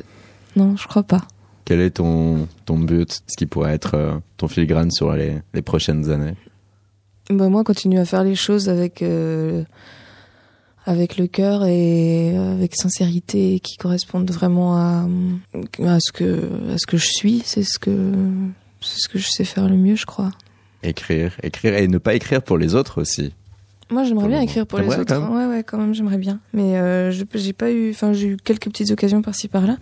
non, 0.55 0.77
je 0.77 0.87
crois 0.87 1.03
pas. 1.03 1.27
Quel 1.65 1.81
est 1.81 1.91
ton, 1.91 2.47
ton 2.65 2.79
but, 2.79 3.21
ce 3.27 3.35
qui 3.37 3.45
pourrait 3.47 3.73
être 3.73 3.95
euh, 3.95 4.15
ton 4.37 4.47
filigrane 4.47 4.91
sur 4.91 5.11
les, 5.13 5.33
les 5.53 5.61
prochaines 5.61 6.09
années? 6.09 6.35
Bah, 7.29 7.49
moi, 7.49 7.63
continuer 7.63 7.99
à 7.99 8.05
faire 8.05 8.23
les 8.23 8.35
choses 8.35 8.69
avec, 8.69 9.01
euh, 9.01 9.63
avec 10.85 11.17
le 11.17 11.27
cœur 11.27 11.65
et 11.65 12.35
avec 12.35 12.75
sincérité 12.75 13.59
qui 13.61 13.77
correspondent 13.77 14.29
vraiment 14.29 14.75
à, 14.75 15.07
à 15.85 15.97
ce 15.99 16.11
que 16.11 16.49
à 16.73 16.77
ce 16.77 16.85
que 16.85 16.97
je 16.97 17.07
suis. 17.07 17.41
C'est 17.45 17.63
ce 17.63 17.79
que 17.79 18.11
c'est 18.81 18.99
ce 18.99 19.07
que 19.07 19.19
je 19.19 19.27
sais 19.29 19.45
faire 19.45 19.69
le 19.69 19.77
mieux, 19.77 19.95
je 19.95 20.05
crois. 20.05 20.31
Écrire, 20.83 21.31
écrire 21.41 21.75
et 21.75 21.87
ne 21.87 21.97
pas 21.97 22.13
écrire 22.13 22.41
pour 22.41 22.57
les 22.57 22.75
autres 22.75 23.01
aussi. 23.01 23.33
Moi, 23.89 24.03
j'aimerais 24.03 24.27
bien 24.27 24.41
écrire 24.41 24.65
pour 24.65 24.79
les 24.79 24.87
autres. 24.87 25.05
quand 25.05 25.21
même 25.21 25.31
Ouais, 25.31 25.45
ouais, 25.45 25.63
quand 25.63 25.77
même, 25.77 25.93
j'aimerais 25.93 26.17
bien. 26.17 26.39
Mais 26.53 26.77
euh, 26.77 27.11
j'ai 27.11 27.53
pas 27.53 27.71
eu, 27.71 27.91
enfin, 27.91 28.11
j'ai 28.11 28.27
eu 28.27 28.37
quelques 28.37 28.65
petites 28.65 28.91
occasions 28.91 29.21
par-ci 29.21 29.47
par-là. 29.47 29.77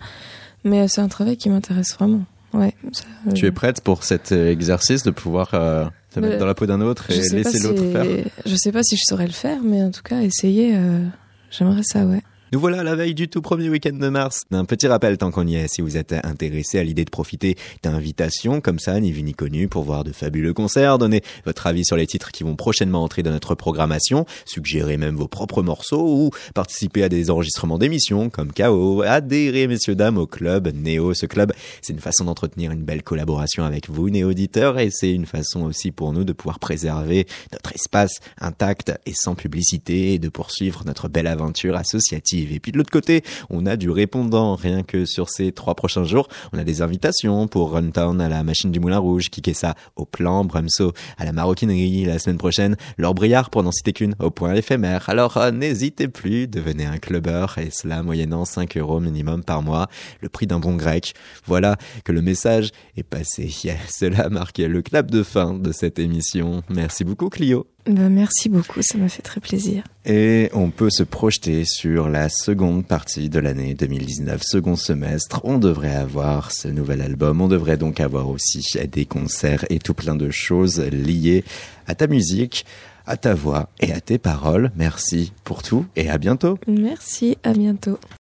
Mais 0.64 0.82
euh, 0.82 0.86
c'est 0.88 1.00
un 1.00 1.08
travail 1.08 1.36
qui 1.36 1.48
m'intéresse 1.48 1.94
vraiment. 1.94 2.24
Ouais. 2.52 2.74
ça, 2.92 3.04
euh, 3.26 3.32
Tu 3.32 3.46
es 3.46 3.50
prête 3.52 3.80
pour 3.80 4.04
cet 4.04 4.32
euh, 4.32 4.50
exercice 4.50 5.02
de 5.02 5.10
pouvoir 5.10 5.50
euh, 5.54 5.86
Mais 6.20 6.28
mettre 6.28 6.40
dans 6.40 6.46
la 6.46 6.54
peau 6.54 6.66
d'un 6.66 6.80
autre 6.80 7.06
je 7.10 7.14
et 7.14 7.22
sais 7.22 7.30
pas 7.30 7.36
laisser 7.50 7.58
si- 7.58 7.64
l'autre 7.64 7.84
faire 7.92 8.04
Je 8.46 8.56
sais 8.56 8.72
pas 8.72 8.82
si 8.82 8.96
je 8.96 9.02
saurais 9.06 9.26
le 9.26 9.32
faire, 9.32 9.62
mais 9.62 9.82
en 9.82 9.90
tout 9.90 10.02
cas, 10.02 10.20
essayer. 10.22 10.72
euh, 10.76 11.04
J'aimerais 11.50 11.82
ça, 11.82 12.04
ouais. 12.06 12.22
Nous 12.52 12.60
voilà 12.60 12.80
à 12.80 12.82
la 12.82 12.94
veille 12.94 13.14
du 13.14 13.28
tout 13.28 13.40
premier 13.40 13.70
week-end 13.70 13.94
de 13.94 14.08
mars. 14.10 14.42
Un 14.50 14.66
petit 14.66 14.86
rappel 14.86 15.16
tant 15.16 15.30
qu'on 15.30 15.46
y 15.46 15.54
est, 15.54 15.68
si 15.68 15.80
vous 15.80 15.96
êtes 15.96 16.12
intéressé 16.12 16.78
à 16.78 16.84
l'idée 16.84 17.06
de 17.06 17.10
profiter 17.10 17.56
d'invitations 17.82 18.60
comme 18.60 18.78
ça, 18.78 19.00
ni 19.00 19.10
vu 19.10 19.22
ni 19.22 19.32
connu, 19.32 19.68
pour 19.68 19.84
voir 19.84 20.04
de 20.04 20.12
fabuleux 20.12 20.52
concerts, 20.52 20.98
donner 20.98 21.22
votre 21.46 21.66
avis 21.66 21.86
sur 21.86 21.96
les 21.96 22.06
titres 22.06 22.30
qui 22.30 22.44
vont 22.44 22.54
prochainement 22.54 23.04
entrer 23.04 23.22
dans 23.22 23.30
notre 23.30 23.54
programmation, 23.54 24.26
suggérer 24.44 24.98
même 24.98 25.16
vos 25.16 25.28
propres 25.28 25.62
morceaux 25.62 26.06
ou 26.06 26.30
participer 26.54 27.02
à 27.02 27.08
des 27.08 27.30
enregistrements 27.30 27.78
d'émissions 27.78 28.28
comme 28.28 28.52
KO, 28.52 29.00
adhérer 29.00 29.66
messieurs 29.66 29.94
dames 29.94 30.18
au 30.18 30.26
club 30.26 30.68
Néo. 30.74 31.14
Ce 31.14 31.24
club, 31.24 31.54
c'est 31.80 31.94
une 31.94 32.00
façon 32.00 32.26
d'entretenir 32.26 32.70
une 32.70 32.84
belle 32.84 33.02
collaboration 33.02 33.64
avec 33.64 33.88
vous, 33.88 34.10
néo-auditeurs, 34.10 34.78
et 34.78 34.90
c'est 34.90 35.10
une 35.10 35.24
façon 35.24 35.62
aussi 35.62 35.90
pour 35.90 36.12
nous 36.12 36.24
de 36.24 36.34
pouvoir 36.34 36.58
préserver 36.58 37.26
notre 37.50 37.72
espace 37.72 38.20
intact 38.38 38.92
et 39.06 39.14
sans 39.14 39.34
publicité 39.34 40.12
et 40.12 40.18
de 40.18 40.28
poursuivre 40.28 40.82
notre 40.84 41.08
belle 41.08 41.28
aventure 41.28 41.76
associative. 41.76 42.41
Et 42.50 42.60
puis 42.60 42.72
de 42.72 42.78
l'autre 42.78 42.90
côté, 42.90 43.22
on 43.50 43.66
a 43.66 43.76
du 43.76 43.90
répondant. 43.90 44.56
Rien 44.56 44.82
que 44.82 45.04
sur 45.04 45.28
ces 45.28 45.52
trois 45.52 45.74
prochains 45.74 46.04
jours, 46.04 46.28
on 46.52 46.58
a 46.58 46.64
des 46.64 46.82
invitations 46.82 47.46
pour 47.46 47.72
Runtown 47.72 48.20
à 48.20 48.28
la 48.28 48.42
machine 48.42 48.72
du 48.72 48.80
Moulin 48.80 48.98
Rouge, 48.98 49.30
Kikessa 49.30 49.74
au 49.96 50.06
plan, 50.06 50.44
Bremso 50.44 50.92
à 51.18 51.24
la 51.24 51.32
maroquinerie 51.32 52.04
la 52.04 52.18
semaine 52.18 52.38
prochaine, 52.38 52.76
Laure 52.98 53.14
Briard 53.14 53.50
pour 53.50 53.62
n'en 53.62 53.72
citer 53.72 53.92
qu'une 53.92 54.14
au 54.18 54.30
point 54.30 54.54
éphémère. 54.54 55.08
Alors 55.08 55.36
euh, 55.36 55.50
n'hésitez 55.50 56.08
plus, 56.08 56.48
devenez 56.48 56.86
un 56.86 56.98
clubbeur 56.98 57.58
et 57.58 57.70
cela 57.70 58.02
moyennant 58.02 58.44
5 58.44 58.76
euros 58.76 59.00
minimum 59.00 59.44
par 59.44 59.62
mois, 59.62 59.88
le 60.20 60.28
prix 60.28 60.46
d'un 60.46 60.58
bon 60.58 60.76
grec. 60.76 61.14
Voilà 61.46 61.76
que 62.04 62.12
le 62.12 62.22
message 62.22 62.70
est 62.96 63.02
passé. 63.02 63.52
Cela 63.88 64.28
marque 64.28 64.58
le 64.58 64.82
clap 64.82 65.10
de 65.10 65.22
fin 65.22 65.54
de 65.54 65.72
cette 65.72 65.98
émission. 65.98 66.62
Merci 66.68 67.04
beaucoup 67.04 67.28
Clio. 67.28 67.71
Bah, 67.86 68.08
merci 68.08 68.48
beaucoup, 68.48 68.80
ça 68.80 68.96
m'a 68.96 69.08
fait 69.08 69.22
très 69.22 69.40
plaisir. 69.40 69.82
Et 70.04 70.50
on 70.52 70.70
peut 70.70 70.90
se 70.90 71.02
projeter 71.02 71.64
sur 71.64 72.08
la 72.08 72.28
seconde 72.28 72.86
partie 72.86 73.28
de 73.28 73.40
l'année 73.40 73.74
2019, 73.74 74.40
second 74.42 74.76
semestre. 74.76 75.40
On 75.44 75.58
devrait 75.58 75.94
avoir 75.94 76.52
ce 76.52 76.68
nouvel 76.68 77.02
album. 77.02 77.40
On 77.40 77.48
devrait 77.48 77.76
donc 77.76 77.98
avoir 77.98 78.28
aussi 78.28 78.64
des 78.86 79.04
concerts 79.04 79.64
et 79.68 79.80
tout 79.80 79.94
plein 79.94 80.14
de 80.14 80.30
choses 80.30 80.80
liées 80.80 81.44
à 81.88 81.96
ta 81.96 82.06
musique, 82.06 82.66
à 83.06 83.16
ta 83.16 83.34
voix 83.34 83.68
et 83.80 83.92
à 83.92 84.00
tes 84.00 84.18
paroles. 84.18 84.70
Merci 84.76 85.32
pour 85.42 85.62
tout 85.62 85.84
et 85.96 86.08
à 86.08 86.18
bientôt. 86.18 86.58
Merci, 86.68 87.36
à 87.42 87.52
bientôt. 87.52 87.98